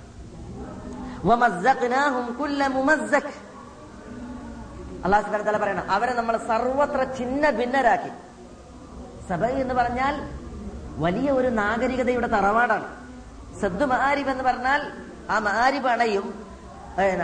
അള്ളാഹു 5.05 5.25
സുബാൻ 5.27 5.61
പറയണം 5.63 5.91
അവരെ 5.91 6.13
നമ്മൾ 6.15 6.37
സർവത്ര 6.37 7.01
ചിന്ന 7.19 7.51
ഭിന്നരാക്കി. 7.51 8.11
സഭ 9.29 9.43
എന്ന് 9.63 9.75
പറഞ്ഞാൽ 9.75 10.15
വലിയ 11.05 11.29
ഒരു 11.31 11.49
നാഗരികതയുടെ 11.49 12.27
തറവാടാണ്. 12.27 12.89
സദ്ദു 13.61 13.85
മഹാരിബ് 13.93 14.31
എന്ന് 14.31 14.45
പറഞ്ഞാൽ 14.45 14.81
ആ 15.31 15.39
മഹാരിബ് 15.39 15.89
അണയും 15.89 16.27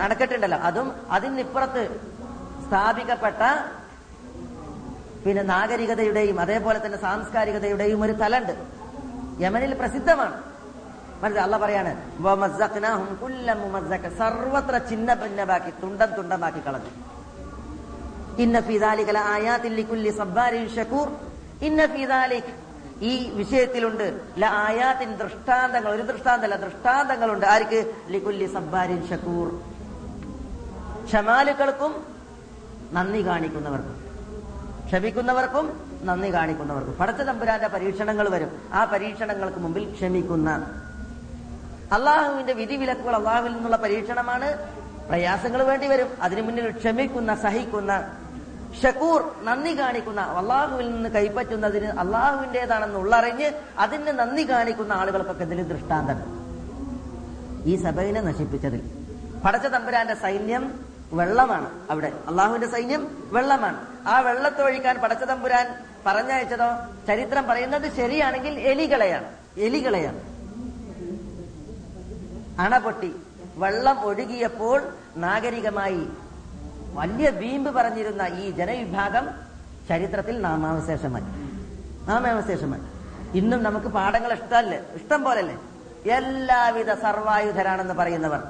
അണക്കെട്ടുണ്ടല്ലോ. 0.05 0.59
അതും 0.59 0.89
അതിനിപ്പുറത്ത് 1.11 1.83
സ്ഥാപിക്കപ്പെട്ട 2.67 3.43
പിന്നെ 5.25 5.43
നാഗരികതയുടെയും 5.43 6.37
അതേപോലെ 6.41 6.79
തന്നെ 6.87 6.99
സാംസ്കാരികതയുടെയും 6.99 8.03
ഒരു 8.03 8.13
തലണ്ട്. 8.13 8.55
യമനിൽ 9.45 9.75
പ്രസിദ്ധമാണ്. 9.81 10.37
മനസ്സിലായി? 11.23 11.51
അല്ല 11.51 11.57
പറയാണ്. 11.57 12.21
സർവത്ര 14.19 14.79
ചിന്ന 14.79 15.15
ഭിന്നമാക്കി 15.15 15.71
തുണ്ടം 15.71 16.15
തുണ്ടമാക്കി 16.15 16.67
കളഞ്ഞു. 16.67 16.91
ഈ 23.01 23.31
വിഷയത്തിലുണ്ട്. 23.31 24.21
ആയാത്തിൻ 24.47 25.17
ദൃഷ്ടാന്തങ്ങൾ 25.17 25.91
ഒരു 25.91 26.03
ദൃഷ്ടാന്തല്ല 26.03 26.57
ദൃഷ്ടാന്തങ്ങളുണ്ട്. 26.57 27.47
ആർക്ക്? 27.47 27.93
ലികുല്ലി 28.09 28.47
സബ്ബാരിൻ 28.47 29.09
ഷക്കൂർ 29.09 29.61
ക്ഷമാലുക്കൾക്കും 31.05 32.05
നന്ദി 32.93 33.27
കാണിക്കുന്നവർക്കും. 33.27 34.05
ക്ഷമിക്കുന്നവർക്കും 34.87 35.81
നന്ദി 36.03 36.35
കാണിക്കുന്നവർക്കും. 36.35 36.95
പടച്ച 36.95 37.21
തമ്പുരാന്റെ 37.21 37.69
പരീക്ഷണങ്ങൾ 37.69 38.29
വരും. 38.29 38.51
ആ 38.73 38.85
പരീക്ഷണങ്ങൾക്ക് 38.85 39.59
മുമ്പിൽ 39.59 39.93
ക്ഷമിക്കുന്ന 39.93 40.83
അള്ളാഹുവിന്റെ 41.93 42.53
വിധിവിലക്കുകൾ 42.53 43.17
അള്ളാഹുവിൽ 43.17 43.53
നിന്നുള്ള 43.53 43.77
പരീക്ഷണമാണ്. 43.77 44.59
പ്രയാസങ്ങൾ 45.09 45.63
വേണ്ടി 45.63 45.87
വരും. 45.87 46.23
അതിനു 46.23 46.43
മുന്നിൽ 46.43 46.71
ക്ഷമിക്കുന്ന 46.71 47.35
സഹിക്കുന്ന 47.35 48.15
ഷക്കൂർ 48.83 49.35
നന്ദി 49.43 49.79
കാണിക്കുന്ന 49.79 50.21
അള്ളാഹുവിൽ 50.21 50.91
നിന്ന് 50.91 51.09
കൈപ്പറ്റുന്നതിന് 51.09 51.87
അള്ളാഹുവിന്റേതാണെന്ന് 51.87 52.99
ഉള്ളറിഞ്ഞ് 52.99 53.51
അതിന് 53.79 54.19
നന്ദി 54.19 54.51
കാണിക്കുന്ന 54.51 54.93
ആളുകൾക്കൊക്കെ 54.93 55.45
ഇതിൽ 55.45 55.63
ദൃഷ്ടാന്തം. 55.63 56.39
ഈ 57.65 57.77
സഭയിനെ 57.77 58.21
നശിപ്പിച്ചതിൽ. 58.21 58.81
പടച്ച 59.45 59.67
തമ്പുരാന്റെ 59.67 60.15
സൈന്യം 60.15 60.85
വെള്ളമാണ് 61.13 61.71
അവിടെ. 61.91 62.13
അള്ളാഹുവിന്റെ 62.29 62.71
സൈന്യം 62.71 63.29
വെള്ളമാണ്. 63.33 63.87
ആ 64.09 64.21
വെള്ളത്തൊഴിക്കാൻ 64.21 64.99
പടച്ച 64.99 65.25
തമ്പുരാൻ 65.25 65.75
പറഞ്ഞയച്ചതോ 66.07 66.67
ചരിത്രം 67.07 67.47
പറയുന്നത് 67.47 67.97
ശരിയാണെങ്കിൽ 67.97 68.59
എലികളെയാണ്. 68.59 69.33
എലികളെയാണ്. 69.59 70.38
അണ 72.61 72.79
പൊട്ടി 72.79 73.15
വെള്ളം 73.57 74.01
ഒഴുകിയപ്പോൾ 74.01 74.93
നാഗരികമായി 75.17 76.09
വലിയ 76.99 77.29
വീമ്പ് 77.29 77.71
പറഞ്ഞിരുന്ന 77.71 78.23
ഈ 78.23 78.51
ജനവിഭാഗം 78.51 79.31
ചരിത്രത്തിൽ 79.89 80.41
നാമാവശേഷമായി. 80.43 81.25
നാമാവശേഷമായി. 82.09 82.83
ഇന്നും 83.39 83.63
നമുക്ക് 83.63 83.87
പാഠങ്ങൾ 83.87 84.33
ഇഷ്ടമല്ലേ? 84.33 84.79
ഇഷ്ടം 84.95 85.25
പോലല്ലേ? 85.25 85.57
എല്ലാവിധ 86.17 86.93
സർവായുധരാണെന്ന് 86.93 87.95
പറയുന്നവർ 87.95 88.43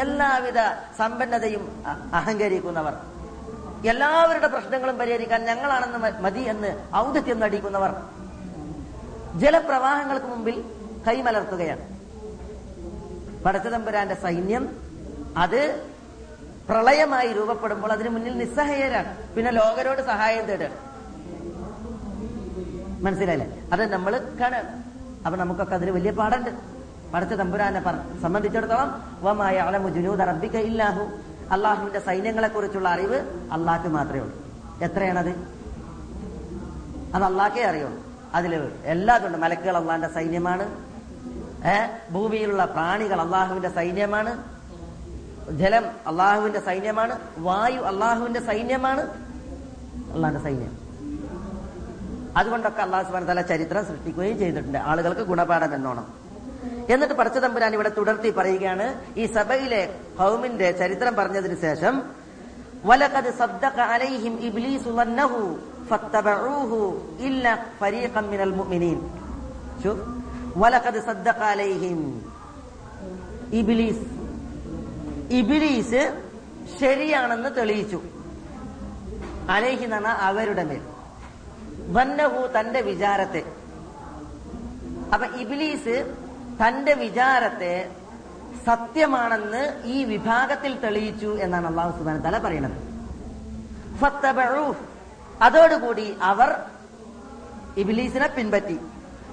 എല്ലാവിധ 0.00 0.58
സമ്പന്നതയും 0.98 1.82
അഹങ്കരിക്കുന്നവർ 2.14 2.94
എല്ലാവരുടെ 3.92 4.46
പ്രശ്നങ്ങളും 4.46 4.98
പരിഹരിക്കാൻ 4.98 5.44
ഞങ്ങളാണെന്ന് 5.44 5.98
മതി 6.26 6.40
എന്ന് 6.40 6.70
ഔദത്യം 6.96 7.40
നടിക്കുന്നവർ 7.40 7.92
ജലപ്രവാഹങ്ങൾക്ക് 9.40 10.26
മുമ്പിൽ 10.26 10.56
കൈമലർത്തുകയാണ്. 11.08 11.93
പടച്ചതമ്പുരാന്റെ 13.46 14.14
സൈന്യം 14.14 14.64
അത് 15.36 15.88
പ്രളയമായി 16.68 17.32
രൂപപ്പെടുമ്പോൾ 17.32 17.92
അതിന് 17.92 18.08
മുന്നിൽ 18.08 18.38
നിസ്സഹായരാണ്. 18.38 19.34
പിന്നെ 19.34 19.50
ലോകരോട് 19.50 20.02
സഹായം 20.02 20.44
തേടുകയാണ് 20.44 20.76
മനസ്സിലായില്ലേ? 23.04 23.62
അത് 23.72 23.92
നമ്മൾ 23.92 24.12
കാണാം 24.40 24.66
അപ്പൊ 25.26 25.36
നമുക്കൊക്കെ 25.38 25.74
അതിന് 25.74 25.90
വലിയ 25.90 26.10
പാടുണ്ട് 26.10 26.50
പടച്ച 27.12 27.32
തമ്പുരാനെ 27.32 27.80
സംബന്ധിച്ചിടത്തോളം 28.22 29.18
വമായ 29.20 29.56
അലമു 29.56 29.88
ജുനൂദ് 29.88 30.18
റബ്ബിക 30.18 30.56
ഇല്ലാഹു. 30.56 31.04
അള്ളാഹുവിന്റെ 31.52 31.98
സൈന്യങ്ങളെ 31.98 32.48
കുറിച്ചുള്ള 32.48 32.88
അറിവ് 32.88 33.18
അള്ളാഹ്ക്ക് 33.52 33.88
മാത്രമേ 33.88 34.20
ഉള്ളൂ. 34.20 34.36
എത്രയാണത്? 34.82 35.32
അത് 37.14 37.24
അള്ളാഹ്ക്കേ 37.24 37.64
അറിയുള്ളൂ. 37.64 38.02
അതിൽ 38.34 38.70
എല്ലാതുണ്ട് 38.84 39.38
മലക്കുകൾ 39.38 39.76
അള്ളാഹിന്റെ 39.76 40.08
സൈന്യമാണ്. 40.14 40.93
ഭൂമിയിലുള്ള 42.10 42.64
പ്രാണികൾ 42.64 43.20
അള്ളാഹുവിന്റെ 43.20 43.68
സൈന്യമാണ്. 43.68 44.42
ജലം 45.58 45.84
അള്ളാഹുവിന്റെ 46.06 46.60
സൈന്യമാണ്. 46.60 47.18
വായു 47.38 47.80
അള്ളാഹുവിന്റെ 47.80 48.40
സൈന്യമാണ്. 48.40 49.00
അള്ളാഹിന്റെ 50.14 50.44
സൈന്യം. 50.44 50.84
അതുകൊണ്ടൊക്കെ 52.36 52.82
അള്ളാഹു 52.82 53.06
സുബാൻ 53.06 53.24
തല 53.26 53.40
ചരിത്രം 53.40 53.86
സൃഷ്ടിക്കുകയും 53.86 54.38
ചെയ്തിട്ടുണ്ട്. 54.38 54.78
ആളുകൾക്ക് 54.78 55.20
ഗുണപാഠം 55.20 55.74
എന്നോണം 55.74 56.24
എന്നിട്ട് 56.90 57.14
പടച്ച 57.14 57.38
തമ്പുരാൻ 57.38 57.74
ഇവിടെ 57.74 57.88
തുടർത്തി 57.88 58.30
പറയുകയാണ് 58.30 59.04
ഈ 59.16 59.26
സഭയിലെ 59.26 59.94
ഹൗമിന്റെ 60.18 60.72
ചരിത്രം 60.72 61.16
പറഞ്ഞതിന് 61.16 61.60
ശേഷം 61.60 62.02
വലക്കത് 62.84 63.34
സദ്ദഖ 63.34 63.80
അലൈഹിം 63.80 64.40
ഇബ്ലീസു 64.40 64.90
മിനൽ 68.30 68.54
മുഅ്മിനീൻ. 68.54 69.10
വലക്കത് 70.56 71.00
സദ്ദഖാലൈഹിം 71.06 71.98
ഇബിലീസ്. 73.52 74.04
ഇബിലീസ് 75.32 76.02
ശരിയാണെന്ന് 76.80 77.56
തെളിയിച്ചു. 77.56 78.02
അലേഹി 79.50 79.84
എന്നാണ് 79.84 80.06
അവരുടെ 80.06 80.64
മേൽ. 80.64 80.82
വന്നഹു 81.92 82.46
തന്റെ 82.58 82.80
വിചാരത്തെ. 82.80 83.42
അപ്പൊ 85.14 85.26
ഇബിലീസ് 85.26 85.96
തന്റെ 86.62 86.94
വിചാരത്തെ 86.94 87.90
സത്യമാണെന്ന് 88.66 89.82
ഈ 89.84 90.04
വിഭാഗത്തിൽ 90.04 90.78
തെളിയിച്ചു 90.80 91.36
എന്നാണ് 91.40 91.66
അള്ളാഹു 91.66 91.98
സുബാൻ 91.98 92.22
തല 92.22 92.38
പറയുന്നത്. 92.38 92.76
അതോടുകൂടി 95.42 96.16
അവർ 96.22 96.50
ഇബിലീസിനെ 97.76 98.28
പിൻപറ്റി. 98.28 98.78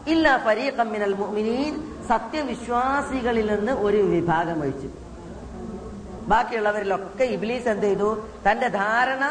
ഇല്ല 0.08 0.38
ഫരീഖം 0.46 0.88
മിനൽ 0.94 1.16
മുഅ്മിനീൻ. 1.22 1.74
സത്യവിശ്വാസികളിൽ 2.08 3.48
നിന്ന് 3.56 3.72
ഒരു 3.72 3.98
വിഭാഗം 3.98 4.62
ഒഴിച്ചു. 4.62 4.90
ബാക്കിയുള്ളവരിലൊക്കെ 6.32 7.24
ഇബ്ലീസ് 7.24 7.68
എന്ത് 7.68 7.86
ചെയ്തു? 7.86 8.10
തന്റെ 8.48 8.68
ധാരണ 8.68 9.24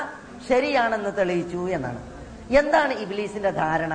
ശരിയാണെന്ന് 0.48 1.10
തെളിയിച്ചു 1.18 1.68
എന്നാണ്. 1.76 2.00
എന്താണ് 2.60 2.92
ഇബ്ലീസിന്റെ 2.92 3.50
ധാരണ? 3.50 3.92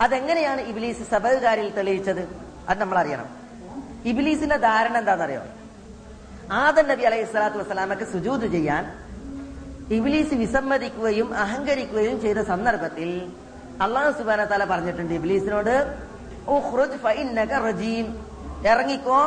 അതെങ്ങനെയാണ് 0.00 0.60
ഇബ്ലീസ് 0.60 1.02
സബൽകാരിൽ 1.12 1.68
തെളിയിച്ചത്? 1.78 2.22
അത് 2.68 2.80
നമ്മൾ 2.80 2.98
അറിയണം 2.98 3.28
ഇബ്ലീസിന്റെ 4.10 4.56
ധാരണ 4.56 4.98
എന്താണെന്നറിയോ? 4.98 5.42
ആദം 6.52 6.88
നബി 6.88 7.02
അലൈഹി 7.02 7.24
സ്വലാത്തു 7.24 7.58
വസ്സലാമക്ക് 7.58 8.04
സുജൂത് 8.12 8.46
ചെയ്യാൻ 8.52 8.84
ഇബ്ലീസ് 9.96 10.34
വിസമ്മതിക്കുകയും 10.34 11.34
അഹങ്കരിക്കുകയും 11.34 12.20
ചെയ്ത 12.20 12.38
സന്ദർഭത്തിൽ 12.38 13.10
അള്ളാഹു 13.84 14.10
സുബാന 14.18 14.40
താല 14.50 14.64
പറഞ്ഞിട്ടുണ്ട് 14.70 15.12
ഇബ്ലീസിനോട്. 15.18 15.74
ഇറങ്ങിക്കോ. 18.72 19.20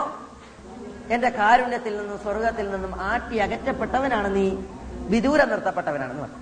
എന്റെ 1.13 1.29
കാരുണ്യത്തിൽ 1.37 1.93
നിന്നും 1.99 2.17
സ്വർഗത്തിൽ 2.25 2.65
നിന്നും 2.73 2.93
ആട്ടി 3.11 3.37
അകറ്റപ്പെട്ടവനാണ് 3.45 4.29
നീ 4.35 4.45
വിദൂരം 5.13 5.47
നിർത്തപ്പെട്ടവനാണെന്ന് 5.53 6.23
പറഞ്ഞു. 6.25 6.41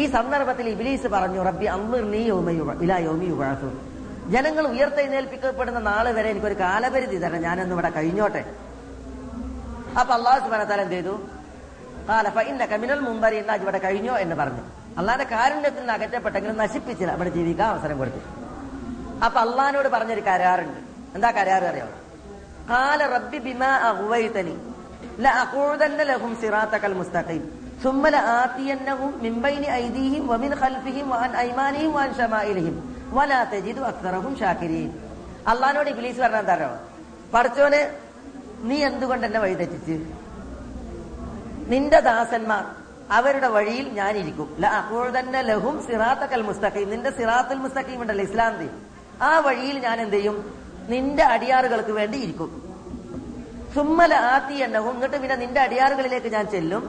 ഈ 0.00 0.02
സന്ദർഭത്തിൽ 0.14 0.66
ഇബിലീസ് 0.68 1.08
പറഞ്ഞു 1.16 1.40
റബ്ബി 1.48 1.66
അമ്മർ 1.76 2.02
നീ 2.14 2.22
യോമി 2.30 3.26
യുവാസു 3.32 3.70
ജനങ്ങൾ 4.34 4.64
ഉയർത്തെഴുന്നേൽപ്പിക്കപ്പെടുന്ന 4.74 5.80
നാളെ 5.90 6.12
വരെ 6.12 6.28
എനിക്കൊരു 6.34 6.56
കാലപരിധി 6.64 7.18
തരണം 7.24 7.42
ഞാനൊന്നും 7.48 7.76
ഇവിടെ 7.76 7.90
കഴിഞ്ഞോട്ടെ. 7.98 8.42
അപ്പൊ 10.00 10.12
അള്ളാഹു 10.18 10.38
സുബാന 10.44 10.64
തല 10.70 10.80
എന്ത് 10.86 10.96
ചെയ്തു? 10.96 11.14
മുമ്പരി 13.07 13.37
എന്നാ 13.41 13.55
ഇവിടെ 13.63 13.79
കഴിഞ്ഞോ 13.79 14.13
എന്ന് 14.23 14.35
പറഞ്ഞു 14.35 14.63
അള്ളാന്റെ 14.99 15.27
കാരുണ്യത്തിൽ 15.33 15.81
നിന്ന് 15.81 15.93
അകറ്റപ്പെട്ടെങ്കിലും 15.93 16.57
നശിപ്പിച്ചില്ല 16.57 17.11
ഇവിടെ 17.13 17.31
ജീവിക്കാൻ 17.37 17.67
അവസരം 17.69 17.97
കൊടുത്തു 17.97 18.21
അപ്പൊ 19.25 19.37
അള്ളഹാനോട് 19.39 19.89
പറഞ്ഞൊരു 19.89 20.23
കരാറുണ്ട് 20.29 20.79
എന്താ 21.15 21.31
കരാറ് 21.31 21.67
അറിയാമോ 21.71 21.95
قال 22.69 22.99
رب 23.09 23.33
بما 23.45 23.71
أغويتني 23.83 24.55
لأقعدن 25.19 25.99
لهم 26.01 26.31
صراطك 26.35 26.83
المستقيم 26.85 27.43
ثم 27.83 28.03
لآتينهم 28.07 29.11
من 29.23 29.33
بين 29.41 29.63
أيديهم 29.71 30.23
ومن 30.31 30.51
خلفهم 30.55 31.05
وعن 31.11 31.31
أيمانهم 31.35 31.91
وعن 31.93 32.09
شمائلهم 32.13 32.75
ولا 33.11 33.39
تجد 33.45 33.77
أكثرهم 33.81 34.31
شاكرين 34.35 34.89
അള്ളഹാനോട് 35.43 35.89
ഇബ്ലീസ് 35.89 36.19
പറഞ്ഞാൽ 36.19 36.41
എന്താണോ 36.41 36.69
പഠിച്ചോനെ 37.33 37.81
നീ 38.63 38.75
എന്തുകൊണ്ട് 38.89 39.25
എന്നെ 39.25 39.39
വഴിതെറ്റിച്ച് 39.39 39.95
നിന്റെ 41.66 42.00
ദാസന്മാർ 42.00 42.64
അവരുടെ 43.10 43.48
വഴിയിൽ 43.48 43.88
ഞാനിരിക്കും. 43.88 44.56
തന്നെ 45.18 45.42
ലഹും 45.42 45.86
സിറാത്തക്കൽ 45.86 46.42
മുസ്തഖീം. 46.42 46.90
നിന്റെ 46.90 47.10
സിറാത്തുൽ 47.10 47.58
മുസ്തഖീം 47.58 48.00
ഉണ്ടല്ലോ 48.02 48.24
ഇസ്ലാം 48.24 48.58
ദീൻ. 48.58 48.74
ആ 49.22 49.38
വഴിയിൽ 49.38 49.78
ഞാൻ 49.78 50.00
എന്ത് 50.00 50.16
ചെയ്യും 50.16 50.36
നിന്റെ 50.88 51.24
അടിയാറുകൾക്ക് 51.24 51.90
വേണ്ടി 51.90 52.18
ഇരിക്കും. 52.18 52.50
സുമ്മല 53.74 54.14
ആത്തി 54.14 54.54
എന്നവും 54.54 54.94
എന്നിട്ട് 54.94 55.16
പിന്നെ 55.16 55.36
നിന്റെ 55.36 55.60
അടിയാറുകളിലേക്ക് 55.60 56.32
ഞാൻ 56.32 56.46
ചെല്ലും. 56.46 56.82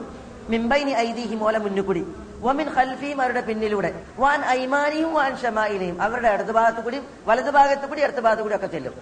മിമ്പൈനി 0.48 0.90
ഐതിഹി 0.90 1.34
മോല 1.34 1.58
മുന്നുകൂടി. 1.58 2.02
വമിൻ 2.40 2.68
ഖൽഫിയും 2.76 3.20
അവരുടെ 3.22 3.40
പിന്നിലൂടെ. 3.40 3.90
വാൻ 4.18 4.44
ഐമാനിയും 4.44 5.14
വാൻ 5.14 5.36
ഷമായിനെയും 5.36 6.02
അവരുടെ 6.02 6.28
ഇടതു 6.28 6.52
ഭാഗത്തു 6.52 6.80
കൂടി 6.80 7.00
വലതു 7.26 7.50
ഭാഗത്തു 7.50 7.86
കൂടി 7.86 8.02
ഇടതു 8.02 8.20
ഭാഗത്തു 8.20 8.42
കൂടി 8.42 8.54
ഒക്കെ 8.54 8.66
ചെല്ലും. 8.66 8.94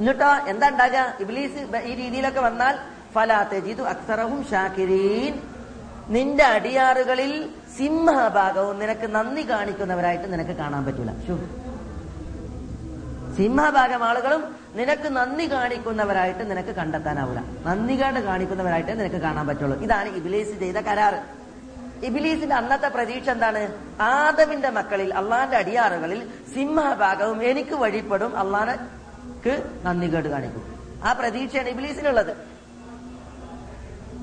എന്നിട്ടോ? 0.00 0.30
എന്താ 0.48 0.68
ഉണ്ടാകുക? 0.68 1.14
ഇബ്ലീസ് 1.20 1.76
ഈ 1.84 1.94
രീതിയിലൊക്കെ 1.94 2.40
വന്നാൽ 2.40 2.78
ഫലാത്തജിദു 3.14 3.82
അക്സറഹും 3.82 4.46
ഷാക്കിരീൻ. 4.50 5.40
നിന്റെ 6.08 6.44
അടിയാറുകളിൽ 6.44 7.48
സിംഹഭാഗവും 7.76 8.78
നിനക്ക് 8.78 9.06
നന്ദി 9.14 9.50
കാണിക്കുന്നവരായിട്ട് 9.50 10.32
നിനക്ക് 10.32 10.50
കാണാൻ 10.50 10.84
പറ്റൂല. 10.84 11.10
സിംഹഭാഗം 13.36 14.04
ആളുകളും 14.04 14.56
നിനക്ക് 14.74 15.08
നന്ദി 15.08 15.52
കാണിക്കുന്നവരായിട്ട് 15.52 16.50
നിനക്ക് 16.50 16.68
കണ്ടെത്താനാവില്ല 16.68 17.44
നന്ദി 17.66 18.00
കാണ്ട് 18.00 18.20
കാണിക്കുന്നവരായിട്ട് 18.20 19.00
നിനക്ക് 19.00 19.16
കാണാൻ 19.16 19.46
പറ്റുള്ളൂ. 19.46 19.80
ഇതാണ് 19.80 20.08
ഇബിലീസ് 20.08 20.60
ചെയ്ത 20.60 20.76
കരാറ്. 20.76 21.20
ഇബിലീസിന്റെ 22.04 22.56
അന്നത്തെ 22.56 22.88
പ്രതീക്ഷ 22.88 23.30
എന്താണ്? 23.30 23.74
ആദമിന്റെ 24.00 24.70
മക്കളിൽ 24.70 25.14
അള്ളാന്റെ 25.14 25.56
അടിയാറുകളിൽ 25.56 26.28
സിംഹഭാഗവും 26.54 27.44
എനിക്ക് 27.44 27.74
വഴിപ്പെടും 27.74 28.38
അള്ളാനക്ക് 28.38 29.70
നന്ദി 29.82 30.14
കേട് 30.14 30.28
കാണിക്കും. 30.28 30.62
ആ 31.04 31.12
പ്രതീക്ഷയാണ് 31.12 31.68
ഇബിലീസിനുള്ളത്. 31.68 32.49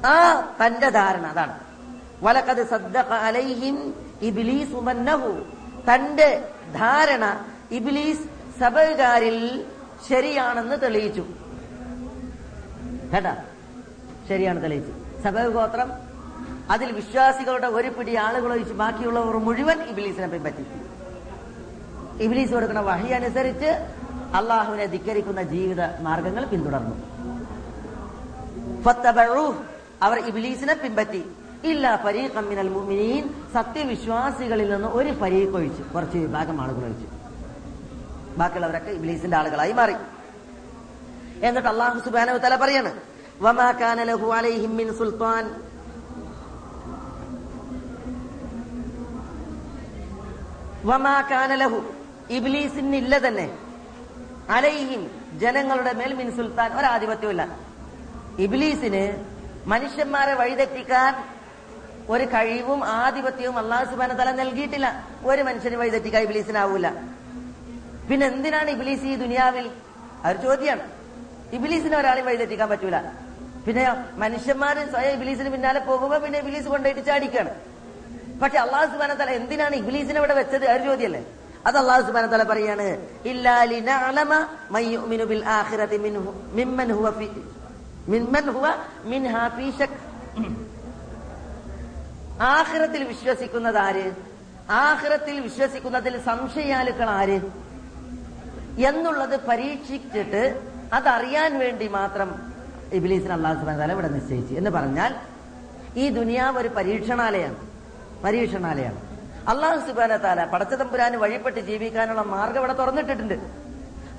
ആ 0.05 0.41
തന്റെ 0.65 0.89
ധാരണ 0.89 1.25
അതാണ്. 1.25 1.59
വലക്കത് 2.23 2.67
സദ്ദഖ 2.67 3.13
അലൈഹിം 3.13 3.93
തന്റെ 5.93 6.49
ധാരണ 6.73 7.45
ഇബിലീസ് 7.71 8.23
സഭകാരിൽ 8.59 9.65
ശരിയാണെന്ന് 10.09 10.81
തെളിയിച്ചു. 10.81 11.21
കേട്ടാ? 13.13 13.37
ശരിയാണ് 14.27 14.63
തെളിയിച്ചു. 14.63 15.21
സഭ 15.23 15.47
ഗോത്രം 15.47 15.91
അതിൽ 16.71 16.91
വിശ്വാസികളുടെ 16.91 17.67
ഒരു 17.67 17.87
പിടി 17.87 18.15
ആളുകൾ 18.15 18.51
ഒഴിച്ച് 18.51 18.73
ബാക്കിയുള്ളവർ 18.73 19.37
മുഴുവൻ 19.37 19.81
ഇബിലീസിനെ 19.81 20.27
പറ്റി 20.27 20.65
ഇബിലീസ് 22.23 22.51
കൊടുക്കുന്ന 22.51 22.79
വഹി 22.79 23.07
അനുസരിച്ച് 23.07 23.65
അള്ളാഹുവിനെ 24.35 24.85
ധിക്കരിക്കുന്ന 24.85 25.41
ജീവിത 25.41 26.01
മാർഗങ്ങൾ 26.01 26.45
പിന്തുടർന്നു. 26.45 26.95
അവർ 30.03 30.17
ഇബിലീസിനെ 30.19 30.73
പിൻപറ്റി. 30.73 31.21
ഇല്ല 31.69 31.95
ഫരീഖം 32.03 32.45
മിനൽ 32.49 32.69
മുഅ്മിനീൻ 32.69 33.23
സത്യവിശ്വാസികളിൽ 33.53 34.73
നിന്ന് 34.73 34.87
ഒരു 34.87 35.11
ഫരീഖ് 35.21 35.55
ഒഴിച്ചു 35.59 35.83
കുറച്ച് 35.93 36.17
വിഭാഗം 36.17 36.61
ആളുകൾ 36.61 36.83
ഒഴിച്ചു. 36.87 37.07
ബാക്കിയുള്ളവരൊക്കെ 38.39 38.91
ഇബ്ലീസിന്റെ 38.91 39.37
ആളുകളായി 39.37 39.73
മാറി. 39.73 39.95
എന്നിട്ട് 41.47 41.69
അള്ളാഹു 41.69 41.99
സുബ്ഹാനഹു 41.99 42.37
തല 42.37 42.55
പറയാണ് 42.55 42.91
സുൽത്താൻ. 44.99 45.45
വമാ 50.89 51.21
കാന 51.21 51.53
ലഹു 51.61 51.79
ഇബ്ലീസിന് 52.29 52.95
ഇല്ല 52.95 53.17
തന്നെ. 53.27 53.47
അലൈഹിം 54.49 55.01
ജനങ്ങളുടെ 55.39 55.93
മേൽ 55.93 56.13
മിൻ 56.13 56.27
സുൽത്താൻ 56.37 56.77
ഒരാധിപത്യമില്ല 56.79 57.43
ഇബ്ലീസിന് 58.39 59.03
മനുഷ്യന്മാരെ 59.71 60.33
വഴിതെറ്റിക്കാൻ 60.41 61.13
ഒരു 62.13 62.25
കഴിവും 62.33 62.79
ആധിപത്യവും 63.03 63.55
അള്ളാഹു 63.61 63.85
സുബാന 63.91 64.11
തല 64.19 64.29
നൽകിയിട്ടില്ല. 64.41 64.87
ഒരു 65.29 65.41
മനുഷ്യന് 65.47 65.77
വഴിതെറ്റിക്കാൻ 65.81 66.21
ഇബ്ലീസിനാവൂല. 66.27 66.87
പിന്നെ 68.09 68.25
എന്തിനാണ് 68.31 68.69
ഇബ്ലീസ് 68.75 69.05
ഈ 69.11 69.15
ദുനിയാവിൽ? 69.23 69.65
ഒരു 70.27 70.37
ചോദ്യമാണ് 70.45 70.85
ഇബ്ലീസിനെ 71.57 71.97
ഒരാളെയും 71.97 72.27
വഴിതെറ്റിക്കാൻ 72.29 72.69
പറ്റൂല. 72.73 72.97
പിന്നെ 73.65 73.83
മനുഷ്യന്മാര് 74.23 74.81
സ്വയം 74.93 75.13
ഇബ്ലീസിന് 75.17 75.49
പിന്നാലെ 75.55 75.79
പോകുമ്പോ 75.89 76.17
പിന്നെ 76.25 76.39
ഇബ്ലീസ് 76.43 76.67
കൊണ്ടുപോയിട്ട് 76.73 77.03
ചാടിക്കാണ്. 77.09 77.51
പക്ഷെ 78.41 78.57
അള്ളാഹു 78.65 78.87
സുബാന 78.93 79.13
തല 79.21 79.29
എന്തിനാണ് 79.41 79.75
ഇബ്ലീസിനെ 79.75 80.17
ഇവിടെ 80.21 80.35
വെച്ചത്? 80.41 80.65
ഒരു 80.75 80.83
ചോദ്യമല്ലേ? 80.89 81.21
അത് 81.67 81.77
അള്ളാഹു 81.77 82.01
സുബാന 82.07 82.25
തല 82.33 82.43
പറയാണ് 82.43 82.87
ഇല്ലാ 88.07 88.21
ലിനഅലമ 88.21 88.33
മൻ 88.33 88.45
യുഅ്മിനു 88.47 88.47
ബിൽ 88.47 88.47
ആഖിറതി 88.47 88.47
മിൻഹു 88.47 88.47
മിമ്മൻ 88.47 88.47
ഹുവ 88.55 88.67
മിൻഹാ 89.05 89.43
ശക് 89.79 89.97
വിശ്വസിക്കുന്നത് 93.07 93.77
ആര്? 93.77 94.11
ആഹ്റത്തിൽ 94.69 95.39
വിശ്വസിക്കുന്നതിൽ 95.39 96.21
സംശയാലുക്കൾ 96.21 97.09
ആര്? 97.09 97.41
എന്നുള്ളത് 98.89 99.39
പരീക്ഷിച്ചിട്ട് 99.47 100.61
അതറിയാൻ 100.93 101.59
വേണ്ടി 101.59 101.87
മാത്രം 101.87 102.57
ഇബിലീസിന് 102.93 103.31
അള്ളാഹു 103.31 103.59
സുബാന 103.59 103.91
ഇവിടെ 103.91 104.07
നിശ്ചയിച്ചു. 104.07 104.53
എന്ന് 104.53 104.69
പറഞ്ഞാൽ 104.69 105.15
ഈ 105.95 106.09
ദുനിയാവ് 106.09 106.57
ഒരു 106.57 106.67
പരീക്ഷണാലയാണ്. 106.67 107.55
പരീക്ഷണാലയാണ്. 108.23 108.99
അള്ളാഹു 109.47 109.87
സുബാന 109.87 110.17
താല 110.17 110.45
പടച്ചതമ്പുരാന് 110.45 111.15
വഴിപ്പെട്ട് 111.15 111.59
ജീവിക്കാനുള്ള 111.59 112.21
മാർഗം 112.21 112.59
ഇവിടെ 112.59 112.73
തുറന്നിട്ടിട്ടുണ്ട്. 112.73 113.33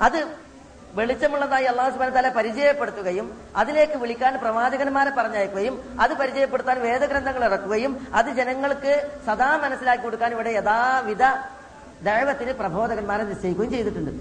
അത് 0.01 0.48
വെളിച്ചമുള്ളതായി 0.97 1.65
അള്ളാഹു 1.65 1.91
സുബാന 1.91 2.11
തല 2.11 2.29
പരിചയപ്പെടുത്തുകയും 2.29 3.27
അതിലേക്ക് 3.57 3.97
വിളിക്കാൻ 3.99 4.39
പ്രവാചകന്മാരെ 4.39 5.11
പറഞ്ഞയക്കുകയും 5.11 5.75
അത് 6.01 6.13
പരിചയപ്പെടുത്താൻ 6.21 6.81
വേദഗ്രന്ഥങ്ങൾ 6.81 7.45
ഇറക്കുകയും 7.45 8.07
അത് 8.15 8.31
ജനങ്ങൾക്ക് 8.39 9.11
സദാ 9.27 9.57
മനസ്സിലാക്കി 9.57 10.03
കൊടുക്കാൻ 10.03 10.33
ഇവിടെ 10.33 10.51
യഥാവിധ 10.51 11.25
ദൈവത്തിന് 12.09 12.53
പ്രബോധകന്മാരെ 12.53 13.23
നിശ്ചയിക്കുകയും 13.23 13.73
ചെയ്തിട്ടുണ്ട്. 13.73 14.13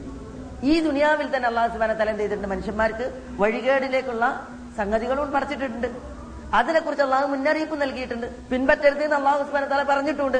ഈ 0.63 0.82
ദുനിയാവിൽ 0.82 1.36
തന്നെ 1.36 1.47
അള്ളാഹു 1.47 1.70
സുബാന 1.74 1.93
തല 1.93 2.09
എന്ത് 2.09 2.22
ചെയ്തിട്ടുണ്ട്? 2.22 2.49
മനുഷ്യന്മാർക്ക് 2.53 3.05
വഴികേടിലേക്കുള്ള 3.41 4.47
സംഗതികളും 4.78 5.32
പഠിച്ചിട്ടുണ്ട് 5.32 5.88
അതിനെക്കുറിച്ച് 6.53 7.03
അള്ളാഹു 7.03 7.28
മുന്നറിയിപ്പ് 7.28 7.82
നൽകിയിട്ടുണ്ട്. 7.82 8.28
പിൻപറ്റരുത് 8.51 9.03
എന്ന് 9.03 9.15
അള്ളാഹു 9.15 9.43
സുബാന 9.43 9.65
തല 9.65 9.84
പറഞ്ഞിട്ടുണ്ട്. 9.84 10.39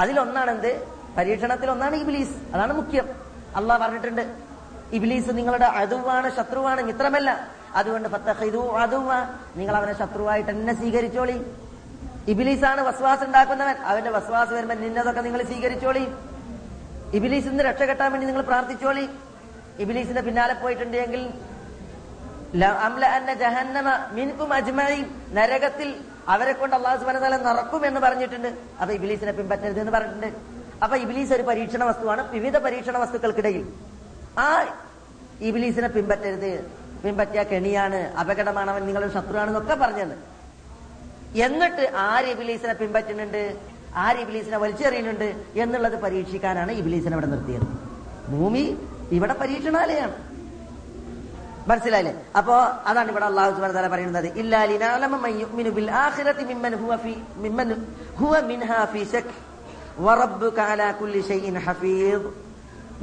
അതിലൊന്നാണ് 0.00 0.50
എന്ത്? 0.50 0.86
പരീക്ഷണത്തിൽ 1.18 1.70
ഒന്നാണ് 1.70 1.96
ഇബിലീസ്. 1.96 2.36
അതാണ് 2.54 2.72
മുഖ്യം. 2.72 3.08
അള്ളാഹ് 3.56 3.80
പറഞ്ഞിട്ടുണ്ട് 3.82 4.51
ഇബിലീസ് 4.96 5.30
നിങ്ങളുടെ 5.38 5.64
അതുവാണ് 5.64 6.36
ശത്രുവാണ് 6.36 6.80
മിത്രമല്ല 6.82 7.30
അതുകൊണ്ട് 7.80 8.08
അതുവ 8.84 9.10
നിങ്ങൾ 9.56 9.76
അവനെ 9.76 9.94
ശത്രുവായിട്ട് 9.98 10.50
തന്നെ 10.50 10.74
സ്വീകരിച്ചോളി. 10.74 11.36
ഇബിലീസാണ് 12.28 12.80
വസ്വാസ് 12.80 13.24
ഉണ്ടാക്കുന്നവൻ. 13.24 13.76
അവന്റെ 13.90 14.10
വസ്വാസ് 14.10 14.52
വരുമ്പോൾ 14.52 14.74
നിന്നതൊക്കെ 14.74 15.20
നിങ്ങൾ 15.20 15.42
സ്വീകരിച്ചോളി. 15.42 16.04
ഇബിലീസ് 17.18 17.46
നിന്ന് 17.46 17.64
രക്ഷകെട്ടാൻ 17.64 18.12
വേണ്ടി 18.12 18.26
നിങ്ങൾ 18.26 18.42
പ്രാർത്ഥിച്ചോളി. 18.42 19.08
ഇബിലീസിന്റെ 19.78 20.20
പിന്നാലെ 20.20 20.54
പോയിട്ടുണ്ടെങ്കിൽ 20.54 21.22
മിൻകും 24.18 24.50
നരകത്തിൽ 25.38 25.88
അവരെ 26.28 26.52
കൊണ്ട് 26.52 26.76
അള്ളാഹു 26.76 27.04
വതആല 27.04 27.36
നിറക്കും 27.36 27.86
എന്ന് 27.86 28.00
പറഞ്ഞിട്ടുണ്ട്. 28.00 28.50
അപ്പൊ 28.80 28.94
ഇബിലീസിനെ 28.94 29.32
പിൻപറ്റരുത് 29.32 29.80
എന്ന് 29.84 29.92
പറഞ്ഞിട്ടുണ്ട്. 29.92 30.38
അപ്പൊ 30.84 30.96
ഇബിലീസ് 30.96 31.32
ഒരു 31.32 31.42
പരീക്ഷണ 31.42 31.84
വസ്തുവാണ്. 31.84 32.30
വിവിധ 32.30 32.56
പരീക്ഷണ 32.58 32.98
വസ്തുക്കൾക്കിടയിൽ. 32.98 33.64
ആ 34.38 34.64
ഇബിലീസിനെ 35.40 35.88
പിൻപറ്റരുത്. 35.88 36.70
പിൻപറ്റിയ 37.04 37.42
കെണിയാണ് 37.42 37.94
അപകടമാണ് 37.94 38.70
അവൻ 38.70 38.86
നിങ്ങളുടെ 38.86 39.12
ശത്രുവാണെന്നൊക്കെ 39.12 39.74
പറഞ്ഞത്. 39.74 40.32
എന്നിട്ട് 41.36 41.92
ആര് 41.96 42.24
ഇബിലീസിനെ 42.24 42.72
പിൻപറ്റുന്നുണ്ട്? 42.72 43.56
ആര് 43.94 44.16
ഇബിലീസിനെ 44.16 44.56
വലിച്ചെറിയുന്നുണ്ട്? 44.56 45.34
എന്നുള്ളത് 45.56 46.00
പരീക്ഷിക്കാനാണ് 46.00 46.72
ഇബിലീസിനെ 46.72 47.12
ഇവിടെ 47.12 47.26
നിർത്തിയത്. 47.26 47.66
ഭൂമി 48.30 48.78
ഇവിടെ 49.12 49.32
പരീക്ഷണാലയാണ്. 49.32 50.12
മനസ്സിലായില്ലേ? 51.68 52.22
അപ്പോ 52.38 52.54
അതാണ് 52.60 53.10
ഇവിടെ 53.10 53.24
അള്ളാഹു 53.24 53.50
സുബാന 53.50 53.70
വതആല 53.70 53.88
പറയുന്നത്. 53.88 54.38
ഇല്ലാ 54.38 54.64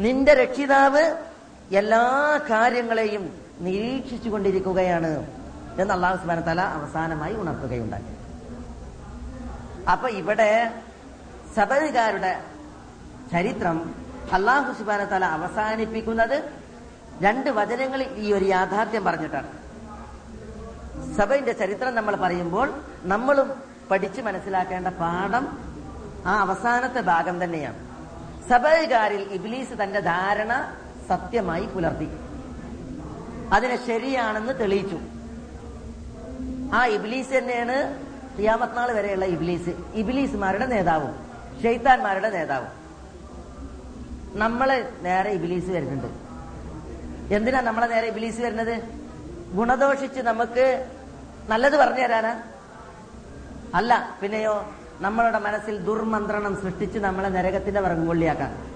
നിന്റെ 0.04 0.34
രക്ഷിതാവ് 0.34 1.04
എല്ലാ 1.82 2.04
കാര്യങ്ങളെയും 2.50 3.24
നിരീക്ഷിച്ചു 3.66 4.30
കൊണ്ടിരിക്കുകയാണ് 4.30 5.12
എന്ന് 5.82 5.94
അള്ളാഹു 5.94 6.18
സുബ്ഹാനഹു 6.22 6.48
തല 6.50 6.62
അവസാനമായി 6.78 7.36
ഉണർത്തുകയുണ്ടായി. 7.42 8.08
അപ്പൊ 9.92 10.08
ഇവിടെ 10.22 10.52
സബരികാരുടെ 11.56 12.34
ചരിത്രം 13.32 13.78
അള്ളാഹു 14.38 14.72
സുബാന 14.80 15.04
തല 15.14 15.26
അവസാനിപ്പിക്കുന്നത് 15.38 16.38
രണ്ട് 17.26 17.50
വചനങ്ങളിൽ 17.60 18.10
ഈ 18.24 18.28
ഒരു 18.34 18.46
യാഥാർത്ഥ്യം 18.56 19.04
പറഞ്ഞിട്ടാണ്. 19.06 19.50
സഭയുടെ 21.18 21.54
ചരിത്രം 21.62 21.94
നമ്മൾ 21.96 22.16
പറയുമ്പോൾ 22.16 22.68
നമ്മളും 23.14 23.48
പഠിച്ചു 23.92 24.22
മനസ്സിലാക്കേണ്ട 24.22 24.88
പാഠം 25.04 25.46
ആ 26.26 26.34
അവസാനത്തെ 26.46 27.02
ഭാഗം 27.12 27.36
തന്നെയാണ്. 27.44 27.80
സഭകാരിൽ 28.50 29.22
ഇബ്ലീസ് 29.22 29.84
തന്റെ 29.84 30.00
ധാരണ 30.00 30.78
സത്യമായി 31.10 31.66
പുലർത്തി. 31.66 32.08
അതിനെ 33.54 33.86
ശരിയാണെന്ന് 33.86 34.60
തെളിയിച്ചു. 34.60 35.00
ആ 36.74 36.86
ഇബ്ലീസ് 36.86 37.38
തന്നെയാണ് 37.38 38.10
ഖിയാമത്ത് 38.38 38.78
നാൾ 38.78 38.92
വരെയുള്ള 38.92 39.26
ഇബ്ലീസ്. 39.26 39.70
ഇബ്ലീസുമാരുടെ 39.94 40.66
നേതാവും 40.66 41.14
ഷെയ്ത്താൻമാരുടെ 41.62 42.30
നേതാവും. 42.30 42.68
നമ്മളെ 44.40 44.90
നേരെ 45.02 45.32
ഇബ്ലീസ് 45.32 45.70
വരുന്നുണ്ട്. 45.70 46.08
എന്തിനാ 47.34 47.62
നമ്മളെ 47.62 47.88
നേരെ 47.88 48.08
ഇബ്ലീസ് 48.08 48.42
വരുന്നത്? 48.42 48.84
ഗുണദോഷിച്ച് 49.56 50.22
നമുക്ക് 50.22 50.88
നല്ലത് 51.50 51.78
പറഞ്ഞു 51.78 52.02
തരാനാ? 52.02 52.42
അല്ല 53.76 54.18
പിന്നെയോ 54.22 54.74
നമ്മളുടെ 55.02 55.40
മനസ്സിൽ 55.40 55.78
ദുർമന്ത്രണം 55.84 56.62
സൃഷ്ടിച്ച് 56.62 57.00
നമ്മളെ 57.00 57.30
നരകത്തിന്റെ 57.30 57.82
വിറങ്ങുകൊള്ളിയാക്കാൻ 57.82 58.70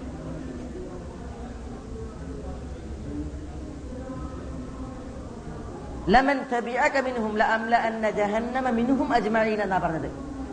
എന്നാ 9.62 9.78
പറഞ്ഞത്. 9.78 10.10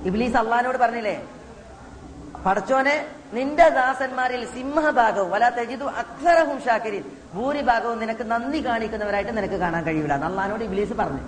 ഇബ്ലീസ് 0.06 0.36
അള്ളഹാനോട് 0.36 0.78
പറഞ്ഞില്ലേ? 0.78 1.24
പടച്ചോനെ 2.46 3.06
നിന്റെ 3.32 3.68
ദാസന്മാരിൽ 3.68 4.44
സിംഹഭാഗവും 4.44 5.30
വല 5.30 5.48
തജിദു 5.48 5.84
അക്ഷരഹും 5.84 6.60
ഷാക്കിരിൻ. 6.60 7.04
ഭൂരിഭാഗവും 7.34 7.98
നിനക്ക് 8.00 8.24
നന്ദി 8.30 8.66
കാണിക്കുന്നവരായിട്ട് 8.66 9.36
നിനക്ക് 9.36 9.54
കാണാൻ 9.54 9.84
കഴിയില്ല 9.84 10.12
അള്ളഹാനോട് 10.12 10.64
ഇബ്ലീസ് 10.64 10.92
പറഞ്ഞു. 10.92 11.22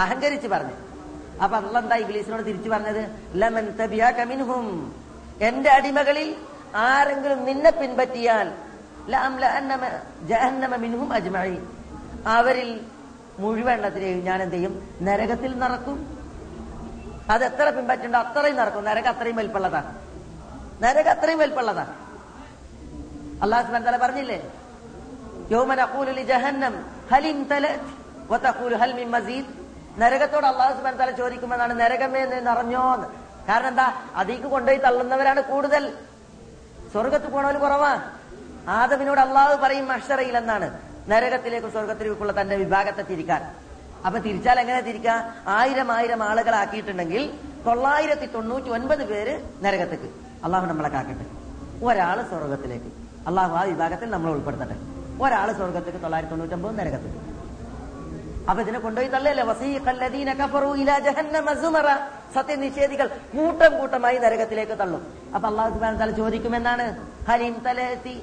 അഹങ്കരിച്ച് 0.00 0.48
പറഞ്ഞു. 0.48 0.91
അപ്പൊ 1.42 1.54
അള്ള 1.60 1.76
എന്താ 1.84 1.96
ഇബ്ലീസിനോട് 2.04 2.42
തിരിച്ചു 2.48 2.70
പറഞ്ഞത്? 2.70 3.02
ലമൻ 3.40 3.66
തബിഅക 3.80 4.10
കമിൻഹും 4.18 4.66
എന്റെ 5.48 5.70
അടിമകളിൽ 5.78 6.28
ആരെങ്കിലും 6.88 7.38
നിന്നെ 7.48 7.72
പിൻപറ്റിയാൽ 7.80 8.48
മിൻഹും 10.84 11.08
അജ്മഈൻ. 11.18 11.62
അവരിൽ 12.36 12.70
മുഴുവെണ്ണത്തിനെയും 13.42 14.18
ഞാൻ 14.28 14.38
എന്ത് 14.42 14.56
ചെയ്യും? 14.56 14.74
നരകത്തിൽ 15.06 15.52
നടക്കും 15.62 15.98
അത് 17.32 17.42
എത്ര 17.48 17.66
പിൻപറ്റുണ്ടോ 17.76 18.18
അത്രയും 18.24 18.56
നടക്കും 18.60 18.82
നരക 18.90 19.06
അത്രയും 19.14 19.36
വലിപ്പുള്ളതാണ് 19.40 19.90
നരക 20.84 21.08
അത്രയും 21.14 21.40
വലിപ്പുള്ളതാണ് 21.42 21.94
അള്ളാഹു 23.44 23.64
സുബാൻ 23.66 23.82
തല 23.86 23.96
പറഞ്ഞില്ലേ? 24.04 24.38
യോമൻ 25.52 25.78
അക്കൂലി 25.86 26.24
ജഹന്നം 26.30 26.74
ഹലിം 27.10 27.38
തലത് 27.50 28.74
ഹൽ 28.82 28.92
മിൻ 29.00 29.08
മസീദ്. 29.16 29.50
നരകത്തോട് 29.98 30.46
അള്ളാഹു 30.46 30.76
സുബാൻ 30.76 30.96
തല 30.96 31.10
ചോദിക്കുമെന്നാണ് 31.10 31.80
നരകമേ 31.80 32.20
എന്ന് 32.20 32.46
നിറഞ്ഞോ 32.46 32.94
എന്ന് 32.94 33.06
കാരണം 33.48 33.68
എന്താ? 33.68 33.94
അതിക്ക് 34.14 34.44
കൊണ്ടുപോയി 34.44 34.78
തള്ളുന്നവരാണ് 34.78 35.42
കൂടുതൽ. 35.42 35.92
സ്വർഗത്ത് 36.92 37.32
പോണവൽ 37.32 37.58
കുറവാ. 37.58 38.02
ആദവിനോട് 38.68 39.20
അള്ളാഹു 39.20 39.56
പറയും 39.56 39.92
അക്ഷറയിൽ 39.92 40.36
എന്നാണ് 40.36 40.80
നരകത്തിലേക്കും 41.08 41.72
സ്വർഗത്തിലേക്കുള്ള 41.72 42.40
തന്റെ 42.40 42.56
വിഭാഗത്തെ 42.56 43.02
തിരിക്കാൻ. 43.02 43.54
അപ്പൊ 44.06 44.20
തിരിച്ചാൽ 44.20 44.60
എങ്ങനെ 44.60 44.80
തിരിക്കുക 44.80 45.34
ആയിരം 45.46 45.92
ആയിരം 45.92 46.22
ആളുകളാക്കിയിട്ടുണ്ടെങ്കിൽ 46.22 47.38
തൊള്ളായിരത്തി 47.66 48.26
തൊണ്ണൂറ്റി 48.26 48.68
ഒൻപത് 48.68 49.04
പേര് 49.04 49.40
നരകത്തേക്ക്. 49.62 50.14
അള്ളാഹു 50.44 50.66
നമ്മളെ 50.66 50.88
കാക്കട്ടെ. 50.88 51.26
ഒരാൾ 51.86 52.22
സ്വർഗത്തിലേക്ക് 52.22 52.86
അള്ളാഹു 53.26 53.56
ആ 53.56 53.62
വിഭാഗത്തിൽ 53.62 54.10
നമ്മൾ 54.10 54.30
ഉൾപ്പെടുത്തട്ടെ. 54.30 54.76
ഒരാൾ 55.22 55.52
സ്വർഗത്തേക്ക് 55.52 55.98
തൊള്ളായിരത്തി 55.98 56.30
തൊണ്ണൂറ്റി 56.30 56.54
ഒമ്പത് 56.54 56.78
നരകത്തേക്ക്. 56.78 57.31
അപ്പൊ 58.48 58.60
ഇതിനെ 58.64 58.78
കൊണ്ടുപോയി 58.84 59.10
തള്ളല്ലേ 59.14 59.44
വസീഖല്ലദീന 59.50 60.30
കഫറു 60.40 60.70
ഇലാ 60.82 60.96
ജഹന്നമ 61.06 61.48
സുമറ. 61.62 61.88
സത്യനിഷേധികൾ 62.36 63.06
കൂട്ടം 63.34 63.72
കൂട്ടമായി 63.78 64.18
നരകത്തിലേക്ക് 64.24 64.76
തള്ളും. 64.82 65.02
അപ്പൊ 65.34 65.46
അള്ളാഹു 65.50 65.70
സുബാൻ 65.74 65.98
തല 66.00 66.10
ചോദിക്കുമെന്നാണ്? 66.20 66.86
ഹലിം 67.28 67.54
തലത്തി 67.66 68.14